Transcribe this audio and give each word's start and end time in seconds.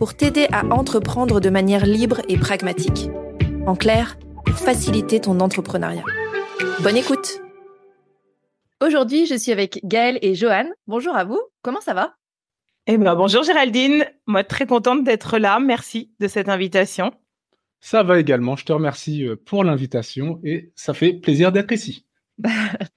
pour 0.00 0.16
t'aider 0.16 0.46
à 0.50 0.64
entreprendre 0.64 1.40
de 1.40 1.50
manière 1.50 1.84
libre 1.84 2.22
et 2.30 2.38
pragmatique. 2.38 3.10
En 3.66 3.76
clair, 3.76 4.16
pour 4.46 4.56
faciliter 4.56 5.20
ton 5.20 5.40
entrepreneuriat. 5.40 6.06
Bonne 6.82 6.96
écoute 6.96 7.42
Aujourd'hui, 8.82 9.26
je 9.26 9.34
suis 9.34 9.52
avec 9.52 9.80
Gaëlle 9.84 10.18
et 10.22 10.34
Johan. 10.34 10.64
Bonjour 10.86 11.14
à 11.14 11.24
vous, 11.24 11.38
comment 11.60 11.82
ça 11.82 11.92
va? 11.92 12.14
Eh 12.86 12.96
ben, 12.96 13.14
bonjour 13.14 13.42
Géraldine, 13.42 14.06
moi 14.26 14.42
très 14.42 14.64
contente 14.64 15.04
d'être 15.04 15.36
là, 15.36 15.60
merci 15.60 16.10
de 16.18 16.28
cette 16.28 16.48
invitation. 16.48 17.12
Ça 17.80 18.02
va 18.02 18.18
également, 18.18 18.56
je 18.56 18.64
te 18.64 18.72
remercie 18.72 19.26
euh, 19.26 19.36
pour 19.36 19.64
l'invitation 19.64 20.40
et 20.42 20.72
ça 20.76 20.94
fait 20.94 21.12
plaisir 21.12 21.52
d'être 21.52 21.72
ici. 21.72 22.06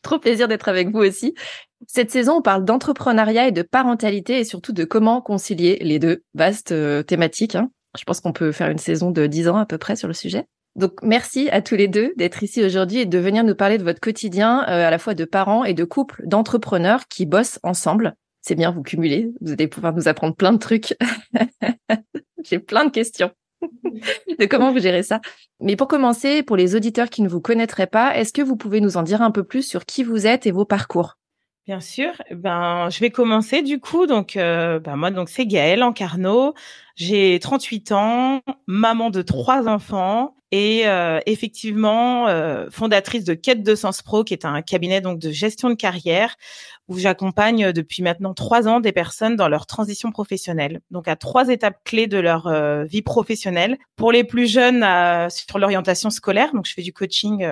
Trop 0.04 0.20
plaisir 0.20 0.48
d'être 0.48 0.70
avec 0.70 0.90
vous 0.90 1.00
aussi. 1.00 1.36
Cette 1.88 2.12
saison, 2.12 2.38
on 2.38 2.42
parle 2.42 2.66
d'entrepreneuriat 2.66 3.48
et 3.48 3.52
de 3.52 3.62
parentalité 3.62 4.40
et 4.40 4.44
surtout 4.44 4.74
de 4.74 4.84
comment 4.84 5.22
concilier 5.22 5.78
les 5.82 6.00
deux. 6.00 6.24
Vaste 6.34 6.72
euh, 6.72 7.04
thématique. 7.04 7.56
Hein. 7.56 7.70
Je 7.98 8.04
pense 8.04 8.20
qu'on 8.20 8.34
peut 8.34 8.52
faire 8.52 8.70
une 8.70 8.78
saison 8.78 9.12
de 9.12 9.28
10 9.28 9.48
ans 9.50 9.58
à 9.58 9.66
peu 9.66 9.78
près 9.78 9.96
sur 9.96 10.08
le 10.08 10.14
sujet. 10.14 10.46
Donc 10.76 11.04
merci 11.04 11.50
à 11.50 11.62
tous 11.62 11.76
les 11.76 11.88
deux 11.88 12.14
d'être 12.18 12.42
ici 12.42 12.64
aujourd'hui 12.64 13.00
et 13.00 13.06
de 13.06 13.20
venir 13.20 13.44
nous 13.44 13.56
parler 13.56 13.78
de 13.78 13.84
votre 13.84 14.00
quotidien 14.00 14.64
euh, 14.64 14.88
à 14.88 14.90
la 14.90 14.98
fois 14.98 15.14
de 15.14 15.26
parents 15.26 15.64
et 15.64 15.74
de 15.74 15.84
couples 15.84 16.24
d'entrepreneurs 16.26 17.08
qui 17.08 17.26
bossent 17.26 17.60
ensemble. 17.62 18.16
C'est 18.42 18.56
bien, 18.56 18.72
vous 18.72 18.82
cumulez, 18.82 19.32
vous 19.42 19.52
allez 19.52 19.68
pouvoir 19.68 19.94
nous 19.94 20.08
apprendre 20.08 20.36
plein 20.36 20.52
de 20.52 20.58
trucs. 20.58 20.96
J'ai 22.44 22.60
plein 22.60 22.86
de 22.86 22.92
questions. 22.92 23.32
de 24.40 24.46
comment 24.46 24.74
vous 24.74 24.80
gérez 24.80 25.04
ça. 25.04 25.22
Mais 25.62 25.76
pour 25.76 25.88
commencer, 25.88 26.44
pour 26.44 26.58
les 26.58 26.76
auditeurs 26.76 27.10
qui 27.10 27.22
ne 27.22 27.30
vous 27.30 27.40
connaîtraient 27.40 27.88
pas, 27.88 28.18
est-ce 28.18 28.34
que 28.34 28.42
vous 28.42 28.58
pouvez 28.58 28.82
nous 28.82 28.98
en 28.98 29.04
dire 29.04 29.22
un 29.22 29.32
peu 29.32 29.44
plus 29.44 29.62
sur 29.62 29.86
qui 29.86 30.04
vous 30.04 30.28
êtes 30.28 30.46
et 30.46 30.52
vos 30.52 30.66
parcours? 30.66 31.18
Bien 31.66 31.80
sûr. 31.80 32.12
Ben, 32.32 32.90
je 32.90 33.00
vais 33.00 33.10
commencer 33.10 33.62
du 33.62 33.80
coup. 33.80 34.06
Donc, 34.06 34.36
euh, 34.36 34.80
ben 34.80 34.98
moi, 34.98 35.12
donc 35.12 35.30
c'est 35.30 35.46
Gaëlle 35.46 35.82
Encarno. 35.82 36.54
J'ai 36.98 37.40
38 37.40 37.94
ans, 37.94 38.42
maman 38.68 39.10
de 39.10 39.22
trois 39.22 39.70
enfants 39.70 40.36
et 40.52 40.86
euh, 40.88 41.22
effectivement 41.26 42.28
euh, 42.28 42.70
fondatrice 42.70 43.24
de 43.24 43.34
Quête 43.34 43.64
de 43.64 43.76
Sens 43.76 44.02
Pro, 44.02 44.26
qui 44.26 44.34
est 44.34 44.44
un 44.44 44.62
cabinet 44.62 45.00
donc 45.00 45.20
de 45.20 45.32
gestion 45.32 45.70
de 45.70 45.76
carrière 45.76 46.36
où 46.90 46.98
j'accompagne 46.98 47.72
depuis 47.72 48.04
maintenant 48.04 48.34
trois 48.34 48.68
ans 48.68 48.82
des 48.82 48.92
personnes 48.92 49.38
dans 49.38 49.48
leur 49.48 49.66
transition 49.66 50.12
professionnelle. 50.12 50.82
Donc 50.92 51.08
à 51.08 51.16
trois 51.16 51.48
étapes 51.48 51.82
clés 51.86 52.08
de 52.08 52.18
leur 52.18 52.52
vie 52.84 53.02
professionnelle. 53.02 53.78
Pour 53.96 54.12
les 54.12 54.26
plus 54.26 54.52
jeunes, 54.52 54.86
sur 55.30 55.60
l'orientation 55.60 56.10
scolaire. 56.10 56.52
Donc 56.54 56.66
je 56.66 56.74
fais 56.74 56.82
du 56.82 56.92
coaching 56.92 57.48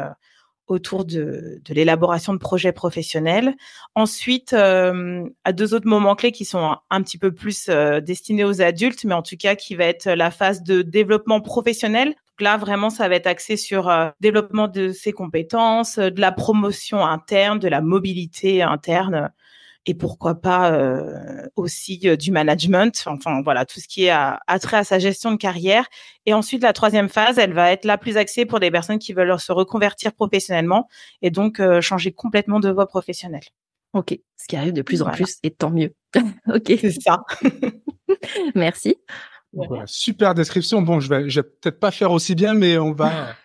autour 0.71 1.03
de, 1.05 1.61
de 1.63 1.73
l'élaboration 1.73 2.33
de 2.33 2.37
projets 2.37 2.71
professionnels. 2.71 3.55
Ensuite, 3.95 4.53
euh, 4.53 5.23
à 5.43 5.51
deux 5.51 5.73
autres 5.73 5.87
moments 5.87 6.15
clés 6.15 6.31
qui 6.31 6.45
sont 6.45 6.77
un, 6.89 7.01
petit 7.01 7.17
peu 7.17 7.33
plus 7.33 7.67
euh, 7.67 7.99
destinés 7.99 8.45
aux 8.45 8.61
adultes, 8.61 9.03
mais 9.03 9.13
en 9.13 9.21
tout 9.21 9.35
cas 9.37 9.55
qui 9.55 9.75
va 9.75 9.85
être 9.85 10.09
la 10.09 10.31
phase 10.31 10.63
de 10.63 10.81
développement 10.81 11.41
professionnel. 11.41 12.15
Là, 12.39 12.57
vraiment, 12.57 12.89
ça 12.89 13.07
va 13.07 13.15
être 13.15 13.27
axé 13.27 13.55
sur 13.55 13.89
euh, 13.89 14.09
développement 14.19 14.67
de 14.67 14.91
ses 14.91 15.11
compétences, 15.11 15.99
de 15.99 16.19
la 16.19 16.31
promotion 16.31 17.05
interne, 17.05 17.59
de 17.59 17.67
la 17.67 17.81
mobilité 17.81 18.63
interne 18.63 19.31
et 19.87 19.95
pourquoi 19.95 20.35
pas 20.35 20.71
euh, 20.73 21.47
aussi 21.55 22.01
euh, 22.05 22.15
du 22.15 22.31
management, 22.31 23.03
enfin 23.07 23.41
voilà, 23.41 23.65
tout 23.65 23.79
ce 23.79 23.87
qui 23.87 24.05
est 24.05 24.11
à, 24.11 24.39
trait 24.59 24.77
à 24.77 24.83
sa 24.83 24.99
gestion 24.99 25.31
de 25.31 25.37
carrière. 25.37 25.87
Et 26.25 26.33
ensuite, 26.33 26.61
la 26.61 26.73
troisième 26.73 27.09
phase, 27.09 27.39
elle 27.39 27.53
va 27.53 27.71
être 27.71 27.85
la 27.85 27.97
plus 27.97 28.17
axée 28.17 28.45
pour 28.45 28.59
des 28.59 28.69
personnes 28.69 28.99
qui 28.99 29.13
veulent 29.13 29.39
se 29.39 29.51
reconvertir 29.51 30.13
professionnellement 30.13 30.87
et 31.21 31.31
donc 31.31 31.59
euh, 31.59 31.81
changer 31.81 32.11
complètement 32.11 32.59
de 32.59 32.69
voie 32.69 32.87
professionnelle. 32.87 33.43
Ok, 33.93 34.17
ce 34.37 34.47
qui 34.47 34.55
arrive 34.55 34.73
de 34.73 34.83
plus 34.83 35.01
en 35.01 35.09
plus 35.09 35.39
et 35.43 35.51
tant 35.51 35.71
mieux. 35.71 35.93
ok. 36.47 36.73
C'est 36.79 37.01
ça. 37.01 37.23
Merci. 38.55 38.97
super 39.85 40.35
description. 40.35 40.81
Bon, 40.83 40.99
je 40.99 41.09
vais, 41.09 41.27
je 41.29 41.41
vais 41.41 41.47
peut-être 41.47 41.79
pas 41.79 41.91
faire 41.91 42.11
aussi 42.11 42.35
bien, 42.35 42.53
mais 42.53 42.77
on 42.77 42.93
va, 42.93 43.35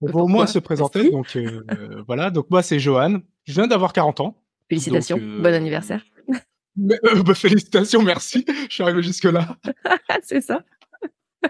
on 0.00 0.10
va 0.10 0.20
au 0.20 0.26
moins 0.26 0.46
se 0.46 0.58
présenter. 0.58 1.10
Donc 1.10 1.38
voilà. 2.08 2.30
Donc 2.30 2.50
moi, 2.50 2.62
c'est 2.62 2.80
Johan. 2.80 3.20
Je 3.44 3.52
viens 3.52 3.68
d'avoir 3.68 3.92
40 3.92 4.20
ans. 4.20 4.42
Félicitations, 4.68 5.18
euh, 5.20 5.42
bon 5.42 5.54
anniversaire. 5.54 6.04
Euh, 6.78 7.22
bah, 7.22 7.32
félicitations, 7.32 8.02
merci. 8.02 8.44
Je 8.68 8.74
suis 8.74 8.82
arrivé 8.82 9.02
jusque-là. 9.02 9.56
c'est 10.22 10.42
ça. 10.42 10.62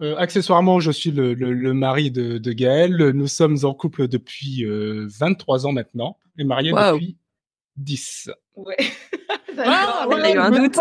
Euh, 0.00 0.16
accessoirement, 0.16 0.80
je 0.80 0.90
suis 0.90 1.12
le, 1.12 1.72
mari 1.74 2.10
de, 2.10 2.38
de, 2.38 2.52
Gaël. 2.52 3.10
Nous 3.10 3.28
sommes 3.28 3.56
en 3.62 3.72
couple 3.72 4.08
depuis 4.08 4.64
23 4.66 5.64
ans 5.64 5.70
maintenant 5.70 6.18
et 6.36 6.42
mariés 6.42 6.72
depuis 6.72 7.16
10. 7.76 8.30
Ouais. 8.56 8.74
ah, 9.58 10.08
ouais, 10.08 10.34
eu 10.34 10.38
un 10.38 10.50
doute. 10.50 10.76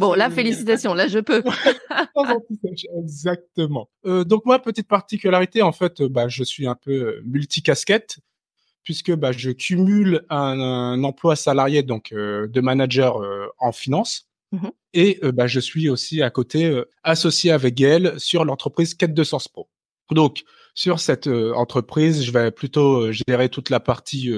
bon, 0.00 0.14
là, 0.14 0.30
félicitations. 0.30 0.94
Là, 0.94 1.08
je 1.08 1.18
peux. 1.18 1.42
Exactement. 3.02 3.90
donc 4.04 4.46
moi, 4.46 4.62
petite 4.62 4.88
particularité, 4.88 5.60
en 5.60 5.72
fait, 5.72 6.00
bah, 6.00 6.28
je 6.28 6.42
suis 6.42 6.66
un 6.66 6.76
peu 6.76 7.20
multicasquette 7.26 8.16
puisque 8.86 9.12
bah, 9.12 9.32
je 9.32 9.50
cumule 9.50 10.24
un, 10.30 11.02
emploi 11.02 11.34
salarié 11.34 11.82
donc 11.82 12.12
euh, 12.12 12.46
de 12.46 12.60
manager 12.60 13.20
euh, 13.20 13.48
en 13.58 13.72
finance. 13.72 14.28
Mmh 14.52 14.68
et 14.98 15.18
euh, 15.22 15.30
bah, 15.30 15.46
je 15.46 15.60
suis 15.60 15.90
aussi 15.90 16.22
à 16.22 16.30
côté 16.30 16.82
associé 17.02 17.50
avec 17.50 17.74
Gaël 17.74 18.14
sur 18.16 18.46
l'entreprise 18.46 18.94
Quête 18.94 19.12
de 19.12 19.24
Sens 19.24 19.46
Pro. 19.46 19.68
Donc, 20.10 20.44
sur 20.74 21.00
cette 21.00 21.26
entreprise, 21.26 22.24
je 22.24 22.30
vais 22.30 22.50
plutôt 22.50 23.12
gérer 23.12 23.50
toute 23.50 23.68
la 23.68 23.78
partie 23.78 24.32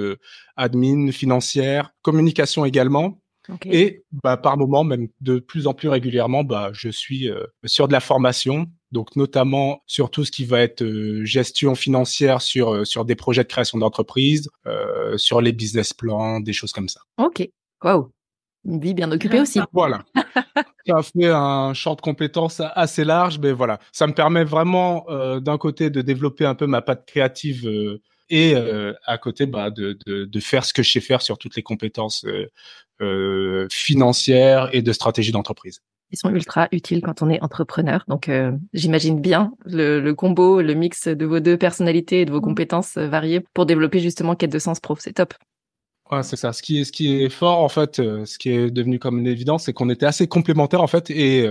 admin, 0.56 1.12
financière, 1.12 1.94
communication 2.02 2.64
également. 2.64 3.20
Et 3.64 4.04
bah, 4.22 4.36
par 4.36 4.56
moment, 4.56 4.84
même 4.84 5.08
de 5.20 5.38
plus 5.38 5.66
en 5.66 5.74
plus 5.74 5.88
régulièrement, 5.88 6.44
bah, 6.44 6.70
je 6.72 6.88
suis 6.88 7.30
sur 7.64 7.88
de 7.88 7.92
la 7.92 8.00
formation, 8.00 8.66
donc 8.92 9.16
notamment 9.16 9.82
sur 9.86 10.10
tout 10.10 10.24
ce 10.24 10.30
qui 10.30 10.44
va 10.44 10.60
être 10.60 10.82
euh, 10.82 11.24
gestion 11.24 11.74
financière 11.74 12.40
sur 12.40 12.74
euh, 12.74 12.84
sur 12.84 13.04
des 13.04 13.14
projets 13.14 13.42
de 13.42 13.48
création 13.48 13.78
d'entreprise, 13.78 14.48
euh, 14.66 15.16
sur 15.18 15.40
les 15.40 15.52
business 15.52 15.92
plans, 15.92 16.40
des 16.40 16.52
choses 16.52 16.72
comme 16.72 16.88
ça. 16.88 17.00
Ok, 17.18 17.48
waouh, 17.82 18.10
une 18.64 18.80
vie 18.80 18.94
bien 18.94 19.10
occupée 19.12 19.40
aussi. 19.40 19.60
Voilà, 19.72 20.04
ça 20.86 21.02
fait 21.02 21.28
un 21.28 21.74
champ 21.74 21.94
de 21.94 22.00
compétences 22.00 22.62
assez 22.74 23.04
large, 23.04 23.38
mais 23.38 23.52
voilà, 23.52 23.78
ça 23.92 24.06
me 24.06 24.14
permet 24.14 24.44
vraiment 24.44 25.06
d'un 25.40 25.58
côté 25.58 25.90
de 25.90 26.00
développer 26.00 26.46
un 26.46 26.54
peu 26.54 26.66
ma 26.66 26.80
patte 26.80 27.06
créative 27.06 27.68
et 28.30 28.54
à 29.06 29.18
côté 29.18 29.46
bah, 29.46 29.70
de, 29.70 29.98
de, 30.06 30.24
de, 30.24 30.40
faire 30.40 30.64
ce 30.64 30.72
que 30.72 30.82
je 30.82 30.92
sais 30.92 31.00
faire 31.00 31.20
sur 31.20 31.36
toutes 31.38 31.56
les 31.56 31.62
compétences 31.62 32.24
financières 33.70 34.68
et 34.72 34.82
de 34.82 34.92
stratégie 34.92 35.32
d'entreprise 35.32 35.80
ils 36.10 36.18
sont 36.18 36.30
ultra 36.30 36.68
utiles 36.72 37.02
quand 37.02 37.22
on 37.22 37.28
est 37.28 37.42
entrepreneur. 37.42 38.04
Donc, 38.08 38.28
euh, 38.28 38.52
j'imagine 38.72 39.20
bien 39.20 39.52
le, 39.66 40.12
combo, 40.12 40.62
le 40.62 40.74
mix 40.74 41.08
de 41.08 41.26
vos 41.26 41.40
deux 41.40 41.56
personnalités 41.56 42.22
et 42.22 42.24
de 42.24 42.32
vos 42.32 42.38
mmh. 42.38 42.42
compétences 42.42 42.96
euh, 42.96 43.08
variées 43.08 43.40
pour 43.52 43.66
développer 43.66 44.00
justement 44.00 44.34
quête 44.34 44.52
de 44.52 44.58
sens 44.58 44.80
pro. 44.80 44.96
C'est 44.98 45.12
top. 45.12 45.34
Ouais, 46.10 46.22
c'est 46.22 46.36
ça. 46.36 46.52
Ce 46.54 46.62
qui 46.62 46.80
est, 46.80 46.84
ce 46.84 46.92
qui 46.92 47.22
est 47.22 47.28
fort, 47.28 47.58
en 47.58 47.68
fait, 47.68 47.98
euh, 47.98 48.24
ce 48.24 48.38
qui 48.38 48.50
est 48.50 48.70
devenu 48.70 48.98
comme 48.98 49.18
une 49.18 49.26
évidence, 49.26 49.64
c'est 49.64 49.74
qu'on 49.74 49.90
était 49.90 50.06
assez 50.06 50.26
complémentaires, 50.26 50.80
en 50.80 50.86
fait, 50.86 51.10
et, 51.10 51.44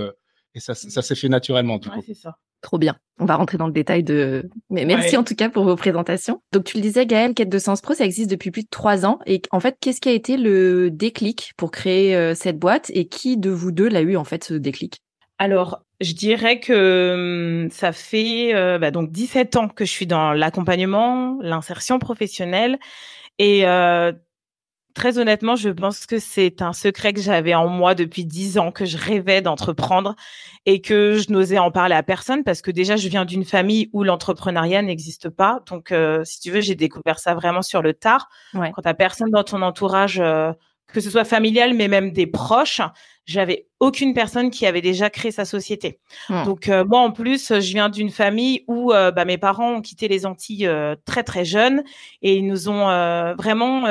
et 0.55 0.59
ça, 0.59 0.73
ça 0.73 1.03
s'est 1.03 1.15
fait 1.15 1.29
naturellement. 1.29 1.77
Du 1.77 1.89
ouais, 1.89 2.01
c'est 2.05 2.15
ça. 2.15 2.37
Trop 2.61 2.77
bien. 2.77 2.95
On 3.19 3.25
va 3.25 3.35
rentrer 3.35 3.57
dans 3.57 3.67
le 3.67 3.73
détail 3.73 4.03
de. 4.03 4.49
Mais 4.69 4.85
merci 4.85 5.17
en 5.17 5.23
tout 5.23 5.35
cas 5.35 5.49
pour 5.49 5.63
vos 5.63 5.75
présentations. 5.75 6.41
Donc 6.51 6.65
tu 6.65 6.77
le 6.77 6.81
disais, 6.81 7.05
Gaël, 7.05 7.33
Quête 7.33 7.49
de 7.49 7.57
Sens 7.57 7.81
Pro, 7.81 7.93
ça 7.93 8.05
existe 8.05 8.29
depuis 8.29 8.51
plus 8.51 8.63
de 8.63 8.69
trois 8.69 9.05
ans. 9.05 9.19
Et 9.25 9.41
en 9.51 9.59
fait, 9.59 9.77
qu'est-ce 9.79 10.01
qui 10.01 10.09
a 10.09 10.13
été 10.13 10.37
le 10.37 10.91
déclic 10.91 11.53
pour 11.57 11.71
créer 11.71 12.15
euh, 12.15 12.35
cette 12.35 12.59
boîte 12.59 12.91
et 12.93 13.07
qui 13.07 13.37
de 13.37 13.49
vous 13.49 13.71
deux 13.71 13.89
l'a 13.89 14.01
eu 14.01 14.17
en 14.17 14.23
fait 14.23 14.43
ce 14.43 14.53
déclic? 14.53 15.01
Alors, 15.39 15.83
je 15.99 16.13
dirais 16.13 16.59
que 16.59 17.63
hum, 17.63 17.71
ça 17.71 17.91
fait 17.91 18.53
euh, 18.53 18.77
bah, 18.77 18.91
donc 18.91 19.11
17 19.11 19.55
ans 19.55 19.67
que 19.67 19.85
je 19.85 19.91
suis 19.91 20.07
dans 20.07 20.33
l'accompagnement, 20.33 21.37
l'insertion 21.41 21.97
professionnelle. 21.99 22.77
Et 23.39 23.67
euh, 23.67 24.11
très 24.97 25.19
honnêtement, 25.19 25.55
je 25.55 25.69
pense 25.69 26.07
que 26.07 26.17
c'est 26.17 26.63
un 26.63 26.73
secret 26.73 27.13
que 27.13 27.21
j'avais 27.21 27.53
en 27.53 27.67
moi 27.67 27.93
depuis 27.93 28.25
dix 28.25 28.57
ans, 28.57 28.71
que 28.71 28.83
je 28.83 28.97
rêvais 28.97 29.43
d'entreprendre 29.43 30.15
et 30.65 30.81
que 30.81 31.19
je 31.19 31.31
n'osais 31.31 31.59
en 31.59 31.69
parler 31.69 31.93
à 31.93 32.01
personne 32.01 32.43
parce 32.43 32.63
que 32.63 32.71
déjà, 32.71 32.95
je 32.95 33.07
viens 33.07 33.23
d'une 33.23 33.45
famille 33.45 33.91
où 33.93 34.03
l'entrepreneuriat 34.03 34.81
n'existe 34.81 35.29
pas. 35.29 35.61
Donc, 35.69 35.91
euh, 35.91 36.23
si 36.25 36.39
tu 36.39 36.49
veux, 36.49 36.61
j'ai 36.61 36.73
découvert 36.73 37.19
ça 37.19 37.35
vraiment 37.35 37.61
sur 37.61 37.83
le 37.83 37.93
tard. 37.93 38.27
Quand 38.53 38.81
t'as 38.81 38.95
personne 38.95 39.29
dans 39.29 39.43
ton 39.43 39.61
entourage 39.61 40.19
euh, 40.19 40.51
que 40.91 41.01
ce 41.01 41.09
soit 41.09 41.25
familial, 41.25 41.73
mais 41.73 41.87
même 41.87 42.11
des 42.11 42.27
proches, 42.27 42.81
j'avais 43.27 43.67
aucune 43.79 44.13
personne 44.13 44.49
qui 44.49 44.65
avait 44.65 44.81
déjà 44.81 45.09
créé 45.09 45.31
sa 45.31 45.43
société. 45.43 45.99
Donc 46.45 46.69
euh, 46.69 46.85
moi 46.85 47.01
en 47.01 47.11
plus, 47.11 47.49
je 47.49 47.73
viens 47.73 47.89
d'une 47.89 48.09
famille 48.09 48.63
où 48.67 48.93
euh, 48.93 49.11
bah, 49.11 49.25
mes 49.25 49.37
parents 49.37 49.73
ont 49.73 49.81
quitté 49.81 50.07
les 50.07 50.25
Antilles 50.25 50.65
euh, 50.65 50.95
très 51.05 51.23
très 51.23 51.43
jeunes 51.43 51.83
et 52.21 52.37
ils 52.37 52.47
nous 52.47 52.69
ont 52.69 52.87
vraiment 53.37 53.83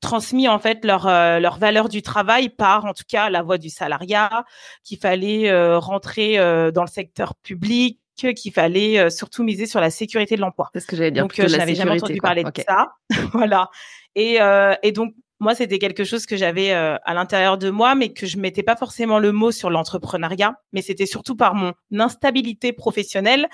transmis 0.00 0.48
en 0.48 0.58
fait 0.58 0.84
leur 0.84 1.06
leur 1.06 1.58
valeur 1.58 1.88
du 1.88 2.02
travail 2.02 2.48
par 2.48 2.84
en 2.84 2.92
tout 2.92 3.04
cas 3.08 3.30
la 3.30 3.42
voie 3.42 3.58
du 3.58 3.70
salariat, 3.70 4.44
qu'il 4.82 4.98
fallait 4.98 5.76
rentrer 5.76 6.36
dans 6.72 6.82
le 6.82 6.90
secteur 6.90 7.36
public, 7.36 8.00
qu'il 8.16 8.52
fallait 8.52 9.10
surtout 9.10 9.44
miser 9.44 9.66
sur 9.66 9.80
la 9.80 9.90
sécurité 9.90 10.34
de 10.34 10.40
l'emploi. 10.40 10.70
C'est 10.74 10.80
ce 10.80 10.86
que 10.86 10.96
j'allais 10.96 11.12
dire. 11.12 11.22
Donc 11.22 11.34
je 11.36 11.56
n'avais 11.56 11.76
jamais 11.76 11.92
entendu 11.92 12.18
parler 12.18 12.42
de 12.42 12.50
ça. 12.66 12.94
voilà. 13.32 13.70
Et, 14.16 14.38
et 14.82 14.92
donc 14.92 15.14
moi, 15.42 15.56
c'était 15.56 15.80
quelque 15.80 16.04
chose 16.04 16.24
que 16.24 16.36
j'avais 16.36 16.72
euh, 16.72 16.96
à 17.04 17.14
l'intérieur 17.14 17.58
de 17.58 17.68
moi, 17.68 17.96
mais 17.96 18.12
que 18.12 18.26
je 18.26 18.38
mettais 18.38 18.62
pas 18.62 18.76
forcément 18.76 19.18
le 19.18 19.32
mot 19.32 19.50
sur 19.50 19.70
l'entrepreneuriat. 19.70 20.54
Mais 20.72 20.82
c'était 20.82 21.04
surtout 21.04 21.34
par 21.34 21.56
mon 21.56 21.72
instabilité 21.98 22.72
professionnelle 22.72 23.48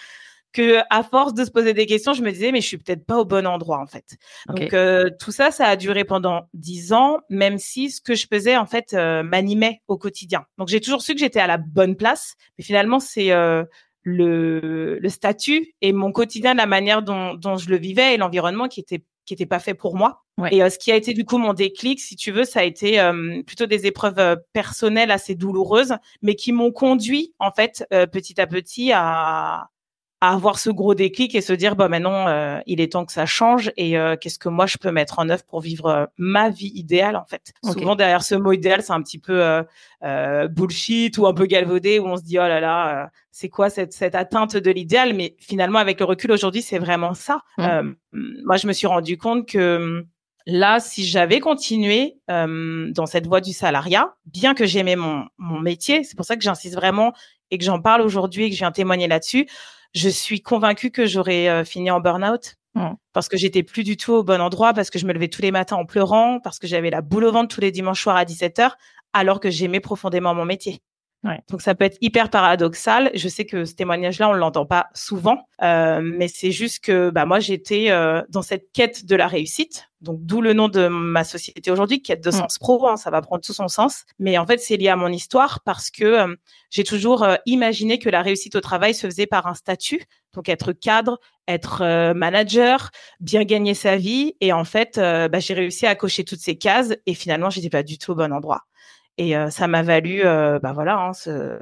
que, 0.52 0.80
à 0.90 1.02
force 1.02 1.32
de 1.32 1.46
se 1.46 1.50
poser 1.50 1.72
des 1.72 1.86
questions, 1.86 2.12
je 2.12 2.22
me 2.22 2.30
disais, 2.30 2.52
mais 2.52 2.60
je 2.60 2.66
suis 2.66 2.76
peut-être 2.76 3.06
pas 3.06 3.18
au 3.18 3.24
bon 3.24 3.46
endroit 3.46 3.80
en 3.80 3.86
fait. 3.86 4.18
Donc 4.48 4.74
euh, 4.74 5.08
tout 5.18 5.32
ça, 5.32 5.50
ça 5.50 5.66
a 5.66 5.76
duré 5.76 6.04
pendant 6.04 6.48
dix 6.52 6.92
ans, 6.92 7.20
même 7.30 7.56
si 7.56 7.90
ce 7.90 8.02
que 8.02 8.14
je 8.14 8.26
faisais 8.30 8.56
en 8.58 8.66
fait 8.66 8.92
euh, 8.92 9.22
m'animait 9.22 9.80
au 9.88 9.96
quotidien. 9.96 10.44
Donc 10.58 10.68
j'ai 10.68 10.80
toujours 10.80 11.00
su 11.00 11.14
que 11.14 11.20
j'étais 11.20 11.40
à 11.40 11.46
la 11.46 11.56
bonne 11.56 11.96
place, 11.96 12.34
mais 12.58 12.64
finalement 12.64 13.00
c'est 13.00 13.30
le, 14.02 14.98
le 14.98 15.08
statut 15.08 15.74
et 15.80 15.92
mon 15.92 16.12
quotidien, 16.12 16.54
la 16.54 16.66
manière 16.66 17.02
dont, 17.02 17.34
dont 17.34 17.56
je 17.56 17.68
le 17.70 17.76
vivais 17.76 18.14
et 18.14 18.16
l'environnement 18.16 18.68
qui 18.68 18.80
était 18.80 19.02
qui 19.28 19.34
était 19.34 19.46
pas 19.46 19.58
fait 19.58 19.74
pour 19.74 19.94
moi. 19.94 20.24
Et 20.50 20.62
euh, 20.62 20.70
ce 20.70 20.78
qui 20.78 20.90
a 20.90 20.96
été 20.96 21.12
du 21.12 21.24
coup 21.24 21.36
mon 21.36 21.52
déclic, 21.52 22.00
si 22.00 22.16
tu 22.16 22.32
veux, 22.32 22.44
ça 22.44 22.60
a 22.60 22.62
été 22.62 22.98
euh, 22.98 23.42
plutôt 23.42 23.66
des 23.66 23.86
épreuves 23.86 24.18
euh, 24.18 24.36
personnelles 24.52 25.10
assez 25.10 25.34
douloureuses, 25.34 25.96
mais 26.22 26.34
qui 26.34 26.52
m'ont 26.52 26.72
conduit 26.72 27.34
en 27.38 27.50
fait 27.52 27.84
petit 27.90 28.40
à 28.40 28.46
petit 28.46 28.90
à 28.92 29.68
à 30.20 30.32
avoir 30.32 30.58
ce 30.58 30.70
gros 30.70 30.94
déclic 30.94 31.34
et 31.34 31.40
se 31.40 31.52
dire 31.52 31.76
bah 31.76 31.88
maintenant 31.88 32.26
euh, 32.26 32.58
il 32.66 32.80
est 32.80 32.92
temps 32.92 33.04
que 33.04 33.12
ça 33.12 33.24
change 33.24 33.70
et 33.76 33.96
euh, 33.96 34.16
qu'est-ce 34.16 34.38
que 34.38 34.48
moi 34.48 34.66
je 34.66 34.76
peux 34.76 34.90
mettre 34.90 35.20
en 35.20 35.28
œuvre 35.28 35.44
pour 35.44 35.60
vivre 35.60 35.86
euh, 35.86 36.06
ma 36.16 36.50
vie 36.50 36.72
idéale 36.74 37.16
en 37.16 37.24
fait. 37.24 37.52
Souvent 37.62 37.94
derrière 37.94 38.24
ce 38.24 38.34
mot 38.34 38.52
idéal 38.52 38.82
c'est 38.82 38.92
un 38.92 39.02
petit 39.02 39.18
peu 39.18 39.62
bullshit 40.50 41.16
ou 41.18 41.26
un 41.26 41.34
peu 41.34 41.46
galvaudé 41.46 41.98
où 41.98 42.06
on 42.06 42.16
se 42.16 42.22
dit 42.22 42.38
oh 42.38 42.42
là 42.42 42.60
là 42.60 43.10
c'est 43.30 43.48
quoi 43.48 43.70
cette 43.70 43.92
cette 43.92 44.14
atteinte 44.14 44.56
de 44.56 44.70
l'idéal? 44.70 45.14
Mais 45.14 45.36
finalement 45.38 45.78
avec 45.78 46.00
le 46.00 46.06
recul 46.06 46.32
aujourd'hui 46.32 46.62
c'est 46.62 46.78
vraiment 46.78 47.14
ça. 47.14 47.42
Mmh. 47.58 47.92
moi 48.44 48.56
je 48.56 48.66
me 48.66 48.72
suis 48.72 48.86
rendu 48.86 49.18
compte 49.18 49.46
que 49.48 50.04
Là, 50.50 50.80
si 50.80 51.04
j'avais 51.04 51.40
continué 51.40 52.16
dans 52.26 53.04
cette 53.04 53.26
voie 53.26 53.42
du 53.42 53.52
salariat, 53.52 54.14
bien 54.24 54.54
que 54.54 54.64
j'aimais 54.64 54.96
mon, 54.96 55.26
mon 55.36 55.60
métier, 55.60 56.04
c'est 56.04 56.16
pour 56.16 56.24
ça 56.24 56.36
que 56.36 56.42
j'insiste 56.42 56.74
vraiment 56.74 57.12
et 57.50 57.58
que 57.58 57.64
j'en 57.64 57.82
parle 57.82 58.00
aujourd'hui 58.00 58.44
et 58.44 58.48
que 58.48 58.54
je 58.54 58.60
viens 58.60 58.72
témoigner 58.72 59.08
là-dessus, 59.08 59.46
je 59.94 60.08
suis 60.08 60.40
convaincue 60.40 60.90
que 60.90 61.06
j'aurais 61.06 61.48
euh, 61.48 61.64
fini 61.64 61.90
en 61.90 62.00
burn-out 62.00 62.56
mmh. 62.74 62.90
parce 63.12 63.28
que 63.28 63.36
j'étais 63.36 63.62
plus 63.62 63.84
du 63.84 63.96
tout 63.96 64.12
au 64.12 64.22
bon 64.22 64.40
endroit, 64.40 64.72
parce 64.72 64.90
que 64.90 64.98
je 64.98 65.06
me 65.06 65.12
levais 65.12 65.28
tous 65.28 65.42
les 65.42 65.50
matins 65.50 65.76
en 65.76 65.86
pleurant, 65.86 66.40
parce 66.40 66.58
que 66.58 66.66
j'avais 66.66 66.90
la 66.90 67.00
boule 67.00 67.24
au 67.24 67.32
ventre 67.32 67.54
tous 67.54 67.60
les 67.60 67.72
dimanches 67.72 68.02
soirs 68.02 68.16
à 68.16 68.24
17h, 68.24 68.72
alors 69.12 69.40
que 69.40 69.50
j'aimais 69.50 69.80
profondément 69.80 70.34
mon 70.34 70.44
métier. 70.44 70.80
Donc 71.50 71.62
ça 71.62 71.74
peut 71.74 71.84
être 71.84 71.98
hyper 72.00 72.30
paradoxal. 72.30 73.10
Je 73.14 73.28
sais 73.28 73.44
que 73.44 73.64
ce 73.64 73.74
témoignage-là, 73.74 74.28
on 74.28 74.32
l'entend 74.32 74.66
pas 74.66 74.88
souvent, 74.94 75.46
euh, 75.62 76.00
mais 76.02 76.28
c'est 76.28 76.50
juste 76.50 76.84
que 76.84 77.10
bah 77.10 77.26
moi 77.26 77.40
j'étais 77.40 77.90
euh, 77.90 78.22
dans 78.28 78.42
cette 78.42 78.72
quête 78.72 79.06
de 79.06 79.16
la 79.16 79.26
réussite. 79.26 79.88
Donc 80.00 80.18
d'où 80.20 80.40
le 80.40 80.52
nom 80.52 80.68
de 80.68 80.86
ma 80.86 81.24
société 81.24 81.70
aujourd'hui, 81.70 82.02
quête 82.02 82.22
de 82.22 82.30
sens 82.30 82.58
pro. 82.58 82.86
Hein, 82.88 82.96
ça 82.96 83.10
va 83.10 83.20
prendre 83.20 83.42
tout 83.42 83.52
son 83.52 83.68
sens. 83.68 84.04
Mais 84.18 84.38
en 84.38 84.46
fait, 84.46 84.58
c'est 84.58 84.76
lié 84.76 84.88
à 84.88 84.96
mon 84.96 85.08
histoire 85.08 85.60
parce 85.64 85.90
que 85.90 86.04
euh, 86.04 86.36
j'ai 86.70 86.84
toujours 86.84 87.26
imaginé 87.46 87.98
que 87.98 88.08
la 88.08 88.22
réussite 88.22 88.54
au 88.54 88.60
travail 88.60 88.94
se 88.94 89.06
faisait 89.06 89.26
par 89.26 89.46
un 89.46 89.54
statut, 89.54 90.04
donc 90.34 90.48
être 90.48 90.72
cadre, 90.72 91.18
être 91.48 92.12
manager, 92.12 92.90
bien 93.20 93.44
gagner 93.44 93.74
sa 93.74 93.96
vie. 93.96 94.34
Et 94.40 94.52
en 94.52 94.64
fait, 94.64 94.98
bah, 94.98 95.40
j'ai 95.40 95.54
réussi 95.54 95.86
à 95.86 95.94
cocher 95.94 96.24
toutes 96.24 96.40
ces 96.40 96.56
cases 96.56 96.94
et 97.06 97.14
finalement, 97.14 97.50
j'étais 97.50 97.70
pas 97.70 97.82
du 97.82 97.98
tout 97.98 98.12
au 98.12 98.14
bon 98.14 98.32
endroit. 98.32 98.67
Et 99.18 99.36
euh, 99.36 99.50
ça 99.50 99.66
m'a 99.66 99.82
valu, 99.82 100.22
euh, 100.24 100.60
bah 100.60 100.72
voilà, 100.72 100.96
hein, 100.96 101.12
ce, 101.12 101.58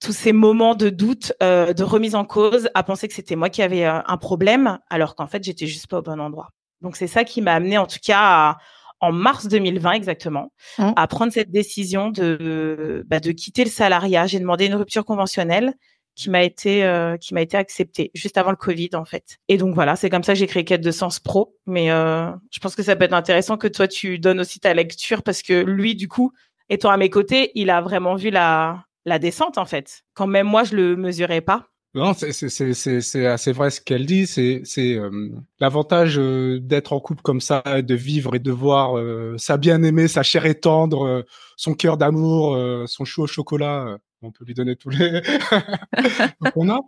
tous 0.00 0.12
ces 0.12 0.32
moments 0.32 0.74
de 0.74 0.88
doute, 0.88 1.34
euh, 1.42 1.74
de 1.74 1.84
remise 1.84 2.14
en 2.14 2.24
cause, 2.24 2.70
à 2.74 2.82
penser 2.82 3.06
que 3.08 3.14
c'était 3.14 3.36
moi 3.36 3.50
qui 3.50 3.62
avais 3.62 3.84
un 3.84 4.16
problème, 4.16 4.78
alors 4.88 5.14
qu'en 5.14 5.26
fait 5.26 5.44
j'étais 5.44 5.66
juste 5.66 5.86
pas 5.86 5.98
au 5.98 6.02
bon 6.02 6.18
endroit. 6.18 6.48
Donc 6.80 6.96
c'est 6.96 7.06
ça 7.06 7.24
qui 7.24 7.42
m'a 7.42 7.52
amené, 7.52 7.76
en 7.76 7.86
tout 7.86 7.98
cas, 8.02 8.56
en 9.00 9.12
mars 9.12 9.46
2020 9.48 9.92
exactement, 9.92 10.50
mmh. 10.78 10.92
à 10.96 11.06
prendre 11.06 11.32
cette 11.32 11.50
décision 11.50 12.10
de 12.10 13.04
bah, 13.06 13.20
de 13.20 13.32
quitter 13.32 13.64
le 13.64 13.70
salariat. 13.70 14.26
J'ai 14.26 14.40
demandé 14.40 14.66
une 14.66 14.74
rupture 14.74 15.04
conventionnelle 15.04 15.74
qui 16.14 16.30
m'a 16.30 16.42
été 16.42 16.82
qui 17.20 17.34
m'a 17.34 17.42
été 17.42 17.56
acceptée 17.56 18.10
juste 18.14 18.38
avant 18.38 18.50
le 18.50 18.56
Covid 18.56 18.90
en 18.94 19.04
fait. 19.04 19.36
Et 19.48 19.56
donc 19.56 19.74
voilà, 19.74 19.94
c'est 19.94 20.10
comme 20.10 20.24
ça 20.24 20.32
que 20.32 20.38
j'ai 20.38 20.46
créé 20.48 20.64
Quête 20.64 20.80
de 20.80 20.90
Sens 20.90 21.20
Pro. 21.20 21.54
Mais 21.66 21.88
je 21.88 22.58
pense 22.60 22.74
que 22.74 22.82
ça 22.82 22.96
peut 22.96 23.04
être 23.04 23.12
intéressant 23.12 23.56
que 23.56 23.68
toi 23.68 23.86
tu 23.86 24.18
donnes 24.18 24.40
aussi 24.40 24.58
ta 24.58 24.74
lecture 24.74 25.22
parce 25.22 25.42
que 25.42 25.62
lui 25.62 25.94
du 25.94 26.08
coup 26.08 26.32
étant 26.68 26.90
à 26.90 26.96
mes 26.96 27.10
côtés, 27.10 27.50
il 27.54 27.70
a 27.70 27.80
vraiment 27.80 28.14
vu 28.14 28.30
la, 28.30 28.84
la 29.04 29.18
descente, 29.18 29.58
en 29.58 29.64
fait. 29.64 30.02
Quand 30.14 30.26
même 30.26 30.46
moi, 30.46 30.64
je 30.64 30.76
le 30.76 30.96
mesurais 30.96 31.40
pas. 31.40 31.68
Non, 31.94 32.12
c'est 32.14 33.26
assez 33.26 33.52
vrai 33.52 33.70
ce 33.70 33.80
qu'elle 33.80 34.04
dit. 34.04 34.26
C'est 34.26 34.62
euh, 34.78 35.30
l'avantage 35.58 36.18
euh, 36.18 36.60
d'être 36.60 36.92
en 36.92 37.00
couple 37.00 37.22
comme 37.22 37.40
ça, 37.40 37.62
de 37.82 37.94
vivre 37.94 38.34
et 38.34 38.38
de 38.38 38.52
voir 38.52 38.98
euh, 38.98 39.36
sa 39.38 39.56
bien-aimée, 39.56 40.06
sa 40.06 40.22
chair 40.22 40.44
et 40.44 40.54
tendre, 40.54 41.24
son 41.56 41.74
cœur 41.74 41.96
d'amour, 41.96 42.56
son 42.86 43.04
chou 43.04 43.22
au 43.22 43.26
chocolat. 43.26 43.98
on 44.22 44.30
peut 44.30 44.44
lui 44.44 44.54
donner 44.54 44.76
tous 44.76 44.90
les 44.90 45.22
qu'on 46.52 46.68
a. 46.70 46.80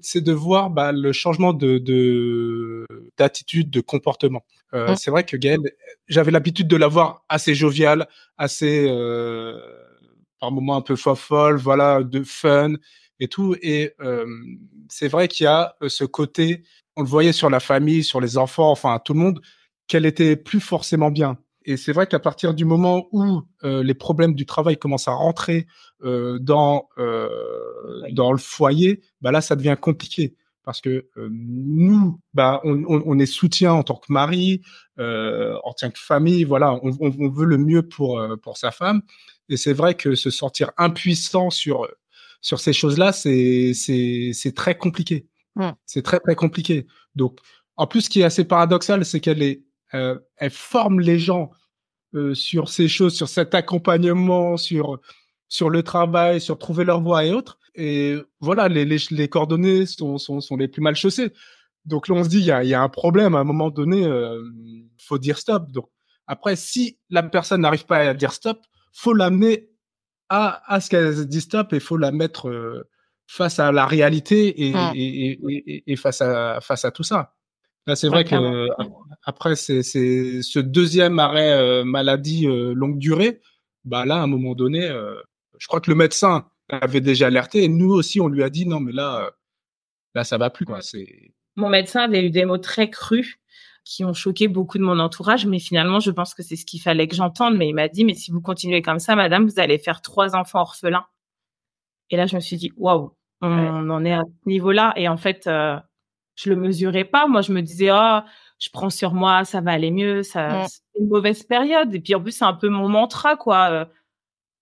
c'est 0.00 0.22
de 0.22 0.32
voir 0.32 0.70
bah, 0.70 0.92
le 0.92 1.12
changement 1.12 1.52
de 1.52 1.78
d'attitude, 3.18 3.70
de, 3.70 3.80
comportement. 3.80 4.44
Mmh. 4.72 4.96
C'est 4.96 5.10
vrai 5.10 5.24
que 5.24 5.36
Gaëlle, 5.36 5.60
j'avais 6.08 6.30
l'habitude 6.30 6.68
de 6.68 6.76
la 6.76 6.88
voir 6.88 7.24
assez 7.28 7.54
joviale, 7.54 8.08
assez 8.38 8.86
par 10.40 10.50
moments 10.50 10.76
un 10.76 10.82
peu 10.82 10.96
folle, 10.96 11.56
voilà, 11.56 12.02
de 12.02 12.22
fun 12.22 12.74
et 13.20 13.28
tout. 13.28 13.56
Et 13.62 13.94
c'est 14.88 15.08
vrai 15.08 15.28
qu'il 15.28 15.44
y 15.44 15.46
a 15.46 15.76
ce 15.86 16.04
côté, 16.04 16.64
on 16.96 17.02
le 17.02 17.08
voyait 17.08 17.32
sur 17.32 17.50
la 17.50 17.60
famille, 17.60 18.02
sur 18.02 18.20
les 18.20 18.36
enfants, 18.36 18.70
enfin 18.70 19.00
tout 19.04 19.14
le 19.14 19.20
monde, 19.20 19.40
qu'elle 19.86 20.06
était 20.06 20.36
plus 20.36 20.60
forcément 20.60 21.10
bien. 21.10 21.38
Et 21.66 21.76
c'est 21.76 21.92
vrai 21.92 22.06
qu'à 22.06 22.18
partir 22.18 22.52
du 22.52 22.64
moment 22.64 23.06
où 23.12 23.42
les 23.62 23.94
problèmes 23.94 24.34
du 24.34 24.44
travail 24.44 24.76
commencent 24.76 25.08
à 25.08 25.12
rentrer 25.12 25.66
dans 26.02 26.88
dans 28.10 28.32
le 28.32 28.38
foyer, 28.38 29.02
bah 29.20 29.30
là 29.30 29.40
ça 29.40 29.54
devient 29.54 29.76
compliqué 29.80 30.34
parce 30.64 30.80
que 30.80 31.08
nous, 31.16 32.18
bah, 32.32 32.60
on, 32.64 32.84
on, 32.86 33.18
est 33.18 33.26
soutien 33.26 33.72
en 33.72 33.82
tant 33.82 33.96
que 33.96 34.12
mari, 34.12 34.62
euh, 34.98 35.56
en 35.62 35.72
tant 35.72 35.90
que 35.90 35.98
famille, 35.98 36.44
voilà, 36.44 36.74
on, 36.82 36.90
on, 37.00 37.28
veut 37.28 37.44
le 37.46 37.58
mieux 37.58 37.82
pour 37.82 38.20
pour 38.42 38.56
sa 38.56 38.70
femme. 38.70 39.02
Et 39.48 39.56
c'est 39.56 39.74
vrai 39.74 39.94
que 39.94 40.14
se 40.14 40.30
sentir 40.30 40.70
impuissant 40.78 41.50
sur 41.50 41.86
sur 42.40 42.60
ces 42.60 42.72
choses-là, 42.72 43.12
c'est 43.12 43.72
c'est 43.74 44.54
très 44.54 44.76
compliqué. 44.76 45.26
Mmh. 45.56 45.70
C'est 45.86 46.02
très 46.02 46.20
très 46.20 46.34
compliqué. 46.34 46.86
Donc, 47.14 47.38
en 47.76 47.86
plus, 47.86 48.02
ce 48.02 48.10
qui 48.10 48.20
est 48.20 48.24
assez 48.24 48.44
paradoxal, 48.44 49.04
c'est 49.04 49.20
qu'elle 49.20 49.42
est, 49.42 49.62
euh, 49.94 50.18
elle 50.36 50.50
forme 50.50 51.00
les 51.00 51.18
gens 51.18 51.50
euh, 52.14 52.34
sur 52.34 52.68
ces 52.68 52.88
choses, 52.88 53.14
sur 53.16 53.28
cet 53.28 53.54
accompagnement, 53.54 54.56
sur 54.56 55.00
sur 55.48 55.70
le 55.70 55.82
travail, 55.82 56.40
sur 56.40 56.58
trouver 56.58 56.84
leur 56.84 57.00
voie 57.00 57.24
et 57.24 57.32
autres. 57.32 57.58
Et 57.74 58.16
voilà, 58.40 58.68
les, 58.68 58.84
les, 58.84 58.98
les 59.10 59.28
coordonnées 59.28 59.86
sont, 59.86 60.18
sont, 60.18 60.40
sont 60.40 60.56
les 60.56 60.68
plus 60.68 60.82
mal 60.82 60.94
chaussées. 60.94 61.32
Donc 61.84 62.08
là, 62.08 62.14
on 62.14 62.24
se 62.24 62.28
dit, 62.28 62.38
il 62.38 62.46
y 62.46 62.50
a, 62.52 62.64
y 62.64 62.74
a 62.74 62.80
un 62.80 62.88
problème. 62.88 63.34
À 63.34 63.40
un 63.40 63.44
moment 63.44 63.70
donné, 63.70 64.04
euh, 64.04 64.40
faut 64.98 65.18
dire 65.18 65.38
stop. 65.38 65.70
Donc 65.70 65.88
après, 66.26 66.56
si 66.56 66.98
la 67.10 67.22
personne 67.22 67.62
n'arrive 67.62 67.84
pas 67.86 67.98
à 67.98 68.14
dire 68.14 68.32
stop, 68.32 68.58
faut 68.92 69.12
l'amener 69.12 69.68
à, 70.28 70.62
à 70.72 70.80
ce 70.80 70.88
qu'elle 70.88 71.26
dit 71.26 71.40
stop 71.40 71.72
et 71.72 71.80
faut 71.80 71.96
la 71.96 72.12
mettre 72.12 72.48
euh, 72.48 72.88
face 73.26 73.58
à 73.58 73.72
la 73.72 73.86
réalité 73.86 74.68
et, 74.68 74.72
mmh. 74.72 74.92
et, 74.94 75.38
et, 75.48 75.92
et, 75.92 75.96
face 75.96 76.22
à 76.22 76.60
face 76.60 76.84
à 76.84 76.90
tout 76.90 77.02
ça. 77.02 77.34
Là, 77.86 77.96
c'est 77.96 78.08
vrai 78.08 78.24
que 78.24 78.68
après 79.24 79.56
c'est 79.56 79.82
c'est 79.82 80.40
ce 80.42 80.58
deuxième 80.58 81.18
arrêt 81.18 81.52
euh, 81.52 81.84
maladie 81.84 82.46
euh, 82.46 82.72
longue 82.74 82.98
durée, 82.98 83.40
bah 83.84 84.06
là 84.06 84.16
à 84.16 84.22
un 84.22 84.26
moment 84.26 84.54
donné, 84.54 84.88
je 85.58 85.66
crois 85.66 85.80
que 85.80 85.90
le 85.90 85.96
médecin 85.96 86.46
avait 86.68 87.00
déjà 87.00 87.26
alerté 87.26 87.64
et 87.64 87.68
nous 87.68 87.92
aussi 87.92 88.20
on 88.20 88.28
lui 88.28 88.42
a 88.42 88.50
dit 88.50 88.66
non 88.66 88.80
mais 88.80 88.92
là 88.92 89.30
là 90.14 90.24
ça 90.24 90.38
va 90.38 90.50
plus 90.50 90.64
quoi. 90.64 90.80
Mon 91.56 91.68
médecin 91.68 92.00
avait 92.00 92.24
eu 92.24 92.30
des 92.30 92.44
mots 92.44 92.58
très 92.58 92.90
crus 92.90 93.38
qui 93.84 94.04
ont 94.04 94.14
choqué 94.14 94.48
beaucoup 94.48 94.78
de 94.78 94.82
mon 94.82 94.98
entourage, 94.98 95.46
mais 95.46 95.58
finalement, 95.58 96.00
je 96.00 96.10
pense 96.10 96.34
que 96.34 96.42
c'est 96.42 96.56
ce 96.56 96.64
qu'il 96.64 96.80
fallait 96.80 97.06
que 97.06 97.14
j'entende. 97.14 97.56
Mais 97.56 97.68
il 97.68 97.74
m'a 97.74 97.88
dit, 97.88 98.04
mais 98.04 98.14
si 98.14 98.30
vous 98.30 98.40
continuez 98.40 98.82
comme 98.82 98.98
ça, 98.98 99.14
madame, 99.14 99.46
vous 99.46 99.60
allez 99.60 99.78
faire 99.78 100.00
trois 100.00 100.34
enfants 100.34 100.60
orphelins. 100.60 101.04
Et 102.10 102.16
là, 102.16 102.26
je 102.26 102.34
me 102.34 102.40
suis 102.40 102.56
dit, 102.56 102.72
waouh, 102.76 103.14
on 103.42 103.90
en 103.90 104.04
est 104.04 104.14
à 104.14 104.22
ce 104.22 104.48
niveau-là. 104.48 104.94
Et 104.96 105.06
en 105.06 105.18
fait, 105.18 105.46
euh, 105.46 105.78
je 106.34 106.48
le 106.48 106.56
mesurais 106.56 107.04
pas. 107.04 107.26
Moi, 107.26 107.42
je 107.42 107.52
me 107.52 107.60
disais, 107.60 107.90
ah, 107.90 108.24
je 108.58 108.70
prends 108.72 108.90
sur 108.90 109.12
moi, 109.12 109.44
ça 109.44 109.60
va 109.60 109.72
aller 109.72 109.90
mieux, 109.90 110.22
ça 110.22 110.64
mmh. 110.64 110.66
c'est 110.68 111.00
une 111.00 111.08
mauvaise 111.08 111.42
période. 111.42 111.94
Et 111.94 112.00
puis 112.00 112.14
en 112.14 112.22
plus, 112.22 112.32
c'est 112.32 112.44
un 112.44 112.54
peu 112.54 112.70
mon 112.70 112.88
mantra, 112.88 113.36
quoi. 113.36 113.88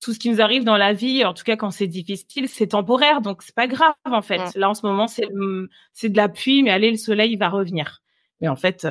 Tout 0.03 0.13
ce 0.13 0.19
qui 0.19 0.29
nous 0.29 0.43
arrive 0.43 0.65
dans 0.65 0.77
la 0.77 0.93
vie, 0.93 1.25
en 1.25 1.33
tout 1.33 1.45
cas 1.45 1.57
quand 1.57 1.71
c'est 1.71 1.87
difficile, 1.87 2.49
c'est 2.49 2.69
temporaire, 2.69 3.23
donc 3.23 3.43
c'est 3.43 3.55
pas 3.55 3.69
grave 3.69 3.95
en 4.05 4.21
fait. 4.21 4.39
Mmh. 4.39 4.51
Là 4.57 4.71
en 4.71 4.75
ce 4.75 4.85
moment, 4.85 5.07
c'est 5.07 5.29
c'est 5.95 6.11
de 6.11 6.17
la 6.17 6.29
pluie, 6.29 6.63
mais 6.63 6.71
allez, 6.71 6.91
le 6.91 6.97
soleil 6.99 7.33
il 7.33 7.39
va 7.39 7.49
revenir. 7.49 8.03
Mais 8.41 8.49
en 8.49 8.57
fait, 8.57 8.87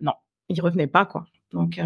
non, 0.00 0.12
il 0.48 0.60
revenait 0.60 0.88
pas, 0.88 1.06
quoi. 1.06 1.26
Donc 1.52 1.80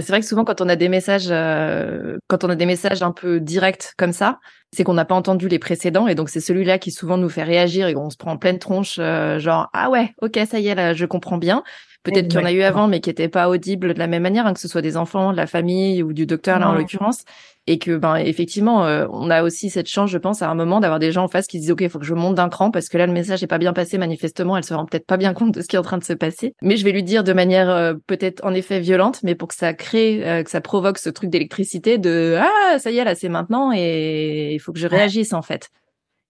c'est 0.00 0.08
vrai 0.08 0.20
que 0.20 0.26
souvent, 0.26 0.44
quand 0.44 0.62
on 0.62 0.68
a 0.70 0.76
des 0.76 0.88
messages, 0.88 1.28
euh, 1.30 2.16
quand 2.28 2.44
on 2.44 2.48
a 2.48 2.56
des 2.56 2.64
messages 2.64 3.02
un 3.02 3.12
peu 3.12 3.40
directs 3.40 3.92
comme 3.98 4.12
ça, 4.12 4.40
c'est 4.72 4.84
qu'on 4.84 4.94
n'a 4.94 5.04
pas 5.04 5.14
entendu 5.14 5.48
les 5.48 5.58
précédents, 5.58 6.08
et 6.08 6.14
donc 6.14 6.30
c'est 6.30 6.40
celui-là 6.40 6.78
qui 6.78 6.90
souvent 6.90 7.18
nous 7.18 7.28
fait 7.28 7.42
réagir 7.42 7.88
et 7.88 7.96
on 7.96 8.08
se 8.08 8.16
prend 8.16 8.32
en 8.32 8.36
pleine 8.38 8.58
tronche, 8.58 8.96
euh, 8.98 9.38
genre 9.38 9.68
ah 9.74 9.90
ouais, 9.90 10.14
ok, 10.22 10.38
ça 10.48 10.60
y 10.60 10.68
est, 10.68 10.74
là, 10.74 10.94
je 10.94 11.04
comprends 11.04 11.36
bien. 11.36 11.62
Peut-être 12.02 12.28
qu'il 12.28 12.40
y 12.40 12.42
en 12.42 12.46
a 12.46 12.52
eu 12.52 12.62
avant, 12.62 12.88
mais 12.88 13.00
qui 13.00 13.10
n'étaient 13.10 13.28
pas 13.28 13.48
audibles 13.48 13.94
de 13.94 13.98
la 13.98 14.08
même 14.08 14.22
manière, 14.22 14.46
hein, 14.46 14.54
que 14.54 14.60
ce 14.60 14.68
soit 14.68 14.82
des 14.82 14.96
enfants, 14.96 15.32
de 15.32 15.36
la 15.36 15.46
famille 15.46 16.02
ou 16.02 16.12
du 16.12 16.26
docteur 16.26 16.58
là 16.58 16.68
en 16.68 16.74
l'occurrence. 16.74 17.24
Et 17.68 17.78
que 17.78 17.96
ben 17.96 18.16
effectivement 18.16 18.84
euh, 18.84 19.06
on 19.12 19.30
a 19.30 19.44
aussi 19.44 19.70
cette 19.70 19.86
chance 19.86 20.10
je 20.10 20.18
pense 20.18 20.42
à 20.42 20.50
un 20.50 20.54
moment 20.56 20.80
d'avoir 20.80 20.98
des 20.98 21.12
gens 21.12 21.22
en 21.22 21.28
face 21.28 21.46
qui 21.46 21.60
disent 21.60 21.70
ok 21.70 21.82
il 21.82 21.88
faut 21.88 22.00
que 22.00 22.04
je 22.04 22.12
monte 22.14 22.34
d'un 22.34 22.48
cran 22.48 22.72
parce 22.72 22.88
que 22.88 22.98
là 22.98 23.06
le 23.06 23.12
message 23.12 23.44
est 23.44 23.46
pas 23.46 23.58
bien 23.58 23.72
passé 23.72 23.98
manifestement 23.98 24.56
elle 24.56 24.64
se 24.64 24.74
rend 24.74 24.84
peut-être 24.84 25.06
pas 25.06 25.16
bien 25.16 25.32
compte 25.32 25.54
de 25.54 25.60
ce 25.60 25.68
qui 25.68 25.76
est 25.76 25.78
en 25.78 25.82
train 25.82 25.98
de 25.98 26.02
se 26.02 26.12
passer. 26.12 26.54
Mais 26.60 26.76
je 26.76 26.84
vais 26.84 26.90
lui 26.90 27.04
dire 27.04 27.22
de 27.22 27.32
manière 27.32 27.70
euh, 27.70 27.94
peut-être 28.08 28.44
en 28.44 28.52
effet 28.52 28.80
violente 28.80 29.20
mais 29.22 29.36
pour 29.36 29.46
que 29.46 29.54
ça 29.54 29.74
crée 29.74 30.28
euh, 30.28 30.42
que 30.42 30.50
ça 30.50 30.60
provoque 30.60 30.98
ce 30.98 31.08
truc 31.08 31.30
d'électricité 31.30 31.98
de 31.98 32.36
ah 32.40 32.80
ça 32.80 32.90
y 32.90 32.98
est 32.98 33.04
là 33.04 33.14
c'est 33.14 33.28
maintenant 33.28 33.70
et 33.72 34.54
il 34.54 34.58
faut 34.58 34.72
que 34.72 34.80
je 34.80 34.88
réagisse 34.88 35.32
en 35.32 35.42
fait 35.42 35.70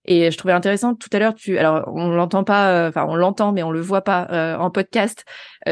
et 0.04 0.30
je 0.30 0.36
trouvais 0.36 0.54
intéressant 0.54 0.94
tout 0.94 1.08
à 1.12 1.18
l'heure, 1.18 1.34
tu, 1.34 1.58
alors 1.58 1.84
on 1.94 2.08
l'entend 2.08 2.44
pas, 2.44 2.88
enfin 2.88 3.06
on 3.08 3.14
l'entend 3.14 3.52
mais 3.52 3.62
on 3.62 3.70
le 3.70 3.80
voit 3.80 4.02
pas 4.02 4.56
en 4.58 4.70
podcast. 4.70 5.24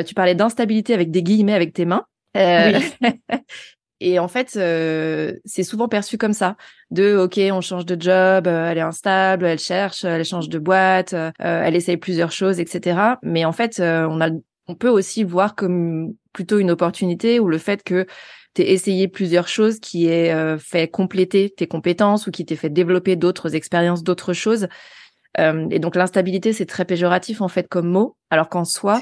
tu 0.06 0.14
parlais 0.14 0.34
d'instabilité 0.34 0.94
avec 0.94 1.10
des 1.10 1.22
guillemets 1.22 1.54
avec 1.54 1.72
tes 1.72 1.84
mains. 1.84 2.04
Oui. 2.34 2.74
Et 4.00 4.18
en 4.18 4.28
fait, 4.28 4.56
euh, 4.56 5.34
c'est 5.44 5.62
souvent 5.62 5.86
perçu 5.86 6.16
comme 6.16 6.32
ça. 6.32 6.56
De 6.90 7.16
OK, 7.16 7.38
on 7.52 7.60
change 7.60 7.84
de 7.84 8.00
job, 8.00 8.46
euh, 8.46 8.70
elle 8.70 8.78
est 8.78 8.82
instable, 8.82 9.44
elle 9.44 9.58
cherche, 9.58 10.04
elle 10.04 10.24
change 10.24 10.48
de 10.48 10.58
boîte, 10.58 11.12
euh, 11.12 11.30
elle 11.38 11.76
essaye 11.76 11.98
plusieurs 11.98 12.32
choses, 12.32 12.60
etc. 12.60 12.98
Mais 13.22 13.44
en 13.44 13.52
fait, 13.52 13.78
on 13.80 14.20
a, 14.22 14.30
on 14.66 14.74
peut 14.74 14.88
aussi 14.88 15.22
voir 15.22 15.54
comme 15.54 16.14
plutôt 16.32 16.58
une 16.58 16.70
opportunité 16.70 17.40
ou 17.40 17.48
le 17.48 17.58
fait 17.58 17.82
que 17.82 18.06
tu 18.54 18.62
essayé 18.62 19.08
plusieurs 19.08 19.48
choses 19.48 19.78
qui 19.80 20.06
aient 20.06 20.58
fait 20.58 20.88
compléter 20.88 21.50
tes 21.50 21.66
compétences 21.66 22.26
ou 22.26 22.30
qui 22.30 22.44
t'ait 22.44 22.56
fait 22.56 22.70
développer 22.70 23.16
d'autres 23.16 23.54
expériences, 23.54 24.02
d'autres 24.02 24.32
choses. 24.32 24.68
et 25.38 25.78
donc 25.78 25.94
l'instabilité, 25.94 26.52
c'est 26.52 26.66
très 26.66 26.84
péjoratif 26.84 27.40
en 27.40 27.48
fait 27.48 27.68
comme 27.68 27.88
mot, 27.88 28.16
alors 28.30 28.48
qu'en 28.48 28.64
soi, 28.64 29.00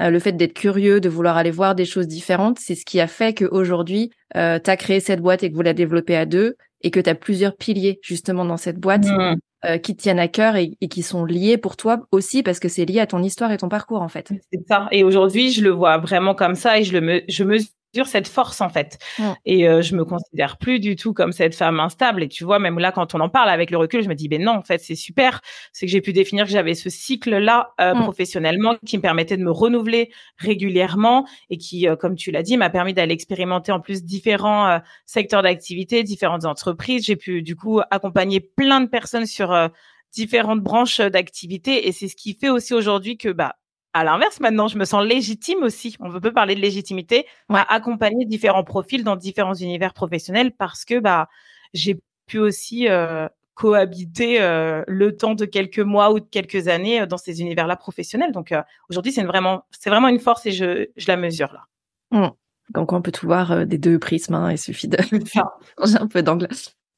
euh, 0.00 0.08
le 0.08 0.18
fait 0.18 0.32
d'être 0.32 0.54
curieux, 0.54 1.00
de 1.00 1.08
vouloir 1.08 1.36
aller 1.36 1.50
voir 1.50 1.74
des 1.74 1.84
choses 1.84 2.06
différentes, 2.06 2.58
c'est 2.58 2.74
ce 2.74 2.84
qui 2.84 2.98
a 2.98 3.06
fait 3.06 3.34
qu'aujourd'hui, 3.34 4.10
euh, 4.36 4.58
tu 4.58 4.70
as 4.70 4.76
créé 4.76 5.00
cette 5.00 5.20
boîte 5.20 5.42
et 5.42 5.50
que 5.50 5.54
vous 5.54 5.62
la 5.62 5.74
développez 5.74 6.16
à 6.16 6.24
deux 6.24 6.56
et 6.80 6.90
que 6.90 6.98
tu 6.98 7.10
as 7.10 7.14
plusieurs 7.14 7.56
piliers 7.56 8.00
justement 8.02 8.46
dans 8.46 8.56
cette 8.56 8.78
boîte 8.78 9.04
mmh. 9.04 9.36
euh, 9.66 9.78
qui 9.78 9.94
tiennent 9.94 10.18
à 10.18 10.28
cœur 10.28 10.56
et, 10.56 10.70
qui 10.88 11.02
sont 11.02 11.26
liés 11.26 11.58
pour 11.58 11.76
toi 11.76 12.06
aussi 12.10 12.42
parce 12.42 12.58
que 12.58 12.68
c'est 12.68 12.86
lié 12.86 13.00
à 13.00 13.06
ton 13.06 13.22
histoire 13.22 13.52
et 13.52 13.58
ton 13.58 13.68
parcours 13.68 14.00
en 14.00 14.08
fait. 14.08 14.32
C'est 14.50 14.66
ça. 14.66 14.88
Et 14.92 15.04
aujourd'hui, 15.04 15.52
je 15.52 15.62
le 15.62 15.70
vois 15.70 15.98
vraiment 15.98 16.34
comme 16.34 16.54
ça 16.54 16.78
et 16.78 16.84
je 16.84 16.94
le 16.94 17.00
me, 17.02 17.22
je 17.28 17.44
mesure 17.44 17.68
cette 18.04 18.28
force 18.28 18.60
en 18.60 18.68
fait. 18.68 18.98
Et 19.44 19.68
euh, 19.68 19.82
je 19.82 19.94
me 19.94 20.04
considère 20.04 20.56
plus 20.56 20.80
du 20.80 20.96
tout 20.96 21.12
comme 21.12 21.32
cette 21.32 21.54
femme 21.54 21.78
instable. 21.80 22.22
Et 22.22 22.28
tu 22.28 22.44
vois, 22.44 22.58
même 22.58 22.78
là, 22.78 22.92
quand 22.92 23.14
on 23.14 23.20
en 23.20 23.28
parle 23.28 23.50
avec 23.50 23.70
le 23.70 23.76
recul, 23.76 24.02
je 24.02 24.08
me 24.08 24.14
dis, 24.14 24.28
ben 24.28 24.42
non, 24.42 24.52
en 24.52 24.62
fait, 24.62 24.78
c'est 24.78 24.94
super. 24.94 25.40
C'est 25.72 25.86
que 25.86 25.92
j'ai 25.92 26.00
pu 26.00 26.12
définir 26.12 26.46
que 26.46 26.50
j'avais 26.50 26.74
ce 26.74 26.90
cycle-là 26.90 27.74
euh, 27.80 27.94
mm. 27.94 28.02
professionnellement 28.02 28.76
qui 28.86 28.96
me 28.96 29.02
permettait 29.02 29.36
de 29.36 29.44
me 29.44 29.50
renouveler 29.50 30.10
régulièrement 30.38 31.26
et 31.50 31.58
qui, 31.58 31.88
euh, 31.88 31.96
comme 31.96 32.16
tu 32.16 32.30
l'as 32.30 32.42
dit, 32.42 32.56
m'a 32.56 32.70
permis 32.70 32.94
d'aller 32.94 33.14
expérimenter 33.14 33.72
en 33.72 33.80
plus 33.80 34.04
différents 34.04 34.80
secteurs 35.04 35.42
d'activité, 35.42 36.02
différentes 36.02 36.44
entreprises. 36.44 37.04
J'ai 37.04 37.16
pu 37.16 37.42
du 37.42 37.56
coup 37.56 37.80
accompagner 37.90 38.40
plein 38.40 38.80
de 38.80 38.88
personnes 38.88 39.26
sur 39.26 39.70
différentes 40.12 40.60
branches 40.60 41.00
d'activité. 41.00 41.88
Et 41.88 41.92
c'est 41.92 42.08
ce 42.08 42.16
qui 42.16 42.34
fait 42.34 42.48
aussi 42.48 42.74
aujourd'hui 42.74 43.16
que 43.16 43.28
bah 43.28 43.56
à 43.94 44.04
l'inverse, 44.04 44.40
maintenant, 44.40 44.68
je 44.68 44.78
me 44.78 44.84
sens 44.84 45.04
légitime 45.04 45.62
aussi. 45.62 45.96
On 46.00 46.18
peut 46.18 46.32
parler 46.32 46.54
de 46.54 46.60
légitimité 46.60 47.26
à 47.50 47.74
accompagner 47.74 48.24
différents 48.24 48.64
profils 48.64 49.04
dans 49.04 49.16
différents 49.16 49.54
univers 49.54 49.92
professionnels 49.92 50.52
parce 50.52 50.84
que 50.84 50.98
bah 50.98 51.28
j'ai 51.74 52.00
pu 52.26 52.38
aussi 52.38 52.88
euh, 52.88 53.28
cohabiter 53.54 54.40
euh, 54.40 54.82
le 54.88 55.16
temps 55.16 55.34
de 55.34 55.44
quelques 55.44 55.78
mois 55.78 56.12
ou 56.12 56.20
de 56.20 56.26
quelques 56.26 56.68
années 56.68 57.02
euh, 57.02 57.06
dans 57.06 57.18
ces 57.18 57.40
univers-là 57.40 57.76
professionnels. 57.76 58.32
Donc 58.32 58.54
aujourd'hui, 58.88 59.12
c'est 59.12 59.24
vraiment 59.24 59.64
c'est 59.70 59.90
vraiment 59.90 60.08
une 60.08 60.20
force 60.20 60.46
et 60.46 60.52
je, 60.52 60.88
je 60.96 61.08
la 61.08 61.16
mesure 61.16 61.52
là. 61.52 61.64
Mmh. 62.10 62.30
Donc 62.70 62.92
on 62.92 63.02
peut 63.02 63.12
tout 63.12 63.26
voir 63.26 63.66
des 63.66 63.78
deux 63.78 63.98
prismes. 63.98 64.34
Hein, 64.34 64.52
il 64.52 64.58
suffit 64.58 64.88
de 64.88 64.96
changer 65.78 65.96
un 65.98 66.06
peu 66.06 66.22
d'angle. 66.22 66.48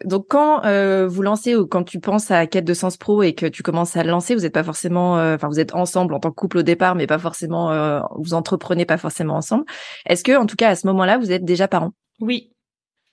Donc 0.05 0.27
quand 0.29 0.65
euh, 0.65 1.07
vous 1.09 1.23
lancez 1.23 1.57
ou 1.57 1.67
quand 1.67 1.83
tu 1.85 2.01
penses 2.01 2.31
à 2.31 2.47
quête 2.47 2.65
de 2.65 2.75
sens 2.75 2.97
pro 2.97 3.23
et 3.23 3.35
que 3.35 3.47
tu 3.47 3.63
commences 3.63 3.97
à 3.97 4.03
le 4.03 4.11
lancer, 4.11 4.35
vous 4.35 4.43
n'êtes 4.43 4.55
pas 4.55 4.65
forcément, 4.65 5.19
euh, 5.19 5.35
enfin 5.35 5.49
vous 5.49 5.61
êtes 5.61 5.75
ensemble 5.75 6.15
en 6.15 6.21
tant 6.21 6.31
que 6.31 6.37
couple 6.37 6.59
au 6.59 6.63
départ, 6.63 6.95
mais 6.95 7.07
pas 7.07 7.19
forcément, 7.19 7.71
euh, 7.71 8.01
vous 8.19 8.35
entreprenez 8.35 8.85
pas 8.85 8.99
forcément 8.99 9.35
ensemble. 9.35 9.65
Est-ce 10.07 10.25
que 10.25 10.37
en 10.37 10.47
tout 10.47 10.57
cas 10.57 10.71
à 10.71 10.77
ce 10.77 10.87
moment-là, 10.87 11.19
vous 11.19 11.33
êtes 11.33 11.45
déjà 11.45 11.69
parents? 11.69 11.93
Oui. 12.21 12.54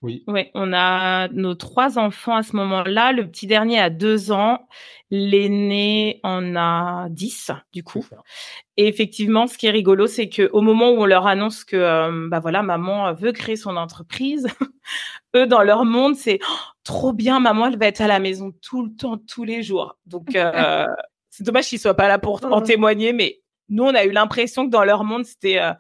Oui. 0.02 0.24
Oui, 0.28 0.50
on 0.56 0.74
a 0.74 1.28
nos 1.28 1.54
trois 1.54 2.00
enfants 2.00 2.36
à 2.36 2.42
ce 2.42 2.56
moment-là. 2.56 3.12
Le 3.12 3.30
petit 3.30 3.46
dernier 3.46 3.80
a 3.80 3.92
deux 3.92 4.32
ans, 4.32 4.68
l'aîné 5.12 6.20
en 6.24 6.56
a 6.56 7.08
dix 7.10 7.52
du 7.72 7.84
coup. 7.84 8.04
Et 8.78 8.88
effectivement, 8.88 9.46
ce 9.46 9.60
qui 9.60 9.68
est 9.68 9.72
rigolo, 9.72 10.08
c'est 10.08 10.28
que 10.28 10.50
au 10.54 10.62
moment 10.62 10.90
où 10.90 11.02
on 11.02 11.06
leur 11.06 11.28
annonce 11.28 11.64
que 11.64 12.28
bah 12.30 12.40
voilà, 12.40 12.64
maman 12.64 13.14
veut 13.14 13.32
créer 13.32 13.56
son 13.56 13.78
entreprise, 13.78 14.48
eux 15.36 15.46
dans 15.46 15.62
leur 15.62 15.86
monde, 15.86 16.16
c'est 16.16 16.40
«Oh, 16.44 16.56
trop 16.84 17.14
bien, 17.14 17.40
maman, 17.40 17.68
elle 17.68 17.78
va 17.78 17.86
être 17.86 18.02
à 18.02 18.08
la 18.08 18.20
maison 18.20 18.52
tout 18.62 18.84
le 18.84 18.96
temps, 18.96 19.18
tous 19.18 19.44
les 19.44 19.62
jours. 19.62 19.98
Donc 20.08 20.36
euh, 20.36 20.88
c'est 21.30 21.44
dommage 21.44 21.68
qu'ils 21.68 21.80
soient 21.80 21.94
pas 21.94 22.08
là 22.08 22.18
pour 22.18 22.44
en 22.52 22.62
témoigner, 22.62 23.14
mais 23.14 23.42
nous, 23.70 23.84
on 23.84 23.96
a 23.96 24.04
eu 24.04 24.12
l'impression 24.12 24.66
que 24.66 24.72
dans 24.72 24.84
leur 24.84 25.04
monde, 25.04 25.26
c'était 25.26 25.60
euh, 25.60 25.74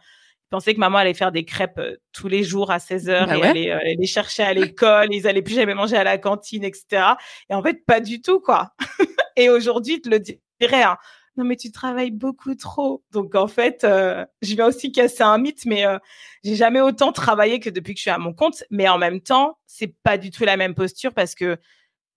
pensaient 0.51 0.75
que 0.75 0.79
maman 0.79 0.99
allait 0.99 1.15
faire 1.15 1.31
des 1.31 1.45
crêpes 1.45 1.79
euh, 1.79 1.95
tous 2.13 2.27
les 2.27 2.43
jours 2.43 2.69
à 2.69 2.79
16 2.79 3.09
heures 3.09 3.27
bah 3.27 3.37
et 3.37 3.43
aller 3.43 3.69
euh, 3.69 3.79
les 3.97 4.05
chercher 4.05 4.43
à 4.43 4.53
l'école, 4.53 5.07
ils 5.11 5.27
allaient 5.27 5.41
plus 5.41 5.55
jamais 5.55 5.73
manger 5.73 5.95
à 5.95 6.03
la 6.03 6.19
cantine, 6.19 6.63
etc. 6.63 7.13
Et 7.49 7.55
en 7.55 7.63
fait, 7.63 7.83
pas 7.85 7.99
du 7.99 8.21
tout, 8.21 8.39
quoi. 8.39 8.71
et 9.35 9.49
aujourd'hui, 9.49 10.01
te 10.01 10.09
le 10.09 10.19
dirais, 10.19 10.83
hein, 10.83 10.97
non 11.37 11.45
mais 11.45 11.55
tu 11.55 11.71
travailles 11.71 12.11
beaucoup 12.11 12.55
trop. 12.55 13.03
Donc 13.11 13.35
en 13.35 13.47
fait, 13.47 13.83
euh, 13.83 14.25
je 14.41 14.55
viens 14.55 14.67
aussi 14.67 14.91
casser 14.91 15.23
un 15.23 15.37
mythe, 15.37 15.65
mais 15.65 15.85
euh, 15.85 15.97
j'ai 16.43 16.55
jamais 16.55 16.81
autant 16.81 17.11
travaillé 17.11 17.59
que 17.59 17.69
depuis 17.69 17.93
que 17.93 17.99
je 17.99 18.03
suis 18.03 18.11
à 18.11 18.17
mon 18.17 18.33
compte. 18.33 18.63
Mais 18.69 18.89
en 18.89 18.97
même 18.97 19.21
temps, 19.21 19.57
c'est 19.65 19.95
pas 20.03 20.17
du 20.17 20.31
tout 20.31 20.43
la 20.43 20.57
même 20.57 20.75
posture 20.75 21.13
parce 21.13 21.35
que 21.35 21.57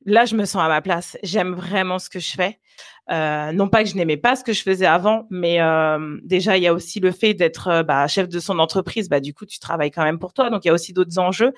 là, 0.04 0.24
je 0.24 0.34
me 0.34 0.44
sens 0.44 0.62
à 0.62 0.68
ma 0.68 0.82
place. 0.82 1.16
J'aime 1.22 1.54
vraiment 1.54 1.98
ce 1.98 2.10
que 2.10 2.18
je 2.18 2.32
fais. 2.32 2.58
Euh, 3.10 3.52
non 3.52 3.68
pas 3.68 3.84
que 3.84 3.90
je 3.90 3.96
n'aimais 3.96 4.16
pas 4.16 4.34
ce 4.34 4.44
que 4.44 4.52
je 4.52 4.62
faisais 4.62 4.86
avant, 4.86 5.26
mais 5.30 5.60
euh, 5.60 6.18
déjà 6.22 6.56
il 6.56 6.62
y 6.62 6.66
a 6.66 6.72
aussi 6.72 7.00
le 7.00 7.10
fait 7.10 7.34
d'être 7.34 7.68
euh, 7.68 7.82
bah, 7.82 8.06
chef 8.06 8.28
de 8.28 8.40
son 8.40 8.58
entreprise. 8.58 9.08
Bah 9.08 9.20
du 9.20 9.34
coup, 9.34 9.46
tu 9.46 9.58
travailles 9.58 9.90
quand 9.90 10.04
même 10.04 10.18
pour 10.18 10.32
toi, 10.32 10.50
donc 10.50 10.64
il 10.64 10.68
y 10.68 10.70
a 10.70 10.74
aussi 10.74 10.92
d'autres 10.92 11.18
enjeux. 11.18 11.52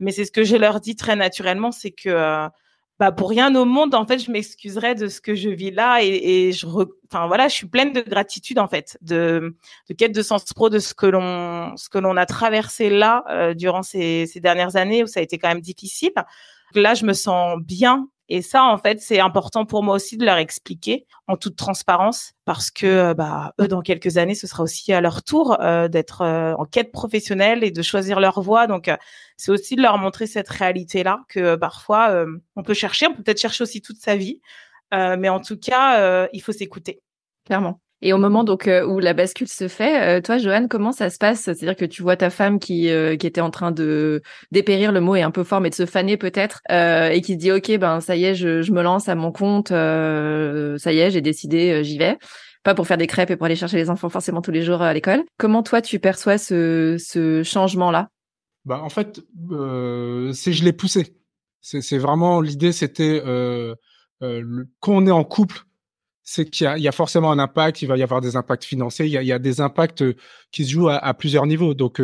Mais 0.00 0.12
c'est 0.12 0.24
ce 0.24 0.32
que 0.32 0.44
je 0.44 0.56
leur 0.56 0.80
dis 0.80 0.96
très 0.96 1.16
naturellement, 1.16 1.72
c'est 1.72 1.90
que 1.90 2.48
bah 2.98 3.10
pour 3.10 3.30
rien 3.30 3.54
au 3.56 3.64
monde 3.64 3.94
en 3.94 4.06
fait 4.06 4.18
je 4.18 4.30
m'excuserais 4.30 4.94
de 4.94 5.08
ce 5.08 5.20
que 5.20 5.34
je 5.34 5.48
vis 5.48 5.70
là 5.70 6.02
et, 6.02 6.08
et 6.48 6.52
je 6.52 6.66
enfin 6.66 7.26
voilà 7.26 7.48
je 7.48 7.54
suis 7.54 7.66
pleine 7.66 7.92
de 7.92 8.00
gratitude 8.00 8.58
en 8.58 8.68
fait 8.68 8.96
de, 9.00 9.56
de 9.88 9.94
quête 9.94 10.12
de 10.14 10.22
sens 10.22 10.44
pro 10.44 10.68
de 10.68 10.78
ce 10.78 10.94
que 10.94 11.06
l'on 11.06 11.76
ce 11.76 11.88
que 11.88 11.98
l'on 11.98 12.16
a 12.16 12.26
traversé 12.26 12.90
là 12.90 13.24
euh, 13.30 13.54
durant 13.54 13.82
ces, 13.82 14.26
ces 14.26 14.40
dernières 14.40 14.76
années 14.76 15.02
où 15.02 15.06
ça 15.06 15.20
a 15.20 15.22
été 15.22 15.38
quand 15.38 15.48
même 15.48 15.60
difficile 15.60 16.12
là 16.74 16.94
je 16.94 17.04
me 17.04 17.12
sens 17.12 17.58
bien 17.60 18.08
et 18.28 18.40
ça, 18.40 18.64
en 18.64 18.78
fait, 18.78 19.00
c'est 19.00 19.20
important 19.20 19.66
pour 19.66 19.82
moi 19.82 19.96
aussi 19.96 20.16
de 20.16 20.24
leur 20.24 20.38
expliquer 20.38 21.06
en 21.26 21.36
toute 21.36 21.56
transparence 21.56 22.32
parce 22.44 22.70
que 22.70 22.86
euh, 22.86 23.14
bah, 23.14 23.52
eux, 23.60 23.68
dans 23.68 23.82
quelques 23.82 24.16
années, 24.16 24.34
ce 24.34 24.46
sera 24.46 24.62
aussi 24.62 24.92
à 24.92 25.00
leur 25.00 25.22
tour 25.22 25.60
euh, 25.60 25.88
d'être 25.88 26.22
euh, 26.22 26.54
en 26.54 26.64
quête 26.64 26.92
professionnelle 26.92 27.64
et 27.64 27.70
de 27.70 27.82
choisir 27.82 28.20
leur 28.20 28.40
voie. 28.40 28.66
Donc, 28.66 28.90
c'est 29.36 29.50
aussi 29.50 29.76
de 29.76 29.82
leur 29.82 29.98
montrer 29.98 30.26
cette 30.26 30.48
réalité-là 30.48 31.20
que 31.28 31.56
parfois, 31.56 32.24
on 32.56 32.62
peut 32.62 32.74
chercher, 32.74 33.06
on 33.08 33.14
peut 33.14 33.22
peut-être 33.22 33.40
chercher 33.40 33.64
aussi 33.64 33.82
toute 33.82 33.98
sa 33.98 34.16
vie, 34.16 34.40
mais 34.92 35.28
en 35.28 35.40
tout 35.40 35.58
cas, 35.58 36.28
il 36.32 36.40
faut 36.40 36.52
s'écouter. 36.52 37.02
Clairement. 37.44 37.80
Et 38.04 38.12
au 38.12 38.18
moment 38.18 38.42
donc 38.42 38.66
euh, 38.66 38.84
où 38.84 38.98
la 38.98 39.14
bascule 39.14 39.46
se 39.46 39.68
fait, 39.68 40.18
euh, 40.18 40.20
toi, 40.20 40.36
Joanne, 40.36 40.68
comment 40.68 40.90
ça 40.90 41.08
se 41.08 41.18
passe? 41.18 41.42
C'est-à-dire 41.42 41.76
que 41.76 41.84
tu 41.84 42.02
vois 42.02 42.16
ta 42.16 42.30
femme 42.30 42.58
qui 42.58 42.90
euh, 42.90 43.16
qui 43.16 43.28
était 43.28 43.40
en 43.40 43.50
train 43.50 43.70
de 43.70 44.22
dépérir, 44.50 44.90
le 44.90 45.00
mot 45.00 45.14
est 45.14 45.22
un 45.22 45.30
peu 45.30 45.44
fort, 45.44 45.60
mais 45.60 45.70
de 45.70 45.74
se 45.76 45.86
faner 45.86 46.16
peut-être, 46.16 46.60
et 46.68 47.20
qui 47.22 47.34
se 47.34 47.38
dit 47.38 47.52
ok, 47.52 47.78
ben 47.78 48.00
ça 48.00 48.16
y 48.16 48.24
est, 48.24 48.34
je, 48.34 48.60
je 48.60 48.72
me 48.72 48.82
lance 48.82 49.08
à 49.08 49.14
mon 49.14 49.30
compte, 49.30 49.68
ça 49.68 50.92
y 50.92 50.98
est, 50.98 51.10
j'ai 51.12 51.20
décidé, 51.20 51.84
j'y 51.84 51.96
vais. 51.96 52.18
Pas 52.64 52.74
pour 52.74 52.86
faire 52.86 52.98
des 52.98 53.06
crêpes 53.06 53.30
et 53.30 53.36
pour 53.36 53.46
aller 53.46 53.56
chercher 53.56 53.76
les 53.76 53.88
enfants 53.90 54.08
forcément 54.08 54.42
tous 54.42 54.52
les 54.52 54.62
jours 54.62 54.82
à 54.82 54.92
l'école. 54.92 55.22
Comment 55.38 55.62
toi 55.62 55.80
tu 55.80 55.98
perçois 56.00 56.38
ce, 56.38 56.96
ce 56.98 57.42
changement-là? 57.42 58.08
Bah 58.64 58.80
en 58.82 58.88
fait, 58.88 59.20
c'est 60.32 60.52
je 60.52 60.64
l'ai 60.64 60.72
poussé. 60.72 61.16
C'est 61.60 61.98
vraiment 61.98 62.40
l'idée, 62.40 62.72
c'était 62.72 63.22
quand 64.20 64.92
on 64.92 65.06
est 65.06 65.12
en 65.12 65.24
couple 65.24 65.62
c'est 66.24 66.48
qu'il 66.48 66.72
y, 66.76 66.82
y, 66.82 66.88
a 66.88 66.92
forcément 66.92 67.32
un 67.32 67.38
impact, 67.38 67.82
il 67.82 67.86
va 67.86 67.96
y 67.96 68.02
avoir 68.02 68.20
des 68.20 68.36
impacts 68.36 68.64
financiers, 68.64 69.06
il 69.06 69.12
y 69.12 69.18
a, 69.18 69.22
il 69.22 69.28
y 69.28 69.32
a 69.32 69.38
des 69.38 69.60
impacts 69.60 70.04
qui 70.50 70.64
se 70.64 70.70
jouent 70.70 70.88
à, 70.88 70.96
à 70.96 71.14
plusieurs 71.14 71.46
niveaux. 71.46 71.74
Donc, 71.74 72.00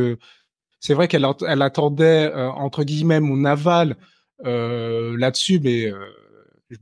c'est 0.80 0.94
vrai 0.94 1.08
qu'elle 1.08 1.26
elle 1.46 1.62
attendait, 1.62 2.32
entre 2.34 2.84
guillemets, 2.84 3.20
mon 3.20 3.44
aval 3.44 3.96
là-dessus, 4.44 5.60
mais 5.62 5.92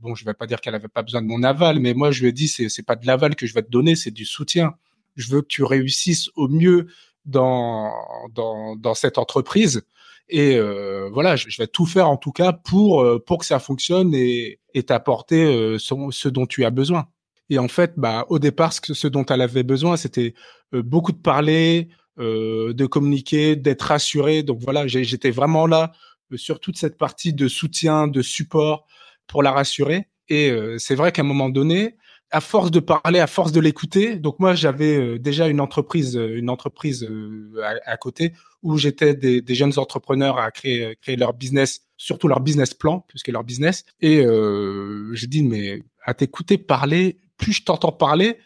bon, 0.01 0.15
je 0.15 0.25
vais 0.25 0.33
pas 0.33 0.47
dire 0.47 0.61
qu'elle 0.61 0.75
avait 0.75 0.87
pas 0.87 1.03
besoin 1.03 1.21
de 1.21 1.27
mon 1.27 1.43
aval, 1.43 1.79
mais 1.79 1.93
moi, 1.93 2.11
je 2.11 2.21
lui 2.21 2.29
ai 2.29 2.31
dit, 2.31 2.47
c'est, 2.47 2.83
pas 2.85 2.95
de 2.95 3.05
l'aval 3.05 3.35
que 3.35 3.45
je 3.45 3.53
vais 3.53 3.63
te 3.63 3.69
donner, 3.69 3.95
c'est 3.95 4.11
du 4.11 4.25
soutien. 4.25 4.75
Je 5.15 5.31
veux 5.31 5.41
que 5.41 5.47
tu 5.47 5.63
réussisses 5.63 6.29
au 6.35 6.47
mieux 6.47 6.87
dans, 7.25 7.91
dans, 8.33 8.75
dans 8.75 8.93
cette 8.93 9.17
entreprise. 9.17 9.83
Et 10.29 10.57
euh, 10.57 11.09
voilà, 11.13 11.35
je, 11.35 11.57
vais 11.57 11.67
tout 11.67 11.85
faire 11.85 12.09
en 12.09 12.17
tout 12.17 12.33
cas 12.33 12.51
pour 12.51 13.01
euh, 13.01 13.17
pour 13.17 13.37
que 13.37 13.45
ça 13.45 13.59
fonctionne 13.59 14.13
et, 14.13 14.59
t'apporter 14.85 15.43
euh, 15.43 15.79
ce, 15.79 16.27
dont 16.27 16.45
tu 16.45 16.63
as 16.63 16.69
besoin. 16.69 17.07
Et 17.49 17.59
en 17.59 17.67
fait, 17.67 17.93
bah 17.97 18.25
au 18.29 18.39
départ, 18.39 18.73
ce, 18.73 18.93
ce 18.93 19.07
dont 19.07 19.25
elle 19.25 19.41
avait 19.41 19.63
besoin, 19.63 19.97
c'était 19.97 20.33
euh, 20.73 20.81
beaucoup 20.81 21.11
de 21.11 21.21
parler, 21.21 21.89
de 22.19 22.85
communiquer, 22.87 23.55
d'être 23.55 23.83
rassuré. 23.83 24.41
Donc 24.41 24.59
voilà, 24.63 24.87
j'étais 24.87 25.29
vraiment 25.29 25.67
là 25.67 25.91
sur 26.35 26.59
toute 26.59 26.75
cette 26.75 26.97
partie 26.97 27.31
de 27.31 27.47
soutien, 27.47 28.07
de 28.07 28.23
support 28.23 28.87
pour 29.27 29.43
la 29.43 29.51
rassurer. 29.51 30.09
Et 30.27 30.51
c'est 30.79 30.95
vrai 30.95 31.11
qu'à 31.11 31.21
un 31.21 31.25
moment 31.25 31.49
donné, 31.49 31.95
à 32.31 32.41
force 32.41 32.71
de 32.71 32.79
parler, 32.79 33.19
à 33.19 33.27
force 33.27 33.51
de 33.51 33.59
l'écouter. 33.59 34.17
Donc 34.17 34.39
moi, 34.39 34.53
j'avais 34.53 34.97
euh, 34.97 35.19
déjà 35.19 35.47
une 35.47 35.61
entreprise, 35.61 36.17
euh, 36.17 36.37
une 36.37 36.49
entreprise 36.49 37.03
euh, 37.09 37.51
à, 37.85 37.97
côté 37.97 38.33
où 38.63 38.77
j'étais 38.77 39.15
des, 39.15 39.41
des, 39.41 39.55
jeunes 39.55 39.77
entrepreneurs 39.77 40.37
à 40.37 40.51
créer, 40.51 40.97
créer 41.01 41.15
leur 41.15 41.33
business, 41.33 41.81
surtout 41.95 42.27
leur 42.27 42.41
business 42.41 42.73
plan, 42.73 43.05
puisque 43.07 43.29
leur 43.29 43.43
business. 43.43 43.85
Et 44.01 44.25
euh, 44.25 45.13
j'ai 45.13 45.27
dit 45.27 45.43
mais 45.43 45.83
à 46.03 46.13
t'écouter 46.13 46.57
parler, 46.57 47.17
plus 47.37 47.53
je 47.53 47.63
t'entends 47.63 47.91
parler, 47.91 48.37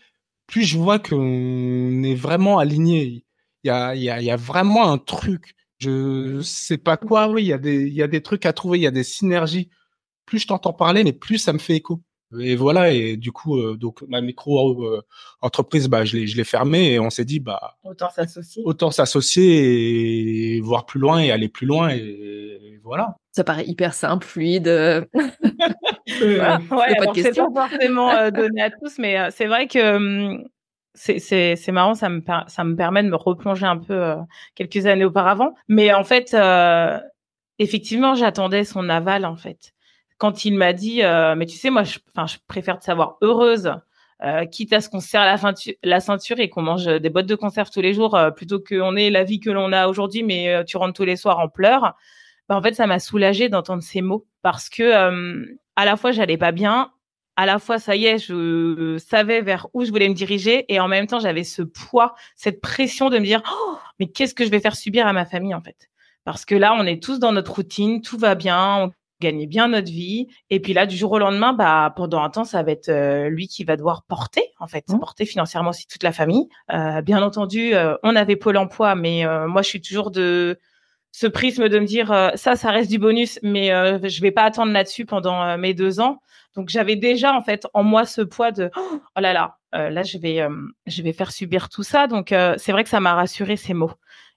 plus 0.48 0.64
je 0.64 0.78
vois 0.78 1.00
qu'on 1.00 2.04
est 2.04 2.16
vraiment 2.16 2.60
aligné. 2.60 3.26
Il 3.64 3.68
y 3.68 3.70
a, 3.70 3.96
il 3.96 4.04
y 4.04 4.10
a, 4.10 4.20
il 4.22 4.26
y 4.26 4.32
a 4.32 4.36
vraiment 4.36 4.92
un 4.92 4.98
truc. 4.98 5.56
Je 5.80 6.42
sais 6.42 6.78
pas 6.78 6.98
quoi. 6.98 7.30
Oui, 7.30 7.44
il 7.44 7.48
y 7.48 7.54
a 7.54 7.58
des, 7.58 7.88
il 7.88 7.94
y 7.94 8.04
a 8.04 8.08
des 8.08 8.22
trucs 8.22 8.46
à 8.46 8.54
trouver. 8.54 8.80
Il 8.80 8.82
y 8.82 8.88
a 8.88 8.92
des 8.92 9.04
synergies. 9.04 9.70
Plus 10.26 10.40
je 10.40 10.48
t'entends 10.48 10.74
parler, 10.74 11.04
mais 11.04 11.14
plus 11.14 11.38
ça 11.38 11.54
me 11.54 11.60
fait 11.60 11.76
écho. 11.76 12.02
Et 12.40 12.56
voilà, 12.56 12.92
et 12.92 13.18
du 13.18 13.34
coup, 13.34 13.58
euh, 13.58 13.76
donc 13.76 14.04
ma 14.08 14.22
micro 14.22 14.86
euh, 14.86 15.02
entreprise, 15.42 15.90
bah, 15.90 16.06
je 16.06 16.16
l'ai, 16.16 16.28
je 16.28 16.38
l'ai 16.38 16.46
fermée 16.46 16.94
et 16.94 17.00
on 17.00 17.10
s'est 17.10 17.26
dit, 17.26 17.42
bah, 17.42 17.78
autant 17.84 18.10
s'associer, 18.10 18.64
autant 18.66 18.90
s'associer 18.90 20.56
et 20.56 20.62
voir 20.62 20.86
plus 20.86 21.00
loin 21.00 21.20
et 21.20 21.32
aller 21.32 21.50
plus 21.50 21.68
loin 21.68 21.90
et, 21.90 22.80
voilà. 22.84 23.16
Ça 23.32 23.44
paraît 23.44 23.66
hyper 23.68 23.94
simple, 23.94 24.26
fluide. 24.26 24.68
voilà. 26.08 26.60
ouais, 26.72 26.96
pas 26.96 27.06
de 27.08 27.12
question. 27.12 27.48
C'est 27.48 27.54
pas 27.54 27.70
forcément 27.70 28.10
euh, 28.12 28.32
donné 28.32 28.62
à 28.62 28.70
tous, 28.70 28.98
mais 28.98 29.30
c'est 29.32 29.48
vrai 29.48 29.68
que 29.68 29.96
hum, 29.96 30.44
c'est, 30.94 31.72
marrant, 31.72 31.94
ça 31.94 32.10
me, 32.10 32.22
ça 32.48 32.64
me 32.64 32.76
permet 32.76 33.04
de 33.04 33.10
me 33.10 33.16
replonger 33.16 33.66
un 33.66 33.78
peu 33.78 34.16
quelques 34.56 34.86
années 34.86 35.06
auparavant. 35.06 35.54
Mais 35.68 35.94
en 35.94 36.04
fait, 36.04 36.36
effectivement, 37.60 38.16
j'attendais 38.16 38.64
son 38.64 38.90
aval 38.90 39.26
en 39.26 39.36
fait 39.36 39.74
quand 40.22 40.46
il 40.46 40.54
m'a 40.54 40.72
dit, 40.72 41.02
euh, 41.02 41.34
mais 41.36 41.48
tu 41.48 41.58
sais, 41.58 41.72
moi, 41.72 41.82
je, 41.82 41.98
je 41.98 42.38
préfère 42.48 42.78
te 42.78 42.84
savoir 42.84 43.18
heureuse, 43.22 43.74
euh, 44.24 44.46
quitte 44.46 44.72
à 44.72 44.80
ce 44.80 44.88
qu'on 44.88 45.00
se 45.00 45.08
serre 45.08 45.26
la, 45.26 45.36
la, 45.82 46.00
ceinture 46.00 46.40
et 46.40 46.48
qu'on 46.48 46.62
mange 46.62 46.86
des 46.86 47.10
bottes 47.10 47.26
de 47.26 47.34
conserve 47.34 47.72
tous 47.72 47.82
les 47.82 47.96
jours, 47.96 48.16
euh, 48.16 48.30
plutôt 48.30 48.60
qu'on 48.60 48.96
ait 48.96 49.10
la 49.10 49.24
vie 49.24 49.40
que 49.40 49.50
l'on 49.50 49.74
a 49.74 49.88
aujourd'hui, 49.88 50.22
mais 50.22 50.64
tu 50.66 50.78
rentres 50.78 50.94
tous 50.94 51.06
les 51.06 51.16
soirs 51.16 51.40
en 51.40 51.50
pleurs. 51.50 51.96
Bah, 52.48 52.56
en 52.56 52.62
fait, 52.62 52.76
ça 52.76 52.86
m'a 52.86 53.00
soulagée 53.00 53.50
d'entendre 53.50 53.82
ces 53.82 54.04
mots 54.04 54.28
parce 54.44 54.70
que 54.70 55.58
à 55.76 55.86
la 55.86 55.98
fois 55.98 56.12
j'allais 56.12 56.38
pas 56.38 56.52
bien, 56.52 56.92
à 57.36 57.46
la 57.46 57.60
fois 57.60 57.80
ça 57.80 57.96
y 57.96 58.06
est, 58.06 58.18
je 58.18 58.98
savais 58.98 59.42
vers 59.42 59.68
où 59.74 59.86
je 59.86 59.92
voulais 59.92 60.10
me 60.10 60.14
diriger 60.14 60.66
et 60.74 60.80
en 60.80 60.88
même 60.88 61.08
temps 61.08 61.20
j'avais 61.20 61.44
ce 61.44 61.62
poids, 61.62 62.16
cette 62.36 62.62
pression 62.62 63.10
de 63.10 63.18
me 63.20 63.26
dire, 63.26 63.42
oh, 63.52 63.78
mais 64.00 64.08
qu'est-ce 64.08 64.36
que 64.36 64.46
je 64.46 64.50
vais 64.50 64.60
faire 64.60 64.76
subir 64.76 65.08
à 65.08 65.14
ma 65.14 65.26
famille 65.26 65.56
en 65.56 65.62
fait? 65.62 65.90
Parce 66.24 66.46
que 66.46 66.54
là, 66.54 66.76
on 66.78 66.86
est 66.86 67.02
tous 67.02 67.18
dans 67.18 67.32
notre 67.32 67.56
routine, 67.56 68.02
tout 68.02 68.18
va 68.18 68.36
bien, 68.36 68.78
on 68.78 68.92
gagner 69.22 69.48
bien 69.48 69.70
notre 69.70 69.90
vie. 69.90 70.28
Et 70.50 70.60
puis 70.60 70.74
là, 70.74 70.86
du 70.86 70.98
jour 70.98 71.14
au 71.14 71.20
lendemain, 71.20 71.54
bah 71.54 71.94
pendant 71.96 72.22
un 72.22 72.30
temps, 72.30 72.44
ça 72.44 72.62
va 72.64 72.72
être 72.72 72.90
euh, 72.90 73.30
lui 73.30 73.48
qui 73.48 73.64
va 73.64 73.78
devoir 73.78 74.04
porter, 74.04 74.52
en 74.60 74.68
fait, 74.68 74.90
mmh. 74.90 75.00
porter 75.00 75.26
financièrement 75.26 75.70
aussi 75.70 75.88
toute 75.88 76.04
la 76.04 76.12
famille. 76.12 76.50
Euh, 76.74 77.02
bien 77.02 77.24
entendu, 77.24 77.74
euh, 77.74 77.96
on 78.04 78.18
avait 78.18 78.36
Pôle 78.36 78.58
Emploi, 78.58 78.96
mais 78.96 79.24
moi, 79.48 79.62
je 79.62 79.70
suis 79.70 79.82
toujours 79.82 80.12
de 80.12 80.60
ce 81.12 81.28
prisme 81.28 81.70
de 81.70 81.80
me 81.80 81.86
dire 81.86 82.32
ça, 82.36 82.56
ça 82.56 82.72
reste 82.72 82.90
du 82.90 83.00
bonus, 83.00 83.40
mais 83.44 83.68
je 83.68 84.22
vais 84.22 84.32
pas 84.32 84.44
attendre 84.44 84.72
là-dessus 84.72 85.06
pendant 85.06 85.58
mes 85.58 85.74
deux 85.74 86.00
ans. 86.00 86.22
Donc 86.56 86.70
j'avais 86.70 86.96
déjà 86.96 87.34
en 87.34 87.42
fait 87.42 87.66
en 87.74 87.84
moi 87.84 88.06
ce 88.06 88.22
poids 88.22 88.52
de 88.52 88.70
oh 88.76 89.20
là 89.20 89.34
là, 89.34 89.58
là 89.74 90.04
je 90.04 90.18
vais 90.18 90.46
je 90.86 91.02
vais 91.02 91.14
faire 91.14 91.32
subir 91.32 91.70
tout 91.70 91.84
ça. 91.84 92.08
Donc 92.08 92.34
c'est 92.58 92.72
vrai 92.72 92.84
que 92.84 92.90
ça 92.90 93.00
m'a 93.00 93.14
rassuré 93.14 93.58
ces 93.58 93.74
mots 93.74 93.94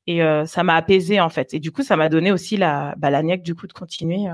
et 0.07 0.21
ça 0.47 0.63
m'a 0.63 0.75
apaisé 0.75 1.21
en 1.21 1.29
fait. 1.29 1.55
Et 1.55 1.61
du 1.61 1.71
coup 1.71 1.83
ça 1.83 1.97
m'a 1.97 2.09
donné 2.09 2.33
aussi 2.33 2.57
la 2.57 2.95
bah, 2.97 3.23
niaque 3.23 3.43
du 3.43 3.55
coup 3.55 3.67
de 3.67 3.73
continuer 3.73 4.29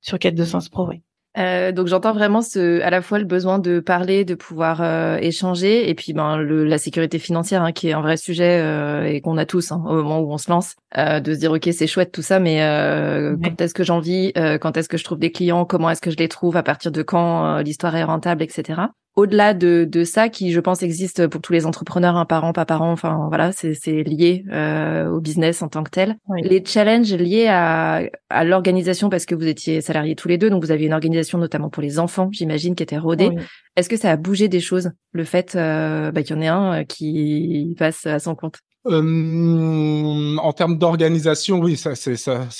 sur 0.00 0.18
Quête 0.18 0.34
de 0.34 0.44
Sens 0.44 0.68
Pro. 0.68 0.90
Euh, 1.38 1.72
donc 1.72 1.86
j'entends 1.86 2.12
vraiment 2.12 2.42
ce, 2.42 2.80
à 2.82 2.90
la 2.90 3.00
fois 3.00 3.18
le 3.18 3.24
besoin 3.24 3.58
de 3.58 3.80
parler, 3.80 4.24
de 4.24 4.34
pouvoir 4.34 4.80
euh, 4.82 5.18
échanger, 5.18 5.88
et 5.88 5.94
puis 5.94 6.12
ben 6.12 6.36
le, 6.36 6.64
la 6.64 6.78
sécurité 6.78 7.18
financière 7.18 7.62
hein, 7.62 7.72
qui 7.72 7.88
est 7.88 7.92
un 7.92 8.00
vrai 8.00 8.16
sujet 8.16 8.60
euh, 8.60 9.04
et 9.04 9.20
qu'on 9.20 9.36
a 9.36 9.46
tous 9.46 9.70
hein, 9.70 9.82
au 9.86 10.02
moment 10.02 10.20
où 10.20 10.32
on 10.32 10.38
se 10.38 10.50
lance, 10.50 10.74
euh, 10.96 11.20
de 11.20 11.34
se 11.34 11.38
dire 11.38 11.52
ok 11.52 11.68
c'est 11.72 11.86
chouette 11.86 12.10
tout 12.12 12.22
ça, 12.22 12.40
mais 12.40 12.62
euh, 12.62 13.36
quand 13.42 13.60
est-ce 13.60 13.74
que 13.74 13.84
j'en 13.84 14.00
vis, 14.00 14.32
quand 14.60 14.76
est-ce 14.76 14.88
que 14.88 14.96
je 14.96 15.04
trouve 15.04 15.18
des 15.18 15.30
clients, 15.30 15.64
comment 15.64 15.90
est-ce 15.90 16.02
que 16.02 16.10
je 16.10 16.16
les 16.16 16.28
trouve, 16.28 16.56
à 16.56 16.62
partir 16.62 16.90
de 16.90 17.02
quand 17.02 17.58
l'histoire 17.58 17.94
est 17.94 18.04
rentable, 18.04 18.42
etc 18.42 18.82
au-delà 19.18 19.52
de, 19.52 19.84
de 19.84 20.04
ça 20.04 20.28
qui, 20.28 20.52
je 20.52 20.60
pense, 20.60 20.84
existe 20.84 21.26
pour 21.26 21.40
tous 21.40 21.52
les 21.52 21.66
entrepreneurs, 21.66 22.16
un 22.16 22.24
parent, 22.24 22.52
pas 22.52 22.64
parent, 22.64 22.92
enfin 22.92 23.26
voilà, 23.26 23.50
c'est 23.50 24.04
lié 24.04 24.44
euh, 24.52 25.08
au 25.08 25.20
business 25.20 25.60
en 25.60 25.66
tant 25.66 25.82
que 25.82 25.90
tel. 25.90 26.14
Les 26.44 26.64
challenges 26.64 27.12
liés 27.12 27.48
à, 27.48 28.02
à 28.30 28.44
l'organisation, 28.44 29.08
parce 29.08 29.26
que 29.26 29.34
vous 29.34 29.48
étiez 29.48 29.80
salariés 29.80 30.14
tous 30.14 30.28
les 30.28 30.38
deux, 30.38 30.50
donc 30.50 30.62
vous 30.62 30.70
aviez 30.70 30.86
une 30.86 30.92
organisation 30.92 31.38
notamment 31.38 31.68
pour 31.68 31.82
les 31.82 31.98
enfants, 31.98 32.28
j'imagine, 32.30 32.76
qui 32.76 32.84
était 32.84 32.96
rodée. 32.96 33.30
Est-ce 33.74 33.88
que 33.88 33.96
ça 33.96 34.12
a 34.12 34.16
bougé 34.16 34.46
des 34.46 34.60
choses, 34.60 34.92
le 35.10 35.24
fait 35.24 35.56
euh, 35.56 36.12
bah, 36.12 36.22
qu'il 36.22 36.36
y 36.36 36.38
en 36.38 36.42
ait 36.42 36.46
un 36.46 36.80
euh, 36.80 36.84
qui 36.84 37.74
passe 37.76 38.06
à 38.06 38.20
son 38.20 38.36
compte? 38.36 38.60
Euh, 38.86 40.36
en 40.36 40.52
termes 40.52 40.78
d'organisation, 40.78 41.58
oui, 41.58 41.76
ça, 41.76 41.94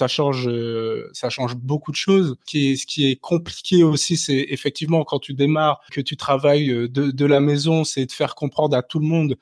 change, 0.09 0.48
euh, 0.48 1.09
ça 1.12 1.31
change 1.31 1.57
beaucoup 1.57 1.90
de 1.90 1.96
choses. 1.96 2.37
Ce 2.46 2.87
qui 2.87 3.11
est, 3.11 3.20
compliqué 3.20 3.83
aussi, 3.83 4.16
c'est 4.16 4.46
effectivement 4.50 5.04
quand 5.04 5.20
tu 5.20 5.33
démarres, 5.35 5.81
que 5.92 6.00
tu 6.00 6.16
travailles 6.16 6.70
euh, 6.70 6.88
de, 6.88 7.24
la 7.26 7.40
maison, 7.40 7.85
c'est 7.85 8.07
de 8.07 8.12
faire 8.12 8.35
comprendre 8.35 8.76
à 8.76 8.83
tout 8.83 8.98
le 8.98 9.07
monde 9.07 9.37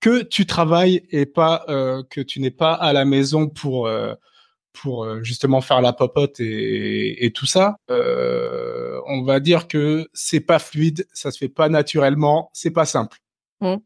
que 0.00 0.22
tu 0.22 0.46
travailles 0.46 1.06
et 1.10 1.26
pas 1.26 1.64
que 2.10 2.20
tu 2.20 2.40
n'es 2.40 2.50
pas 2.50 2.72
à 2.72 2.92
la 2.92 3.04
maison 3.04 3.48
pour 3.48 3.88
justement 5.22 5.60
faire 5.60 5.80
la 5.80 5.92
popote 5.92 6.40
et, 6.40 7.24
et 7.24 7.30
tout 7.30 7.46
ça. 7.46 7.76
on 7.88 9.22
va 9.22 9.38
dire 9.38 9.68
que 9.68 10.08
c'est 10.12 10.40
pas 10.40 10.58
fluide, 10.58 11.06
ça 11.12 11.30
se 11.30 11.38
fait 11.38 11.48
pas 11.48 11.68
naturellement, 11.68 12.50
c'est 12.52 12.72
pas 12.72 12.86
simple. 12.86 13.18
Mmh 13.60 13.76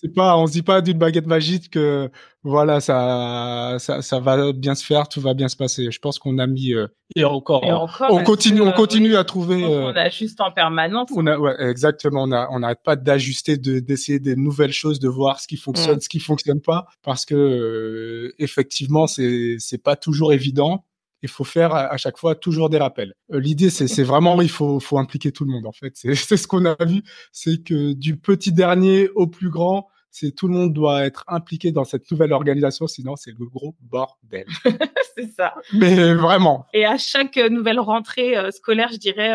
c'est 0.00 0.14
pas, 0.14 0.36
on 0.38 0.46
se 0.46 0.52
dit 0.52 0.62
pas 0.62 0.80
d'une 0.80 0.96
baguette 0.96 1.26
magique 1.26 1.70
que 1.70 2.10
voilà, 2.42 2.80
ça, 2.80 3.76
ça, 3.78 4.00
ça 4.00 4.18
va 4.18 4.52
bien 4.52 4.74
se 4.74 4.84
faire, 4.84 5.08
tout 5.08 5.20
va 5.20 5.34
bien 5.34 5.48
se 5.48 5.56
passer. 5.56 5.90
Je 5.90 5.98
pense 5.98 6.18
qu'on 6.18 6.38
a 6.38 6.46
mis 6.46 6.72
euh, 6.72 6.86
et 7.16 7.24
encore, 7.24 7.62
on 8.08 8.22
continue, 8.24 8.62
on 8.62 8.72
continue 8.72 9.16
à 9.16 9.24
trouver. 9.24 9.62
on 9.62 9.88
euh, 9.88 9.92
ajuste 9.94 10.40
en 10.40 10.50
permanence. 10.52 11.10
On 11.14 11.26
a, 11.26 11.36
ouais, 11.36 11.54
exactement. 11.58 12.22
On 12.22 12.32
a, 12.32 12.48
on 12.50 12.60
n'arrête 12.60 12.82
pas 12.82 12.96
d'ajuster, 12.96 13.58
de 13.58 13.80
d'essayer 13.80 14.20
des 14.20 14.36
nouvelles 14.36 14.72
choses, 14.72 15.00
de 15.00 15.08
voir 15.08 15.38
ce 15.40 15.46
qui 15.46 15.56
fonctionne, 15.58 15.96
mm. 15.96 16.00
ce 16.00 16.08
qui 16.08 16.20
fonctionne 16.20 16.62
pas, 16.62 16.86
parce 17.02 17.26
que 17.26 17.34
euh, 17.34 18.34
effectivement, 18.38 19.06
c'est, 19.06 19.56
c'est 19.58 19.82
pas 19.82 19.96
toujours 19.96 20.32
évident 20.32 20.84
il 21.22 21.28
faut 21.28 21.44
faire 21.44 21.74
à 21.74 21.96
chaque 21.96 22.16
fois 22.16 22.34
toujours 22.34 22.70
des 22.70 22.78
rappels. 22.78 23.14
L'idée, 23.28 23.70
c'est 23.70 24.02
vraiment, 24.02 24.40
il 24.40 24.48
faut, 24.48 24.80
faut 24.80 24.98
impliquer 24.98 25.32
tout 25.32 25.44
le 25.44 25.50
monde, 25.50 25.66
en 25.66 25.72
fait. 25.72 25.92
C'est 26.14 26.36
ce 26.36 26.46
qu'on 26.46 26.64
a 26.64 26.82
vu, 26.84 27.02
c'est 27.32 27.62
que 27.62 27.92
du 27.92 28.16
petit 28.16 28.52
dernier 28.52 29.08
au 29.14 29.26
plus 29.26 29.50
grand, 29.50 29.88
c'est 30.10 30.34
tout 30.34 30.48
le 30.48 30.54
monde 30.54 30.72
doit 30.72 31.04
être 31.04 31.24
impliqué 31.28 31.72
dans 31.72 31.84
cette 31.84 32.10
nouvelle 32.10 32.32
organisation, 32.32 32.86
sinon 32.86 33.16
c'est 33.16 33.32
le 33.38 33.46
gros 33.46 33.74
bordel. 33.80 34.46
c'est 35.14 35.30
ça. 35.32 35.54
Mais 35.72 36.14
vraiment. 36.14 36.66
Et 36.72 36.84
à 36.84 36.98
chaque 36.98 37.36
nouvelle 37.36 37.80
rentrée 37.80 38.36
euh, 38.36 38.50
scolaire, 38.50 38.90
je 38.92 38.98
dirais, 38.98 39.34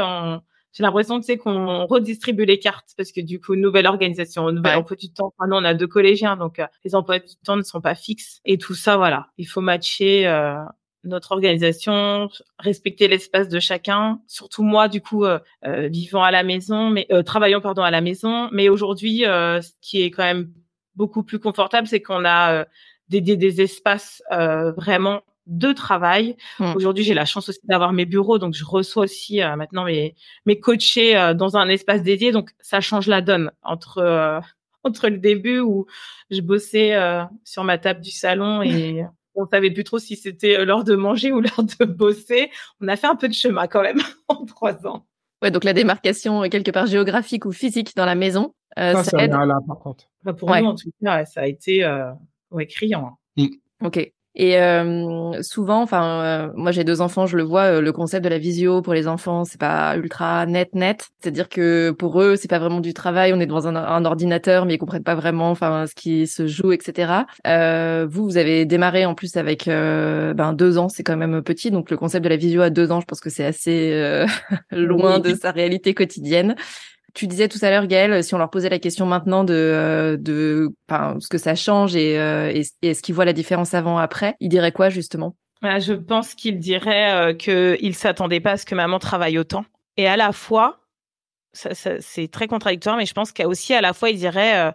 j'ai 0.75 0.83
l'impression 0.83 1.19
tu 1.19 1.25
sais 1.25 1.37
qu'on 1.37 1.85
redistribue 1.85 2.45
les 2.45 2.59
cartes 2.59 2.89
parce 2.97 3.11
que 3.11 3.21
du 3.21 3.39
coup 3.39 3.55
nouvelle 3.55 3.87
organisation, 3.87 4.51
nouvel 4.51 4.77
emploi 4.77 4.97
du 4.97 5.11
temps. 5.11 5.33
Maintenant 5.39 5.61
on 5.61 5.65
a 5.65 5.73
deux 5.73 5.87
collégiens 5.87 6.35
donc 6.35 6.59
euh, 6.59 6.67
les 6.83 6.95
emplois 6.95 7.19
du 7.19 7.35
temps 7.43 7.55
ne 7.55 7.63
sont 7.63 7.81
pas 7.81 7.95
fixes 7.95 8.41
et 8.43 8.57
tout 8.57 8.75
ça 8.75 8.97
voilà, 8.97 9.27
il 9.37 9.45
faut 9.45 9.61
matcher 9.61 10.27
euh, 10.27 10.57
notre 11.05 11.31
organisation, 11.31 12.29
respecter 12.59 13.07
l'espace 13.07 13.47
de 13.47 13.59
chacun. 13.59 14.19
Surtout 14.27 14.63
moi, 14.63 14.87
du 14.87 15.01
coup, 15.01 15.23
euh, 15.23 15.39
vivant 15.63 16.23
à 16.23 16.31
la 16.31 16.41
maison, 16.41 16.89
mais 16.89 17.05
euh, 17.11 17.21
travaillant 17.21 17.61
pardon 17.61 17.83
à 17.83 17.91
la 17.91 18.01
maison. 18.01 18.49
Mais 18.51 18.69
aujourd'hui, 18.69 19.19
ce 19.19 19.69
qui 19.81 20.01
est 20.01 20.09
quand 20.09 20.23
même 20.23 20.51
beaucoup 20.95 21.23
plus 21.23 21.39
confortable, 21.39 21.87
c'est 21.87 22.01
qu'on 22.01 22.25
a 22.25 22.53
euh, 22.53 22.65
dédié 23.09 23.37
des 23.37 23.61
espaces 23.61 24.23
euh, 24.31 24.71
vraiment 24.71 25.21
de 25.47 25.71
travail. 25.73 26.35
Mmh. 26.59 26.73
Aujourd'hui, 26.75 27.03
j'ai 27.03 27.13
la 27.13 27.25
chance 27.25 27.49
aussi 27.49 27.59
d'avoir 27.63 27.93
mes 27.93 28.05
bureaux, 28.05 28.39
donc 28.39 28.53
je 28.53 28.65
reçois 28.65 29.03
aussi 29.03 29.41
euh, 29.41 29.55
maintenant 29.55 29.85
mes 29.85 30.15
mes 30.45 30.59
coachés 30.59 31.17
euh, 31.17 31.33
dans 31.33 31.57
un 31.57 31.69
espace 31.69 32.01
dédié, 32.01 32.31
donc 32.31 32.51
ça 32.59 32.81
change 32.81 33.07
la 33.07 33.21
donne 33.21 33.51
entre 33.61 33.99
euh, 33.99 34.39
entre 34.83 35.09
le 35.09 35.17
début 35.17 35.59
où 35.59 35.87
je 36.29 36.41
bossais 36.41 36.95
sur 37.43 37.63
ma 37.63 37.79
table 37.79 38.01
du 38.01 38.11
salon 38.11 38.61
et 38.61 39.03
on 39.35 39.47
savait 39.47 39.71
plus 39.71 39.83
trop 39.83 39.97
si 39.97 40.15
c'était 40.15 40.63
l'heure 40.63 40.83
de 40.83 40.95
manger 40.95 41.31
ou 41.31 41.41
l'heure 41.41 41.63
de 41.79 41.85
bosser. 41.85 42.51
On 42.81 42.87
a 42.87 42.95
fait 42.95 43.07
un 43.07 43.15
peu 43.15 43.27
de 43.27 43.33
chemin 43.33 43.65
quand 43.65 43.81
même 43.81 44.01
en 44.27 44.45
trois 44.45 44.85
ans. 44.85 45.07
Ouais, 45.41 45.51
donc 45.51 45.63
la 45.63 45.73
démarcation 45.73 46.41
quelque 46.49 46.71
part 46.71 46.85
géographique 46.85 47.45
ou 47.45 47.51
physique 47.51 47.95
dans 47.95 48.05
la 48.05 48.15
maison, 48.15 48.53
ça, 48.77 49.03
ça, 49.03 49.23
aide. 49.23 49.31
Bah, 50.23 50.33
pour 50.33 50.55
nous, 50.55 50.65
en 50.65 50.75
tout 50.75 50.91
cas, 51.03 51.25
ça 51.25 51.41
a 51.41 51.47
été 51.47 51.85
ouais, 52.51 52.67
criant. 52.67 53.17
Mmh. 53.37 53.47
Ok. 53.81 54.14
Et 54.37 54.59
euh, 54.59 55.41
souvent, 55.41 55.81
enfin, 55.81 56.21
euh, 56.21 56.51
moi 56.55 56.71
j'ai 56.71 56.83
deux 56.83 56.99
enfants, 56.99 57.25
je 57.25 57.37
le 57.37 57.43
vois, 57.43 57.77
euh, 57.77 57.81
le 57.81 57.93
concept 57.93 58.23
de 58.23 58.29
la 58.29 58.37
visio 58.37 58.81
pour 58.81 58.93
les 58.93 59.07
enfants, 59.07 59.45
c'est 59.45 59.59
pas 59.59 59.95
ultra 59.95 60.45
net 60.45 60.75
net. 60.75 61.07
C'est-à-dire 61.21 61.47
que 61.47 61.91
pour 61.91 62.21
eux, 62.21 62.35
c'est 62.35 62.49
pas 62.49 62.59
vraiment 62.59 62.81
du 62.81 62.93
travail. 62.93 63.33
On 63.33 63.39
est 63.39 63.45
devant 63.45 63.65
un, 63.65 63.77
un, 63.77 64.03
ordinateur, 64.03 64.65
mais 64.65 64.73
ils 64.73 64.77
comprennent 64.77 65.03
pas 65.03 65.15
vraiment, 65.15 65.51
enfin, 65.51 65.85
ce 65.87 65.95
qui 65.95 66.27
se 66.27 66.47
joue, 66.47 66.73
etc. 66.73 67.25
vous, 68.09 68.25
vous 68.25 68.37
avez 68.37 68.65
démarré 68.65 69.05
en 69.05 69.15
plus 69.15 69.37
avec 69.37 69.65
ben 69.67 70.53
deux 70.53 70.77
ans, 70.77 70.89
c'est 70.89 71.03
quand 71.03 71.17
même 71.17 71.41
petit, 71.41 71.71
donc 71.71 71.89
le 71.89 71.97
concept 71.97 72.23
de 72.23 72.29
la 72.29 72.37
visio 72.37 72.61
à 72.61 72.69
deux 72.69 72.91
ans, 72.91 72.99
je 72.99 73.05
pense 73.05 73.21
que 73.21 73.29
c'est 73.29 73.45
assez 73.45 74.25
loin 74.71 75.19
de 75.19 75.33
sa 75.33 75.51
réalité 75.51 75.93
quotidienne. 75.93 76.55
Tu 77.15 77.27
disais 77.27 77.47
tout 77.47 77.59
à 77.61 77.69
l'heure, 77.69 77.87
Gaël, 77.87 78.21
si 78.25 78.35
on 78.35 78.37
leur 78.37 78.49
posait 78.49 78.67
la 78.67 78.77
question 78.77 79.05
maintenant 79.05 79.45
de, 79.45 79.53
euh, 79.53 80.17
de 80.17 80.69
ce 80.89 81.29
que 81.29 81.37
ça 81.37 81.55
change 81.55 81.95
et, 81.95 82.19
euh, 82.19 82.51
et, 82.53 82.89
est-ce 82.89 83.01
qu'ils 83.01 83.15
voient 83.15 83.23
la 83.23 83.31
différence 83.31 83.73
avant-après, 83.73 84.35
ils 84.41 84.49
diraient 84.49 84.73
quoi 84.73 84.89
justement? 84.89 85.37
Je 85.61 85.93
pense 85.93 86.35
qu'ils 86.35 86.59
diraient 86.59 87.31
euh, 87.31 87.33
qu'ils 87.33 87.87
ne 87.87 87.93
s'attendaient 87.93 88.41
pas 88.41 88.51
à 88.51 88.57
ce 88.57 88.65
que 88.65 88.75
maman 88.75 88.99
travaille 88.99 89.39
autant. 89.39 89.63
Et 89.95 90.09
à 90.09 90.17
la 90.17 90.33
fois, 90.33 90.81
ça, 91.53 91.69
c'est 91.73 92.27
très 92.27 92.47
contradictoire, 92.47 92.97
mais 92.97 93.05
je 93.05 93.13
pense 93.13 93.31
qu'aussi 93.31 93.73
à 93.73 93.79
la 93.79 93.93
fois, 93.93 94.09
ils 94.09 94.17
diraient 94.17 94.73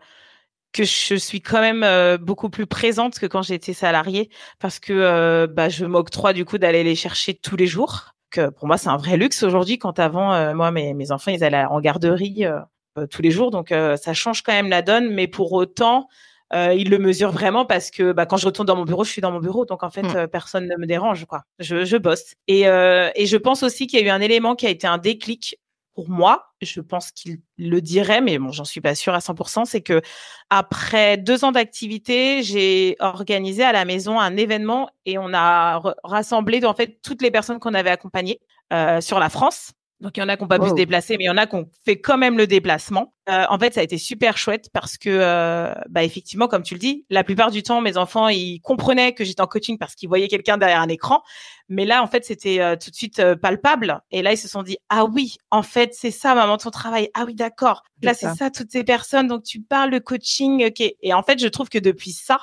que 0.72 0.84
je 0.84 1.16
suis 1.16 1.42
quand 1.42 1.60
même 1.60 2.16
beaucoup 2.16 2.48
plus 2.48 2.66
présente 2.66 3.18
que 3.18 3.26
quand 3.26 3.42
j'étais 3.42 3.74
salariée 3.74 4.30
parce 4.58 4.78
que 4.78 5.44
bah, 5.44 5.68
je 5.68 5.84
m'octroie 5.84 6.32
du 6.32 6.46
coup 6.46 6.56
d'aller 6.56 6.84
les 6.84 6.94
chercher 6.94 7.34
tous 7.34 7.56
les 7.56 7.66
jours 7.66 8.14
pour 8.38 8.66
moi, 8.66 8.78
c'est 8.78 8.88
un 8.88 8.96
vrai 8.96 9.16
luxe 9.16 9.42
aujourd'hui. 9.42 9.78
Quand 9.78 9.98
avant, 9.98 10.32
euh, 10.34 10.54
moi, 10.54 10.70
mes, 10.70 10.94
mes 10.94 11.12
enfants, 11.12 11.30
ils 11.30 11.44
allaient 11.44 11.64
en 11.64 11.80
garderie 11.80 12.46
euh, 12.46 12.60
euh, 12.98 13.06
tous 13.06 13.22
les 13.22 13.30
jours, 13.30 13.50
donc 13.50 13.68
ça 13.70 14.14
change 14.14 14.42
quand 14.42 14.52
même 14.52 14.68
la 14.68 14.82
donne. 14.82 15.10
Mais 15.10 15.26
pour 15.26 15.52
autant, 15.52 16.08
ils 16.52 16.90
le 16.90 16.98
mesurent 16.98 17.30
vraiment 17.32 17.64
parce 17.64 17.90
que 17.90 18.12
bah, 18.12 18.26
quand 18.26 18.36
je 18.36 18.46
retourne 18.46 18.66
dans 18.66 18.76
mon 18.76 18.84
bureau, 18.84 19.04
je 19.04 19.10
suis 19.10 19.22
dans 19.22 19.30
mon 19.30 19.38
bureau, 19.38 19.64
donc 19.64 19.84
en 19.84 19.90
fait, 19.90 20.02
mmh. 20.02 20.26
personne 20.28 20.66
ne 20.66 20.76
me 20.76 20.86
dérange, 20.86 21.24
quoi. 21.26 21.44
Je, 21.60 21.84
je 21.84 21.96
bosse. 21.96 22.34
Et, 22.48 22.62
et 22.62 23.26
je 23.26 23.36
pense 23.36 23.62
aussi 23.62 23.86
qu'il 23.86 24.00
y 24.00 24.02
a 24.02 24.06
eu 24.06 24.10
un 24.10 24.20
élément 24.20 24.56
qui 24.56 24.66
a 24.66 24.70
été 24.70 24.86
un 24.86 24.98
déclic 24.98 25.58
pour 25.94 26.08
moi, 26.08 26.49
je 26.66 26.80
pense 26.80 27.10
qu'il 27.10 27.40
le 27.58 27.80
dirait, 27.80 28.20
mais 28.20 28.38
bon, 28.38 28.52
j'en 28.52 28.64
suis 28.64 28.80
pas 28.80 28.94
sûre 28.94 29.14
à 29.14 29.20
100%, 29.20 29.64
c'est 29.64 29.80
que 29.80 30.02
après 30.50 31.16
deux 31.16 31.44
ans 31.44 31.52
d'activité, 31.52 32.42
j'ai 32.42 32.96
organisé 33.00 33.62
à 33.62 33.72
la 33.72 33.84
maison 33.84 34.18
un 34.20 34.36
événement 34.36 34.90
et 35.06 35.18
on 35.18 35.32
a 35.34 35.80
rassemblé 36.04 36.64
en 36.64 36.74
fait 36.74 37.00
toutes 37.02 37.22
les 37.22 37.30
personnes 37.30 37.58
qu'on 37.58 37.74
avait 37.74 37.90
accompagnées 37.90 38.40
euh, 38.72 39.00
sur 39.00 39.18
la 39.18 39.28
France. 39.28 39.72
Donc 40.00 40.16
il 40.16 40.20
y 40.20 40.22
en 40.22 40.28
a 40.28 40.36
qui 40.36 40.42
n'ont 40.42 40.48
pas 40.48 40.58
pu 40.58 40.68
se 40.68 40.74
déplacer, 40.74 41.16
mais 41.18 41.24
il 41.24 41.26
y 41.26 41.30
en 41.30 41.36
a 41.36 41.46
qui 41.46 41.56
ont 41.56 41.68
fait 41.84 42.00
quand 42.00 42.16
même 42.16 42.38
le 42.38 42.46
déplacement. 42.46 43.12
Euh, 43.28 43.44
en 43.50 43.58
fait, 43.58 43.74
ça 43.74 43.80
a 43.80 43.82
été 43.82 43.98
super 43.98 44.38
chouette 44.38 44.70
parce 44.72 44.96
que, 44.96 45.10
euh, 45.10 45.74
bah 45.90 46.02
effectivement, 46.04 46.48
comme 46.48 46.62
tu 46.62 46.74
le 46.74 46.80
dis, 46.80 47.04
la 47.10 47.22
plupart 47.22 47.50
du 47.50 47.62
temps, 47.62 47.82
mes 47.82 47.98
enfants, 47.98 48.28
ils 48.28 48.60
comprenaient 48.60 49.12
que 49.12 49.24
j'étais 49.24 49.42
en 49.42 49.46
coaching 49.46 49.76
parce 49.76 49.94
qu'ils 49.94 50.08
voyaient 50.08 50.28
quelqu'un 50.28 50.56
derrière 50.56 50.80
un 50.80 50.88
écran. 50.88 51.22
Mais 51.68 51.84
là, 51.84 52.02
en 52.02 52.06
fait, 52.06 52.24
c'était 52.24 52.60
euh, 52.60 52.76
tout 52.76 52.90
de 52.90 52.96
suite 52.96 53.18
euh, 53.20 53.36
palpable. 53.36 54.00
Et 54.10 54.22
là, 54.22 54.32
ils 54.32 54.38
se 54.38 54.48
sont 54.48 54.62
dit, 54.62 54.78
ah 54.88 55.04
oui, 55.04 55.36
en 55.50 55.62
fait, 55.62 55.92
c'est 55.92 56.10
ça, 56.10 56.34
maman, 56.34 56.56
ton 56.56 56.70
travail. 56.70 57.10
Ah 57.14 57.24
oui, 57.26 57.34
d'accord. 57.34 57.82
Là, 58.02 58.14
c'est 58.14 58.34
ça. 58.34 58.50
toutes 58.50 58.72
ces 58.72 58.84
personnes. 58.84 59.28
Donc 59.28 59.42
tu 59.42 59.60
parles 59.60 59.90
de 59.90 59.98
coaching. 59.98 60.66
ok 60.66 60.80
Et 60.80 61.12
en 61.12 61.22
fait, 61.22 61.38
je 61.38 61.48
trouve 61.48 61.68
que 61.68 61.78
depuis 61.78 62.12
ça, 62.12 62.40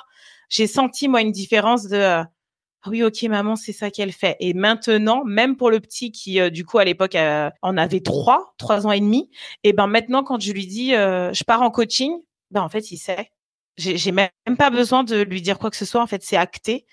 j'ai 0.48 0.68
senti 0.68 1.08
moi 1.08 1.20
une 1.20 1.32
différence 1.32 1.88
de 1.88 2.22
ah 2.82 2.90
oui, 2.90 3.02
ok, 3.02 3.22
maman, 3.24 3.56
c'est 3.56 3.72
ça 3.72 3.90
qu'elle 3.90 4.12
fait. 4.12 4.36
Et 4.38 4.54
maintenant, 4.54 5.24
même 5.24 5.56
pour 5.56 5.70
le 5.70 5.80
petit 5.80 6.12
qui, 6.12 6.40
euh, 6.40 6.48
du 6.48 6.64
coup, 6.64 6.78
à 6.78 6.84
l'époque, 6.84 7.16
euh, 7.16 7.50
en 7.60 7.76
avait 7.76 8.00
trois, 8.00 8.54
trois 8.56 8.86
ans 8.86 8.92
et 8.92 9.00
demi, 9.00 9.30
et 9.64 9.72
ben 9.72 9.88
maintenant, 9.88 10.22
quand 10.22 10.40
je 10.40 10.52
lui 10.52 10.66
dis, 10.66 10.94
euh, 10.94 11.32
je 11.32 11.42
pars 11.42 11.62
en 11.62 11.70
coaching, 11.70 12.12
ben 12.52 12.62
en 12.62 12.68
fait, 12.68 12.92
il 12.92 12.98
sait. 12.98 13.30
J'ai 13.76 14.12
même 14.12 14.30
pas 14.58 14.70
besoin 14.70 15.04
de 15.04 15.22
lui 15.22 15.42
dire 15.42 15.58
quoi 15.58 15.70
que 15.70 15.76
ce 15.76 15.84
soit. 15.84 16.02
En 16.02 16.06
fait, 16.06 16.22
c'est 16.24 16.36
acté. 16.36 16.86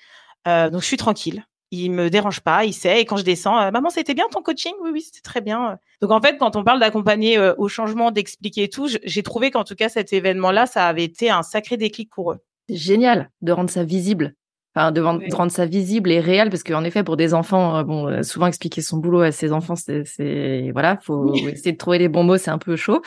donc, 0.45 0.81
je 0.81 0.85
suis 0.85 0.97
tranquille. 0.97 1.45
Il 1.71 1.91
me 1.91 2.09
dérange 2.09 2.41
pas, 2.41 2.63
il 2.65 2.73
sait. 2.73 3.01
Et 3.01 3.05
quand 3.05 3.17
je 3.17 3.23
descends, 3.23 3.71
maman, 3.71 3.89
c'était 3.89 4.13
bien 4.13 4.25
ton 4.31 4.41
coaching? 4.43 4.73
Oui, 4.81 4.91
oui, 4.93 5.01
c'était 5.01 5.21
très 5.21 5.41
bien. 5.41 5.79
Donc, 6.01 6.11
en 6.11 6.21
fait, 6.21 6.37
quand 6.37 6.55
on 6.55 6.63
parle 6.63 6.79
d'accompagner 6.79 7.39
au 7.57 7.67
changement, 7.69 8.11
d'expliquer 8.11 8.69
tout, 8.69 8.87
j'ai 9.03 9.23
trouvé 9.23 9.49
qu'en 9.49 9.63
tout 9.63 9.75
cas, 9.75 9.89
cet 9.89 10.13
événement-là, 10.13 10.67
ça 10.67 10.87
avait 10.87 11.03
été 11.05 11.31
un 11.31 11.41
sacré 11.41 11.77
déclic 11.77 12.11
pour 12.11 12.33
eux. 12.33 12.39
Génial 12.69 13.31
de 13.41 13.51
rendre 13.51 13.71
ça 13.71 13.83
visible 13.83 14.35
enfin 14.75 14.91
de, 14.91 15.01
rendre 15.01 15.51
ça 15.51 15.65
visible 15.65 16.11
et 16.11 16.19
réel 16.19 16.49
parce 16.49 16.63
qu'en 16.63 16.83
effet 16.83 17.03
pour 17.03 17.17
des 17.17 17.33
enfants 17.33 17.77
euh, 17.77 17.83
bon 17.83 18.07
euh, 18.07 18.23
souvent 18.23 18.47
expliquer 18.47 18.81
son 18.81 18.97
boulot 18.97 19.21
à 19.21 19.31
ses 19.31 19.53
enfants 19.53 19.75
c'est 19.75 20.71
voilà 20.71 20.97
faut 21.01 21.33
essayer 21.33 21.71
de 21.71 21.77
trouver 21.77 21.99
les 21.99 22.09
bons 22.09 22.23
mots 22.23 22.37
c'est 22.37 22.51
un 22.51 22.57
peu 22.57 22.75
chaud. 22.75 23.01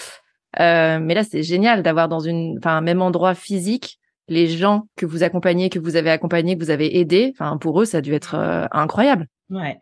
Euh, 0.59 0.99
mais 1.01 1.15
là 1.15 1.25
c'est 1.25 1.43
génial 1.43 1.83
d'avoir 1.83 2.09
dans 2.09 2.21
une 2.21 2.57
enfin 2.59 2.77
un 2.79 2.81
même 2.81 3.03
endroit 3.03 3.35
physique 3.35 3.99
les 4.29 4.49
gens 4.49 4.89
que 4.97 5.07
vous 5.07 5.23
accompagnez 5.23 5.69
que 5.69 5.79
vous 5.79 5.97
avez 5.97 6.11
accompagnés 6.11 6.57
que 6.57 6.65
vous 6.65 6.71
avez 6.71 6.99
aidés. 6.99 7.33
Enfin 7.35 7.59
pour 7.59 7.81
eux 7.81 7.85
ça 7.85 7.99
a 7.99 8.01
dû 8.01 8.15
être 8.15 8.35
incroyable. 8.73 9.27
Ouais. 9.51 9.79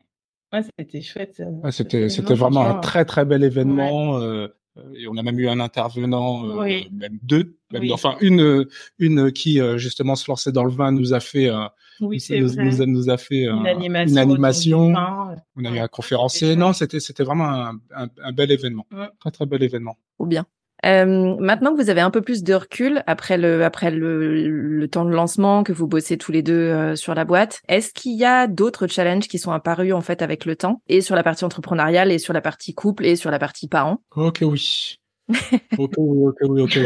Ouais, 0.52 0.60
c'était 0.78 1.00
chouette. 1.02 1.42
c'était 1.70 2.08
c'était 2.08 2.34
vraiment 2.34 2.66
un 2.66 2.74
très 2.78 3.04
très 3.04 3.24
bel 3.24 3.42
événement. 3.42 4.20
Euh, 4.20 4.48
et 4.94 5.08
on 5.08 5.16
a 5.16 5.22
même 5.22 5.38
eu 5.38 5.48
un 5.48 5.60
intervenant, 5.60 6.46
euh, 6.48 6.80
même 6.92 7.18
deux, 7.22 7.56
même, 7.72 7.90
enfin 7.92 8.16
une, 8.20 8.66
une 8.98 9.32
qui 9.32 9.60
euh, 9.60 9.78
justement 9.78 10.16
se 10.16 10.30
lançait 10.30 10.52
dans 10.52 10.64
le 10.64 10.70
vin 10.70 10.92
nous 10.92 11.14
a 11.14 11.20
fait, 11.20 11.50
oui, 12.00 12.22
nous, 12.30 12.54
nous, 12.54 12.86
nous, 12.86 13.10
a 13.10 13.16
fait 13.16 13.44
une 13.44 13.66
animation. 13.66 14.12
Une 14.12 14.18
animation. 14.18 14.94
On 15.56 15.64
a 15.64 15.70
eu 15.70 15.78
un 15.78 15.88
conférencier. 15.88 16.56
Non, 16.56 16.72
c'était 16.72 17.00
c'était 17.00 17.24
vraiment 17.24 17.48
un, 17.48 17.80
un, 17.94 18.08
un, 18.22 18.32
bel 18.32 18.50
événement, 18.50 18.86
très 19.20 19.30
très 19.30 19.46
bel 19.46 19.62
événement. 19.62 19.96
Ou 20.18 20.26
bien. 20.26 20.46
Euh, 20.86 21.36
maintenant 21.40 21.74
que 21.74 21.82
vous 21.82 21.90
avez 21.90 22.00
un 22.00 22.10
peu 22.10 22.22
plus 22.22 22.44
de 22.44 22.54
recul 22.54 23.02
après 23.06 23.38
le 23.38 23.64
après 23.64 23.90
le, 23.90 24.48
le 24.48 24.88
temps 24.88 25.04
de 25.04 25.10
lancement 25.10 25.64
que 25.64 25.72
vous 25.72 25.88
bossez 25.88 26.16
tous 26.16 26.30
les 26.30 26.42
deux 26.42 26.54
euh, 26.54 26.94
sur 26.94 27.14
la 27.14 27.24
boîte, 27.24 27.60
est-ce 27.68 27.92
qu'il 27.92 28.16
y 28.16 28.24
a 28.24 28.46
d'autres 28.46 28.86
challenges 28.86 29.26
qui 29.26 29.38
sont 29.38 29.50
apparus 29.50 29.92
en 29.92 30.00
fait 30.00 30.22
avec 30.22 30.44
le 30.44 30.54
temps 30.54 30.82
et 30.86 31.00
sur 31.00 31.16
la 31.16 31.24
partie 31.24 31.44
entrepreneuriale 31.44 32.12
et 32.12 32.18
sur 32.18 32.32
la 32.32 32.40
partie 32.40 32.72
couple 32.72 33.04
et 33.04 33.16
sur 33.16 33.30
la 33.30 33.40
partie 33.40 33.66
parents? 33.66 34.00
Ok 34.14 34.38
oui. 34.42 34.98
ok 35.76 35.92
oui 35.98 36.26
ok 36.28 36.36
oui 36.42 36.62
ok 36.62 36.78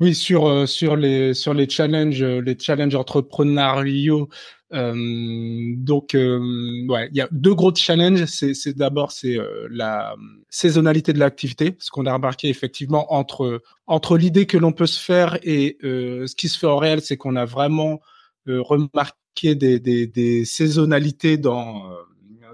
oui. 0.00 0.14
Sur 0.14 0.46
euh, 0.46 0.66
sur 0.66 0.94
les 0.94 1.34
sur 1.34 1.52
les 1.52 1.68
challenges 1.68 2.22
les 2.22 2.56
challenges 2.56 2.94
entrepreneuriaux 2.94 4.28
donc, 4.74 6.14
euh, 6.14 6.86
ouais, 6.88 7.08
il 7.12 7.16
y 7.16 7.20
a 7.20 7.28
deux 7.30 7.54
gros 7.54 7.74
challenges. 7.74 8.24
C'est 8.26 8.76
d'abord 8.76 9.12
c'est 9.12 9.38
euh, 9.38 9.68
la 9.70 10.16
saisonnalité 10.50 11.12
de 11.12 11.18
l'activité, 11.18 11.76
ce 11.78 11.90
qu'on 11.90 12.06
a 12.06 12.12
remarqué 12.12 12.48
effectivement 12.48 13.12
entre 13.14 13.62
entre 13.86 14.16
l'idée 14.16 14.46
que 14.46 14.58
l'on 14.58 14.72
peut 14.72 14.86
se 14.86 15.00
faire 15.00 15.38
et 15.42 15.78
ce 15.82 16.34
qui 16.34 16.48
se 16.48 16.58
fait 16.58 16.66
en 16.66 16.78
réel, 16.78 17.00
c'est 17.00 17.16
qu'on 17.16 17.36
a 17.36 17.44
vraiment 17.44 18.00
remarqué 18.46 19.54
des, 19.54 19.78
des, 19.80 20.06
des, 20.06 20.44
saisonnalités 20.44 21.36
dans 21.36 21.82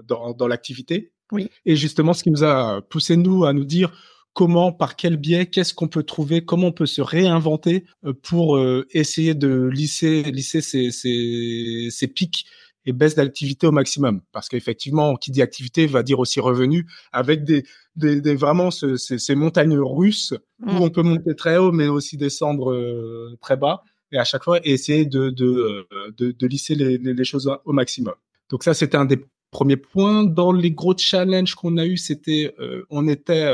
dans, 0.07 0.33
dans 0.33 0.47
l'activité. 0.47 1.11
Oui. 1.31 1.49
Et 1.65 1.75
justement, 1.75 2.13
ce 2.13 2.23
qui 2.23 2.31
nous 2.31 2.43
a 2.43 2.81
poussé 2.81 3.15
nous 3.15 3.45
à 3.45 3.53
nous 3.53 3.65
dire 3.65 3.91
comment, 4.33 4.71
par 4.71 4.95
quel 4.95 5.17
biais, 5.17 5.45
qu'est-ce 5.47 5.73
qu'on 5.73 5.87
peut 5.87 6.03
trouver, 6.03 6.43
comment 6.43 6.67
on 6.67 6.71
peut 6.71 6.85
se 6.85 7.01
réinventer 7.01 7.85
euh, 8.05 8.13
pour 8.13 8.55
euh, 8.55 8.87
essayer 8.91 9.33
de 9.33 9.65
lisser, 9.65 10.23
lisser 10.23 10.61
ces, 10.61 10.91
ces, 10.91 11.89
ces 11.91 12.07
pics 12.07 12.45
et 12.85 12.93
baisses 12.93 13.15
d'activité 13.15 13.67
au 13.67 13.71
maximum. 13.71 14.21
Parce 14.31 14.49
qu'effectivement, 14.49 15.15
qui 15.15 15.31
dit 15.31 15.41
activité 15.41 15.85
va 15.85 16.01
dire 16.01 16.19
aussi 16.19 16.39
revenu, 16.39 16.87
avec 17.11 17.43
des, 17.43 17.63
des, 17.95 18.21
des 18.21 18.35
vraiment 18.35 18.71
ce, 18.71 18.95
ces, 18.95 19.19
ces, 19.19 19.35
montagnes 19.35 19.77
russes 19.77 20.33
où 20.65 20.71
mmh. 20.71 20.81
on 20.81 20.89
peut 20.89 21.03
monter 21.03 21.35
très 21.35 21.57
haut, 21.57 21.71
mais 21.71 21.87
aussi 21.87 22.17
descendre 22.17 22.71
euh, 22.71 23.37
très 23.41 23.57
bas. 23.57 23.83
Et 24.13 24.17
à 24.17 24.23
chaque 24.23 24.43
fois, 24.43 24.59
essayer 24.63 25.05
de, 25.05 25.29
de, 25.29 25.87
de, 26.17 26.31
de 26.31 26.47
lisser 26.47 26.75
les, 26.75 26.97
les, 26.97 27.23
choses 27.23 27.49
au 27.63 27.71
maximum. 27.71 28.13
Donc 28.49 28.63
ça, 28.63 28.73
c'était 28.73 28.97
un 28.97 29.05
des 29.05 29.23
premiers 29.51 29.77
points. 29.77 30.25
Dans 30.25 30.51
les 30.51 30.71
gros 30.71 30.97
challenges 30.97 31.55
qu'on 31.55 31.77
a 31.77 31.85
eu, 31.85 31.95
c'était, 31.95 32.53
on 32.89 33.07
était 33.07 33.53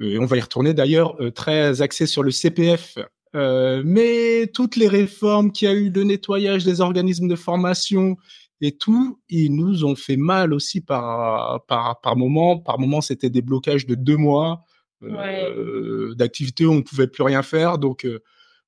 et 0.00 0.18
on 0.18 0.24
va 0.24 0.36
y 0.36 0.40
retourner 0.40 0.74
d'ailleurs, 0.74 1.20
euh, 1.20 1.30
très 1.30 1.82
axé 1.82 2.06
sur 2.06 2.22
le 2.22 2.30
CPF. 2.30 2.98
Euh, 3.34 3.82
mais 3.84 4.50
toutes 4.52 4.76
les 4.76 4.88
réformes 4.88 5.52
qui 5.52 5.66
a 5.66 5.72
eu, 5.72 5.90
le 5.90 6.04
nettoyage 6.04 6.64
des 6.64 6.80
organismes 6.80 7.28
de 7.28 7.36
formation 7.36 8.16
et 8.60 8.76
tout, 8.76 9.20
ils 9.28 9.54
nous 9.54 9.84
ont 9.84 9.96
fait 9.96 10.18
mal 10.18 10.52
aussi 10.52 10.80
par 10.80 11.64
par 11.66 12.00
par 12.02 12.16
moment. 12.16 12.58
Par 12.58 12.78
moment, 12.78 13.00
c'était 13.00 13.30
des 13.30 13.42
blocages 13.42 13.86
de 13.86 13.94
deux 13.94 14.18
mois 14.18 14.64
euh, 15.02 16.14
d'activité 16.14 16.66
où 16.66 16.72
on 16.72 16.82
pouvait 16.82 17.06
plus 17.06 17.22
rien 17.22 17.42
faire. 17.42 17.78
Donc 17.78 18.06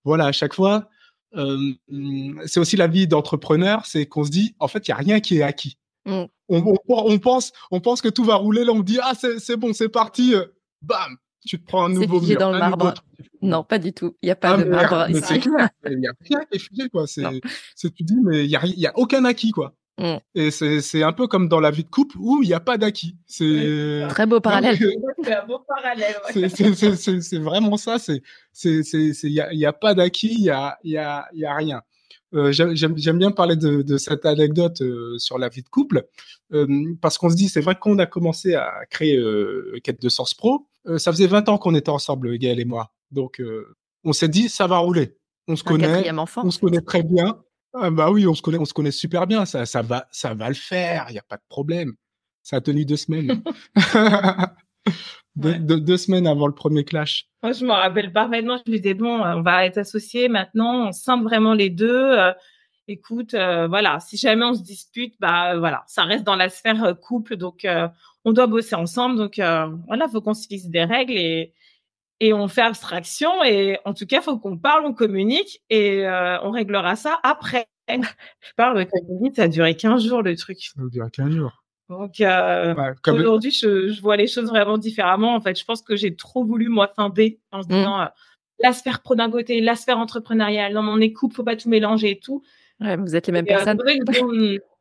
voilà, 0.05 0.27
à 0.27 0.33
chaque 0.33 0.55
fois, 0.55 0.89
euh, 1.37 1.73
c'est 2.47 2.61
aussi 2.61 2.77
la 2.77 2.87
vie 2.87 3.07
d'entrepreneur, 3.07 3.87
c'est 3.87 4.07
qu'on 4.07 4.25
se 4.25 4.31
dit, 4.31 4.55
en 4.61 4.69
fait, 4.69 4.87
il 4.87 4.91
y 4.91 4.93
a 4.93 4.97
rien 4.97 5.21
qui 5.21 5.39
est 5.39 5.43
acquis. 5.43 5.79
Mm. 6.07 6.25
On, 6.49 6.75
on, 6.89 7.19
pense, 7.19 7.53
on 7.71 7.81
pense 7.81 8.03
que 8.03 8.09
tout 8.09 8.25
va 8.25 8.35
rouler, 8.35 8.65
là 8.65 8.73
on 8.73 8.81
dit, 8.81 8.99
ah 9.03 9.15
c'est 9.15 9.57
bon, 9.57 9.73
c'est 9.73 9.89
parti, 9.89 10.35
euh, 10.35 10.45
bam, 10.85 11.16
tu 11.47 11.61
te 11.61 11.66
prends 11.66 11.87
un 11.87 11.88
nouveau 11.90 12.20
mur. 12.20 12.38
dans 12.38 12.53
le 12.53 12.59
marbre. 12.59 12.94
Non, 13.42 13.62
pas 13.62 13.79
du 13.79 13.92
tout. 13.92 14.16
Il 14.23 14.27
n'y 14.27 14.33
a 14.33 14.37
pas 14.37 14.55
ah, 14.55 14.57
de 14.57 14.64
marbre. 14.64 15.07
C'est 15.23 15.38
clair. 15.40 15.68
Il 15.90 15.99
n'y 15.99 16.07
a 16.07 16.12
rien 16.20 16.40
qui 16.51 16.57
est 16.57 16.59
figé, 16.59 16.88
quoi. 16.88 17.07
C'est, 17.07 17.23
tu 17.94 18.03
dis, 18.03 18.16
mais 18.25 18.44
il 18.44 18.49
n'y 18.49 18.57
a, 18.57 18.64
y 18.64 18.87
a 18.87 18.92
aucun 18.97 19.25
acquis, 19.25 19.51
quoi. 19.51 19.75
Mm. 19.99 20.16
Et 20.35 20.51
c'est 20.51 21.03
un 21.03 21.12
peu 21.12 21.27
comme 21.27 21.49
dans 21.49 21.61
la 21.61 21.70
vie 21.70 21.85
de 21.85 21.88
couple 21.88 22.16
où 22.18 22.42
il 22.42 22.49
n'y 22.49 22.55
a 22.55 22.61
pas 22.61 22.79
d'acquis. 22.79 23.16
C'est 23.27 24.07
très 24.09 24.27
beau 24.27 24.40
parallèle. 24.40 24.77
c'est 25.23 25.35
un 25.35 25.47
beau 25.47 25.61
parallèle. 25.61 26.16
C'est 27.23 27.38
vraiment 27.38 27.77
ça. 27.77 27.99
C'est 27.99 28.23
il 28.64 29.14
n'y 29.25 29.40
a, 29.40 29.53
y 29.53 29.66
a 29.66 29.73
pas 29.73 29.94
d'acquis, 29.94 30.35
il 30.37 30.44
y 30.44 30.51
a, 30.51 30.79
y, 30.83 30.97
a, 30.97 31.29
y 31.33 31.44
a 31.44 31.55
rien. 31.55 31.83
Euh, 32.35 32.51
J'aime 32.51 33.18
bien 33.18 33.31
parler 33.31 33.55
de, 33.55 33.83
de 33.83 33.97
cette 33.97 34.27
anecdote 34.27 34.81
euh, 34.81 35.16
sur 35.18 35.38
la 35.38 35.49
vie 35.49 35.62
de 35.62 35.68
couple 35.68 36.05
euh, 36.53 36.66
parce 37.01 37.16
qu'on 37.16 37.31
se 37.31 37.37
dit 37.37 37.49
c'est 37.49 37.61
vrai 37.61 37.77
qu'on 37.77 37.99
a 38.01 38.07
commencé 38.07 38.55
à 38.55 38.73
créer 38.90 39.16
euh, 39.16 39.79
Quête 39.85 40.03
de 40.03 40.09
Source 40.09 40.35
Pro. 40.35 40.66
Euh, 40.87 40.99
ça 40.99 41.12
faisait 41.12 41.27
20 41.27 41.49
ans 41.49 41.59
qu'on 41.59 41.75
était 41.75 41.90
ensemble, 41.90 42.37
Gaël 42.38 42.61
et 42.61 42.64
moi. 42.64 42.92
Donc 43.11 43.40
on 44.05 44.12
s'est 44.12 44.29
dit 44.29 44.49
ça 44.49 44.66
va 44.66 44.79
rouler. 44.79 45.16
On 45.47 45.57
se 45.57 45.64
connaît, 45.64 46.11
on 46.11 46.51
se 46.51 46.59
connaît 46.59 46.81
très 46.81 47.03
bien. 47.03 47.38
Ah 47.75 47.90
bah 47.90 48.11
oui, 48.11 48.27
on 48.27 48.35
se 48.35 48.42
connaît, 48.42 48.59
on 48.59 48.64
se 48.64 48.73
connaît 48.73 48.92
super 48.92 49.27
bien. 49.27 49.44
Ça, 49.44 49.66
ça 49.66 49.83
va, 49.83 50.07
ça 50.11 50.33
va 50.33 50.49
le 50.49 50.55
faire. 50.55 51.07
Il 51.11 51.14
y 51.14 51.18
a 51.18 51.25
pas 51.29 51.37
de 51.37 51.42
problème. 51.49 51.94
Ça 52.42 52.57
a 52.57 52.61
tenu 52.61 52.85
deux 52.85 52.97
semaines. 52.97 53.42
deux, 55.37 55.97
semaines 55.97 56.27
avant 56.27 56.47
le 56.47 56.55
premier 56.55 56.85
clash. 56.85 57.27
Moi, 57.42 57.53
je 57.53 57.64
me 57.64 57.73
rappelle 57.73 58.12
parfaitement. 58.12 58.59
Je 58.64 58.70
me 58.70 58.77
disais 58.77 58.94
bon, 58.94 59.20
on 59.20 59.42
va 59.42 59.66
être 59.66 59.79
associés 59.79 60.29
maintenant. 60.29 60.88
On 60.88 60.92
sent 60.92 61.20
vraiment 61.23 61.53
les 61.53 61.70
deux. 61.70 62.16
Euh, 62.88 62.92
écoute, 62.92 63.35
euh, 63.35 63.66
voilà, 63.68 64.01
si 64.01 64.16
jamais 64.16 64.44
on 64.44 64.55
se 64.55 64.62
dispute, 64.62 65.14
bah 65.20 65.57
voilà, 65.59 65.85
ça 65.87 66.05
reste 66.05 66.25
dans 66.25 66.37
la 66.37 66.49
sphère 66.49 66.85
euh, 66.85 66.94
couple, 66.94 67.37
donc 67.37 67.66
on 68.25 68.33
doit 68.33 68.47
bosser 68.47 68.75
ensemble. 68.75 69.16
Donc 69.16 69.37
voilà, 69.37 70.09
faut 70.09 70.20
qu'on 70.20 70.35
se 70.35 70.47
fixe 70.47 70.66
des 70.66 70.85
règles 70.85 71.16
et 71.16 71.53
et 72.20 72.33
on 72.33 72.49
fait 72.49 72.62
abstraction 72.62 73.42
et 73.44 73.79
en 73.85 73.92
tout 73.92 74.07
cas, 74.07 74.20
faut 74.20 74.38
qu'on 74.38 74.57
parle, 74.57 74.87
on 74.87 74.94
communique 74.94 75.62
et 75.68 76.07
euh, 76.07 76.40
on 76.42 76.53
réglera 76.53 76.97
ça 76.97 77.18
après. 77.23 77.66
Je 77.88 78.53
parle 78.57 78.83
de 78.83 79.35
ça 79.35 79.42
a 79.42 79.49
duré 79.49 79.77
15 79.77 80.07
jours 80.07 80.23
le 80.23 80.37
truc. 80.37 80.59
Ça 80.61 80.81
a 80.81 80.88
duré 80.88 81.11
15 81.11 81.31
jours. 81.31 81.64
Donc 81.90 82.20
euh, 82.20 82.75
aujourd'hui, 83.09 83.51
je, 83.51 83.90
je, 83.90 84.01
vois 84.01 84.16
les 84.16 84.27
choses 84.27 84.49
vraiment 84.49 84.79
différemment. 84.79 85.35
En 85.35 85.40
fait, 85.40 85.59
je 85.59 85.64
pense 85.66 85.83
que 85.83 85.97
j'ai 85.97 86.16
trop 86.16 86.44
voulu 86.44 86.68
moi 86.68 86.90
scinder 86.97 87.40
en 87.53 87.62
se 87.62 87.68
mmh. 87.68 87.73
disant 87.73 88.01
euh, 88.01 88.07
la 88.61 88.73
sphère 88.73 89.03
pro 89.03 89.14
d'un 89.16 89.31
côté, 89.31 89.61
la 89.61 89.75
sphère 89.75 89.99
entrepreneuriale. 89.99 90.73
Non, 90.73 90.81
on 90.81 91.01
est 91.01 91.12
couple, 91.12 91.35
faut 91.35 91.44
pas 91.44 91.57
tout 91.57 91.68
mélanger 91.68 92.12
et 92.12 92.18
tout. 92.18 92.42
Ouais, 92.85 92.97
vous 92.97 93.16
êtes 93.16 93.27
les 93.27 93.33
mêmes 93.33 93.47
personnes 93.47 93.81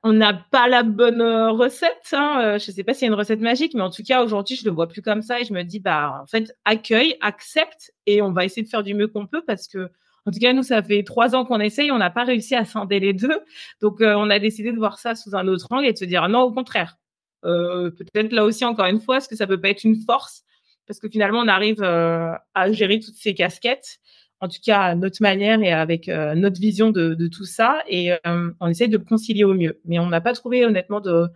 on 0.04 0.12
n'a 0.12 0.34
pas 0.34 0.68
la 0.68 0.84
bonne 0.84 1.22
euh, 1.22 1.52
recette. 1.52 2.10
Hein. 2.12 2.42
Euh, 2.44 2.60
je 2.60 2.72
sais 2.72 2.84
pas 2.84 2.94
s'il 2.94 3.04
y 3.04 3.10
a 3.10 3.14
une 3.14 3.18
recette 3.18 3.40
magique, 3.40 3.74
mais 3.74 3.82
en 3.82 3.90
tout 3.90 4.04
cas 4.04 4.22
aujourd'hui 4.22 4.58
je 4.58 4.66
le 4.66 4.72
vois 4.72 4.88
plus 4.88 5.02
comme 5.02 5.22
ça 5.22 5.40
et 5.40 5.46
je 5.46 5.54
me 5.54 5.64
dis 5.64 5.80
bah 5.80 6.20
en 6.22 6.26
fait 6.26 6.54
accueille, 6.66 7.16
accepte 7.22 7.94
et 8.06 8.22
on 8.22 8.32
va 8.32 8.44
essayer 8.44 8.64
de 8.64 8.68
faire 8.68 8.84
du 8.84 8.94
mieux 8.94 9.08
qu'on 9.08 9.28
peut 9.28 9.44
parce 9.48 9.68
que 9.68 9.90
en 10.26 10.32
tout 10.32 10.40
cas 10.40 10.52
nous 10.52 10.64
ça 10.64 10.84
fait 10.84 11.04
trois 11.04 11.36
ans 11.36 11.46
qu'on 11.46 11.62
essaye, 11.62 11.90
on 11.90 11.98
n'a 11.98 12.10
pas 12.10 12.26
réussi 12.26 12.54
à 12.54 12.66
scinder 12.66 13.00
les 13.00 13.14
deux, 13.14 13.40
donc 13.82 14.02
euh, 14.02 14.14
on 14.18 14.30
a 14.30 14.40
décidé 14.40 14.74
de 14.74 14.78
voir 14.78 15.00
ça 15.00 15.16
sous 15.16 15.36
un 15.36 15.48
autre 15.48 15.68
angle 15.72 15.86
et 15.86 15.94
de 15.94 15.98
se 15.98 16.06
dire 16.06 16.28
non 16.28 16.42
au 16.42 16.52
contraire. 16.52 16.98
Peut-être 17.44 18.32
là 18.32 18.46
aussi 18.46 18.64
encore 18.64 18.86
une 18.86 19.02
fois, 19.02 19.18
est-ce 19.18 19.28
que 19.28 19.36
ça 19.36 19.48
peut 19.48 19.60
pas 19.60 19.70
être 19.70 19.84
une 19.84 19.98
force? 19.98 20.44
Parce 20.88 21.00
que 21.00 21.10
finalement 21.10 21.40
on 21.40 21.48
arrive 21.48 21.82
à 21.82 22.72
gérer 22.72 23.00
toutes 23.00 23.16
ces 23.16 23.34
casquettes 23.34 24.00
en 24.44 24.50
tout 24.50 24.60
cas 24.64 24.82
à 24.82 24.96
notre 24.96 25.22
manière 25.22 25.62
et 25.62 25.72
avec 25.72 26.10
euh, 26.10 26.36
notre 26.36 26.60
vision 26.60 26.90
de, 26.90 27.28
tout 27.28 27.46
ça. 27.46 27.82
Et 27.88 28.12
euh, 28.12 28.52
on 28.60 28.68
essaie 28.68 28.90
de 28.90 28.98
le 28.98 29.04
concilier 29.04 29.46
au 29.46 29.54
mieux. 29.54 29.80
Mais 29.86 30.00
on 30.00 30.08
n'a 30.08 30.20
pas 30.20 30.34
trouvé 30.34 30.66
honnêtement 30.66 31.00
de, 31.00 31.28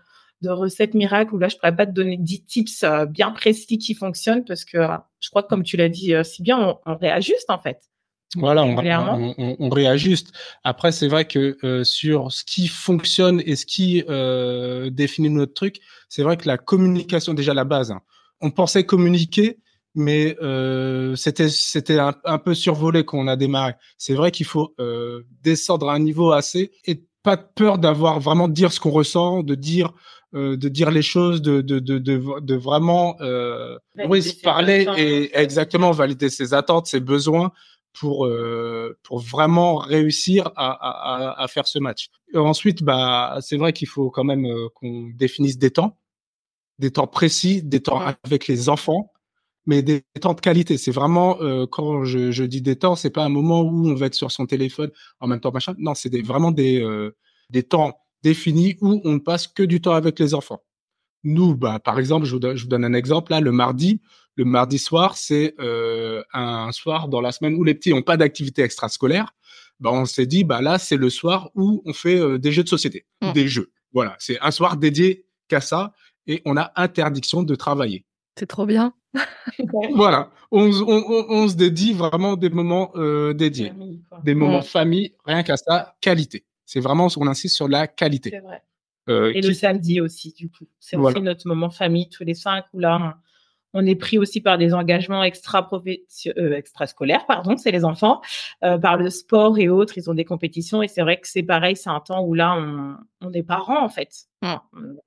de 0.42 0.50
recette 0.50 0.94
miracle 0.94 1.34
où 1.34 1.38
là, 1.38 1.48
je 1.48 1.56
pourrais 1.56 1.76
pas 1.76 1.86
te 1.86 1.92
donner 1.92 2.18
10 2.18 2.44
tips 2.44 2.84
euh, 2.84 3.06
bien 3.06 3.32
précis 3.32 3.78
qui 3.78 3.94
fonctionnent 3.94 4.44
parce 4.44 4.66
que 4.66 4.80
je 5.22 5.30
crois 5.30 5.42
que 5.42 5.48
comme 5.48 5.64
tu 5.64 5.78
l'as 5.78 5.88
dit 5.88 6.14
si 6.26 6.44
bien, 6.44 6.78
on, 6.86 6.98
réajuste 6.98 7.50
en 7.50 7.60
fait. 7.60 7.80
Voilà, 8.36 8.66
on, 8.66 9.70
réajuste. 9.70 10.34
Après, 10.66 10.92
c'est 10.92 11.08
vrai 11.08 11.24
que 11.24 11.84
sur 11.86 12.34
ce 12.34 12.44
qui 12.44 12.68
fonctionne 12.68 13.42
et 13.46 13.56
ce 13.56 13.66
qui 13.66 14.04
définit 14.92 15.30
notre 15.30 15.54
truc, 15.54 15.80
c'est 16.10 16.24
vrai 16.24 16.36
que 16.36 16.46
la 16.46 16.58
communication, 16.58 17.34
déjà 17.34 17.54
la 17.54 17.64
base, 17.64 17.92
hein. 17.92 18.02
on 18.42 18.52
pensait 18.52 18.84
communiquer, 18.84 19.60
mais 19.98 20.38
euh, 20.44 21.16
c'était 21.16 21.50
c'était 21.50 21.98
un, 21.98 22.14
un, 22.24 22.38
peu 22.38 22.54
survolé 22.54 23.04
quand 23.04 23.18
on 23.18 23.28
a 23.28 23.36
démarré. 23.36 23.74
C'est 23.98 24.14
vrai 24.14 24.30
qu'il 24.32 24.46
faut 24.46 24.76
euh, 24.80 25.24
descendre 25.42 25.90
à 25.90 25.96
un 25.96 26.00
niveau 26.00 26.32
assez 26.32 26.72
et 26.86 27.04
pas 27.24 27.36
de 27.36 27.44
peur 27.56 27.80
d'avoir 27.80 28.20
vraiment 28.20 28.48
de 28.48 28.54
dire 28.54 28.72
ce 28.72 28.80
qu'on 28.80 28.92
ressent, 28.92 29.42
de 29.42 29.56
dire 29.56 29.94
euh, 30.36 30.56
de 30.56 30.70
dire 30.70 30.92
les 30.92 31.02
choses, 31.02 31.42
de 31.42 31.62
de 31.62 31.80
de 31.80 31.98
de, 31.98 32.40
de 32.40 32.56
vraiment 32.56 33.18
euh, 33.22 33.78
oui, 34.08 34.22
parler 34.44 34.88
et 34.98 35.36
exactement 35.36 35.92
valider 35.92 36.30
ses 36.30 36.54
attentes, 36.54 36.86
ses 36.86 37.00
besoins 37.00 37.52
pour 38.00 38.30
pour 39.02 39.20
vraiment 39.20 39.78
réussir 39.78 40.52
à, 40.56 40.70
à, 40.70 41.44
à 41.44 41.48
faire 41.48 41.66
ce 41.66 41.80
match. 41.80 42.10
Et 42.36 42.38
ensuite, 42.38 42.84
bah 42.84 43.40
c'est 43.42 43.58
vrai 43.58 43.74
qu'il 43.74 43.88
faut 43.88 44.12
quand 44.12 44.24
même 44.24 44.48
qu'on 44.76 45.10
définisse 45.16 45.58
des 45.58 45.72
temps, 45.72 45.98
des 46.78 46.92
temps 46.92 47.08
précis, 47.08 47.64
des 47.64 47.82
temps 47.82 48.00
avec 48.24 48.48
les 48.48 48.70
enfants 48.70 49.12
mais 49.68 49.84
des 49.84 50.04
temps 50.20 50.34
de 50.34 50.42
qualité. 50.42 50.78
C'est 50.78 50.92
vraiment 50.92 51.40
euh, 51.42 51.68
quand 51.68 52.06
je, 52.06 52.32
je, 52.32 52.44
dis 52.44 52.62
des 52.62 52.78
temps, 52.78 52.96
c'est 52.96 53.12
pas 53.12 53.24
un 53.24 53.30
moment 53.30 53.62
où 53.62 53.88
on 53.88 53.94
va 53.94 54.08
être 54.08 54.16
sur 54.16 54.32
son 54.32 54.48
téléphone 54.48 54.90
en 55.20 55.28
même 55.28 55.40
temps 55.40 55.52
machin. 55.52 55.76
Non, 55.78 55.94
c'est 55.94 56.10
des, 56.10 56.22
vraiment 56.24 56.52
des 56.52 56.82
euh, 56.82 57.16
des 57.50 57.64
temps 57.64 58.00
définis 58.24 58.78
où 58.82 59.02
on 59.04 59.14
ne 59.14 59.20
passe 59.20 59.48
que 59.48 59.64
du 59.64 59.82
temps 59.82 59.94
avec 59.94 60.20
les 60.20 60.34
enfants. 60.34 60.64
Nous, 61.24 61.56
bah, 61.56 61.80
par 61.80 62.00
exemple, 62.00 62.26
je 62.26 62.34
vous, 62.34 62.40
donne, 62.40 62.56
je 62.56 62.64
vous 62.64 62.70
donne 62.70 62.86
un 62.86 62.94
exemple 62.94 63.32
là, 63.32 63.42
le 63.42 63.52
mardi, 63.52 64.02
le 64.36 64.46
mardi 64.46 64.78
soir, 64.78 65.18
c'est 65.18 65.56
euh, 65.60 66.24
un 66.34 66.72
soir 66.72 67.10
dans 67.10 67.22
la 67.22 67.32
semaine 67.32 67.56
où 67.56 67.64
les 67.64 67.74
petits 67.74 67.92
n'ont 67.92 68.02
pas 68.02 68.18
d'activité 68.18 68.62
extrascolaire. 68.62 69.34
Bah, 69.80 69.90
on 69.92 70.06
s'est 70.06 70.26
dit, 70.26 70.44
bah 70.44 70.62
là, 70.62 70.80
c'est 70.80 70.96
le 70.96 71.10
soir 71.10 71.50
où 71.56 71.82
on 71.86 71.94
fait 71.94 72.20
euh, 72.20 72.40
des 72.40 72.52
jeux 72.52 72.64
de 72.64 72.70
société, 72.70 73.06
mmh. 73.22 73.32
des 73.34 73.48
jeux. 73.48 73.72
Voilà, 73.94 74.16
c'est 74.20 74.40
un 74.42 74.52
soir 74.52 74.78
dédié 74.78 75.26
qu'à 75.48 75.62
ça 75.62 75.94
et 76.28 76.42
on 76.46 76.58
a 76.58 76.72
interdiction 76.76 77.44
de 77.44 77.56
travailler. 77.56 78.06
C'est 78.38 78.46
trop 78.46 78.66
bien. 78.66 78.94
voilà, 79.94 80.30
on, 80.52 80.70
on, 80.70 81.26
on, 81.30 81.48
se 81.48 81.56
dédie 81.56 81.94
vraiment 81.94 82.36
des 82.36 82.50
moments 82.50 82.92
euh, 82.96 83.34
dédiés, 83.34 83.74
des 84.24 84.36
moments 84.36 84.62
famille, 84.62 85.16
rien 85.26 85.44
qu'à 85.44 85.58
ça, 85.58 85.96
qualité. 86.02 86.46
C'est 86.66 86.80
vraiment, 86.80 87.08
on 87.18 87.28
insiste 87.28 87.56
sur 87.56 87.68
la 87.68 87.88
qualité. 87.88 88.30
C'est 88.30 88.40
vrai. 88.42 88.62
Euh, 89.10 89.32
et 89.34 89.42
le 89.42 89.54
samedi 89.54 90.02
aussi, 90.02 90.34
du 90.34 90.50
coup. 90.50 90.66
C'est 90.80 90.98
aussi 90.98 91.22
notre 91.22 91.48
moment 91.48 91.70
famille, 91.70 92.10
tous 92.10 92.24
les 92.24 92.34
cinq, 92.34 92.66
où 92.74 92.80
là, 92.80 93.18
on 93.74 93.86
est 93.86 93.96
pris 93.96 94.18
aussi 94.18 94.42
par 94.42 94.58
des 94.58 94.74
engagements 94.74 95.24
extra 95.24 95.70
euh, 95.72 96.56
extrascolaires, 96.56 97.26
pardon, 97.26 97.58
c'est 97.58 97.72
les 97.72 97.86
enfants, 97.86 98.22
euh, 98.64 98.78
par 98.78 98.98
le 98.98 99.10
sport 99.10 99.58
et 99.60 99.70
autres, 99.70 99.98
ils 99.98 100.10
ont 100.10 100.14
des 100.14 100.26
compétitions 100.26 100.82
et 100.82 100.88
c'est 100.88 101.02
vrai 101.02 101.20
que 101.20 101.28
c'est 101.28 101.44
pareil, 101.44 101.76
c'est 101.76 101.90
un 101.90 102.00
temps 102.00 102.24
où 102.24 102.34
là 102.34 102.56
on, 102.58 102.98
on 103.22 103.32
est 103.34 103.44
parents 103.44 103.84
en 103.84 103.90
fait, 103.90 104.28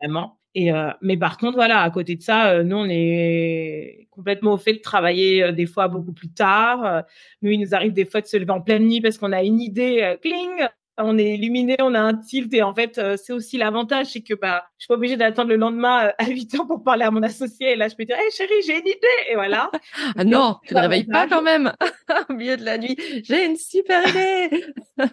vraiment. 0.01 0.40
Et 0.55 0.73
euh, 0.73 0.91
mais 1.01 1.17
par 1.17 1.39
contre 1.39 1.55
voilà, 1.55 1.83
à 1.83 1.91
côté 1.91 2.17
de 2.17 2.23
ça, 2.23 2.51
euh, 2.51 2.63
nous 2.65 2.77
on 2.77 2.89
est 2.89 4.09
complètement 4.11 4.55
au 4.55 4.59
fait 4.59 4.75
de 4.75 4.81
travailler 4.81 5.45
euh, 5.45 5.53
des 5.53 5.67
fois 5.67 5.89
beaucoup 5.89 6.13
plus 6.13 6.33
tard. 6.33 7.05
nous 7.43 7.51
il 7.51 7.61
nous 7.61 7.75
arrive 7.75 7.93
des 7.93 8.05
fois 8.05 8.21
de 8.21 8.27
se 8.27 8.37
lever 8.37 8.51
en 8.51 8.61
pleine 8.61 8.87
nuit 8.87 9.01
parce 9.01 9.17
qu'on 9.19 9.33
a 9.33 9.43
une 9.45 9.61
idée, 9.61 10.17
cling, 10.23 10.67
on 11.03 11.19
est 11.19 11.35
illuminé, 11.35 11.77
on 11.81 11.95
a 11.95 12.01
un 12.01 12.15
tilt 12.15 12.53
et 12.55 12.63
en 12.63 12.75
fait 12.75 12.99
euh, 12.99 13.17
c'est 13.17 13.33
aussi 13.33 13.57
l'avantage, 13.57 14.09
c'est 14.13 14.21
que 14.21 14.35
bah 14.35 14.65
je 14.79 14.85
suis 14.85 14.89
pas 14.89 14.95
obligée 14.95 15.17
d'attendre 15.17 15.49
le 15.51 15.57
lendemain 15.57 16.07
euh, 16.07 16.13
à 16.19 16.27
8 16.27 16.55
heures 16.55 16.67
pour 16.67 16.83
parler 16.83 17.05
à 17.05 17.11
mon 17.11 17.23
associé 17.23 17.73
et 17.73 17.77
là 17.77 17.89
je 17.89 17.97
peux 17.97 18.05
dire 18.05 18.17
hey 18.17 18.31
chérie 18.31 18.63
j'ai 18.67 18.75
une 18.75 18.87
idée 18.87 19.31
et 19.31 19.35
voilà. 19.35 19.71
ah 20.17 20.25
non, 20.25 20.57
tu 20.67 20.75
ne 20.75 20.81
réveilles 20.81 21.07
pas 21.07 21.27
quand 21.27 21.43
même 21.43 21.73
au 22.29 22.33
milieu 22.33 22.57
de 22.57 22.65
la 22.65 22.79
nuit. 22.79 22.97
J'ai 23.25 23.47
une 23.47 23.57
super 23.57 24.07
idée. 24.09 24.65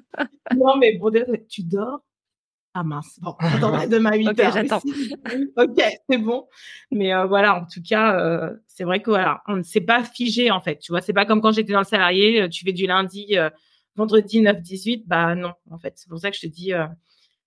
non 0.55 0.77
mais 0.77 0.97
bon 0.97 1.11
tu 1.49 1.63
dors. 1.63 2.01
Ah 2.79 2.83
mince, 2.83 3.19
bon, 3.21 3.31
attends, 3.39 3.87
demain 3.87 4.11
à 4.11 4.15
8 4.17 4.27
okay, 4.27 4.49
J'attends. 4.53 4.81
ok, 5.57 5.83
c'est 6.09 6.17
bon. 6.17 6.47
Mais 6.91 7.13
euh, 7.13 7.25
voilà, 7.25 7.55
en 7.55 7.65
tout 7.65 7.81
cas, 7.81 8.51
c'est 8.67 8.83
vrai 8.83 9.01
que 9.01 9.09
voilà, 9.09 9.41
on 9.47 9.55
ne 9.55 9.63
s'est 9.63 9.81
pas 9.81 10.03
figé 10.03 10.51
en 10.51 10.61
fait. 10.61 10.77
Tu 10.77 10.91
vois, 10.91 11.01
c'est 11.01 11.13
pas 11.13 11.25
comme 11.25 11.41
quand 11.41 11.53
j'étais 11.53 11.73
dans 11.73 11.79
le 11.79 11.85
salarié, 11.85 12.47
tu 12.49 12.65
fais 12.65 12.73
du 12.73 12.85
lundi 12.85 13.35
vendredi 13.97 14.41
9-18, 14.41 15.03
bah 15.07 15.35
non, 15.35 15.53
en 15.69 15.77
fait. 15.77 15.93
C'est 15.97 16.07
pour 16.07 16.19
ça 16.19 16.31
que 16.31 16.37
je 16.37 16.41
te 16.41 16.47
dis, 16.47 16.73
euh, 16.73 16.85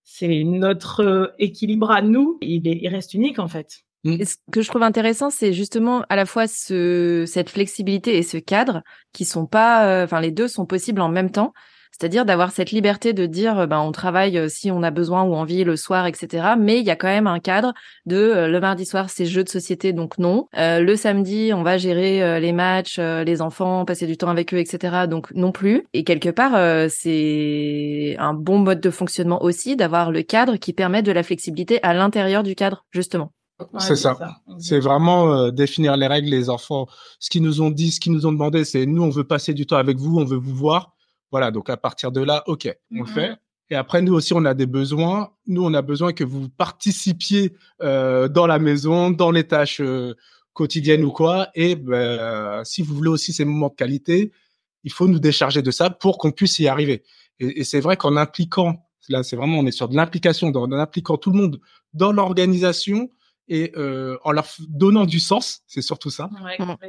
c'est 0.02 0.42
notre 0.44 1.02
euh, 1.02 1.26
équilibre 1.38 1.90
à 1.90 2.02
nous, 2.02 2.36
il, 2.42 2.66
il 2.66 2.88
reste 2.88 3.14
unique, 3.14 3.38
en 3.38 3.48
fait. 3.48 3.84
Mm. 4.04 4.24
ce 4.24 4.36
que 4.50 4.60
je 4.60 4.68
trouve 4.68 4.82
intéressant, 4.82 5.30
c'est 5.30 5.52
justement 5.52 6.04
à 6.08 6.16
la 6.16 6.26
fois 6.26 6.46
ce, 6.46 7.24
cette 7.26 7.50
flexibilité 7.50 8.18
et 8.18 8.22
ce 8.22 8.38
cadre 8.38 8.82
qui 9.12 9.24
sont 9.24 9.46
pas, 9.46 9.86
euh, 9.86 10.04
enfin 10.04 10.20
les 10.20 10.30
deux 10.30 10.48
sont 10.48 10.66
possibles 10.66 11.00
en 11.00 11.08
même 11.08 11.30
temps. 11.30 11.52
C'est-à-dire 11.90 12.24
d'avoir 12.24 12.50
cette 12.50 12.70
liberté 12.70 13.12
de 13.12 13.26
dire, 13.26 13.66
ben 13.68 13.81
on 13.81 13.92
travaille 13.92 14.48
si 14.50 14.70
on 14.70 14.83
a 14.83 14.90
besoin 14.90 15.22
ou 15.24 15.35
envie 15.35 15.64
le 15.64 15.76
soir, 15.76 16.07
etc. 16.07 16.55
Mais 16.59 16.79
il 16.79 16.85
y 16.85 16.90
a 16.90 16.96
quand 16.96 17.09
même 17.09 17.26
un 17.26 17.40
cadre 17.40 17.74
de 18.07 18.46
le 18.46 18.61
mardi 18.61 18.87
soir 18.87 19.11
c'est 19.11 19.26
jeux 19.26 19.44
de 19.44 19.48
société, 19.48 19.92
donc 19.92 20.18
non. 20.18 20.46
le 20.55 20.94
samedi 20.96 21.53
on 21.55 21.62
va 21.62 21.79
gérer 21.79 22.40
les 22.40 22.53
matchs, 22.53 22.98
les 22.98 23.42
enfants, 23.42 23.85
passer 23.85 24.07
du 24.07 24.16
temps 24.16 24.29
avec 24.29 24.55
eux, 24.55 24.59
etc. 24.59 25.07
Donc 25.09 25.31
non 25.35 25.53
plus. 25.53 25.85
Et 25.92 26.05
quelque 26.05 26.31
part 26.31 26.53
c'est 26.90 28.16
un 28.18 28.35
bon 28.35 28.59
mode 28.59 28.81
de 28.81 28.90
fonctionnement 28.90 29.42
aussi 29.42 29.76
d'avoir 29.76 30.11
le 30.11 30.22
cadre 30.22 30.57
qui 30.57 30.72
permet 30.72 31.03
de 31.03 31.12
la 31.12 31.22
flexibilité 31.22 31.83
à 31.83 31.94
l'intérieur 31.94 32.42
du 32.42 32.55
cadre 32.55 32.85
justement 32.92 33.33
c'est 33.79 33.96
ça. 33.96 34.16
C'est 34.59 34.81
vraiment 34.81 35.33
euh, 35.33 35.50
définir 35.50 35.96
les 35.96 36.07
règles, 36.07 36.31
les 36.31 36.50
enfants. 36.50 36.87
Ce 37.18 37.31
qu'ils 37.31 37.42
nous 37.42 37.61
ont 37.62 37.70
dit, 37.70 37.92
ce 37.92 38.00
qu'ils 38.00 38.12
nous 38.12 38.26
ont 38.26 38.33
demandé, 38.33 38.64
c'est 38.64 38.87
nous, 38.87 39.03
on 39.03 39.11
veut 39.11 39.24
passer 39.24 39.55
du 39.55 39.66
temps 39.66 39.76
avec 39.76 39.98
vous, 39.98 40.18
on 40.18 40.24
veut 40.24 40.38
vous 40.38 40.55
voir. 40.55 40.94
Voilà. 41.30 41.50
Donc 41.50 41.70
à 41.70 41.76
partir 41.76 42.12
de 42.12 42.20
là, 42.20 42.42
ok, 42.46 42.74
on 42.92 43.02
le 43.02 43.06
fait. 43.06 43.36
Et 43.72 43.76
après, 43.76 44.02
nous 44.02 44.14
aussi, 44.14 44.34
on 44.34 44.44
a 44.44 44.54
des 44.54 44.66
besoins. 44.66 45.30
Nous, 45.46 45.62
on 45.64 45.72
a 45.74 45.82
besoin 45.82 46.12
que 46.12 46.24
vous 46.24 46.48
participiez 46.48 47.54
euh, 47.82 48.26
dans 48.26 48.48
la 48.48 48.58
maison, 48.58 49.10
dans 49.10 49.30
les 49.30 49.46
tâches 49.46 49.80
euh, 49.80 50.14
quotidiennes 50.54 51.04
ou 51.04 51.12
quoi. 51.12 51.50
Et 51.54 51.76
ben, 51.76 52.62
si 52.64 52.82
vous 52.82 52.94
voulez 52.94 53.10
aussi 53.10 53.32
ces 53.32 53.44
moments 53.44 53.68
de 53.68 53.74
qualité, 53.74 54.32
il 54.82 54.92
faut 54.92 55.06
nous 55.06 55.20
décharger 55.20 55.62
de 55.62 55.70
ça 55.70 55.88
pour 55.88 56.18
qu'on 56.18 56.32
puisse 56.32 56.58
y 56.58 56.66
arriver. 56.66 57.04
Et, 57.38 57.60
et 57.60 57.64
c'est 57.64 57.78
vrai 57.78 57.96
qu'en 57.96 58.16
impliquant, 58.16 58.84
là, 59.08 59.22
c'est 59.22 59.36
vraiment, 59.36 59.58
on 59.58 59.66
est 59.66 59.72
sur 59.72 59.88
de 59.88 59.94
l'implication, 59.94 60.48
en 60.48 60.72
impliquant 60.72 61.16
tout 61.16 61.30
le 61.30 61.38
monde 61.38 61.60
dans 61.92 62.10
l'organisation, 62.10 63.08
et 63.48 63.72
euh, 63.76 64.16
en 64.22 64.30
leur 64.30 64.46
donnant 64.68 65.04
du 65.04 65.18
sens, 65.18 65.62
c'est 65.66 65.82
surtout 65.82 66.10
ça, 66.10 66.30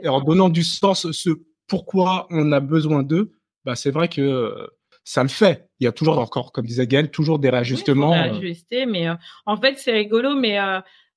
et 0.01 0.07
en 0.07 0.21
donnant 0.21 0.49
du 0.49 0.63
sens 0.63 1.11
ce 1.11 1.31
pourquoi 1.67 2.27
on 2.29 2.51
a 2.51 2.59
besoin 2.59 3.01
d'eux, 3.01 3.31
bah 3.65 3.75
c'est 3.75 3.91
vrai 3.91 4.07
que 4.07 4.21
euh, 4.21 4.67
ça 5.03 5.23
le 5.23 5.29
fait. 5.29 5.69
Il 5.79 5.85
y 5.85 5.87
a 5.87 5.91
toujours 5.91 6.19
encore, 6.19 6.51
comme 6.51 6.65
disait 6.65 6.87
Gaël, 6.87 7.11
toujours 7.11 7.39
des 7.39 7.49
réajustements. 7.49 8.11
Oui, 8.11 8.63
euh. 8.73 8.85
mais 8.87 9.07
en 9.45 9.57
fait 9.57 9.77
c'est 9.77 9.91
rigolo, 9.91 10.35
mais 10.35 10.57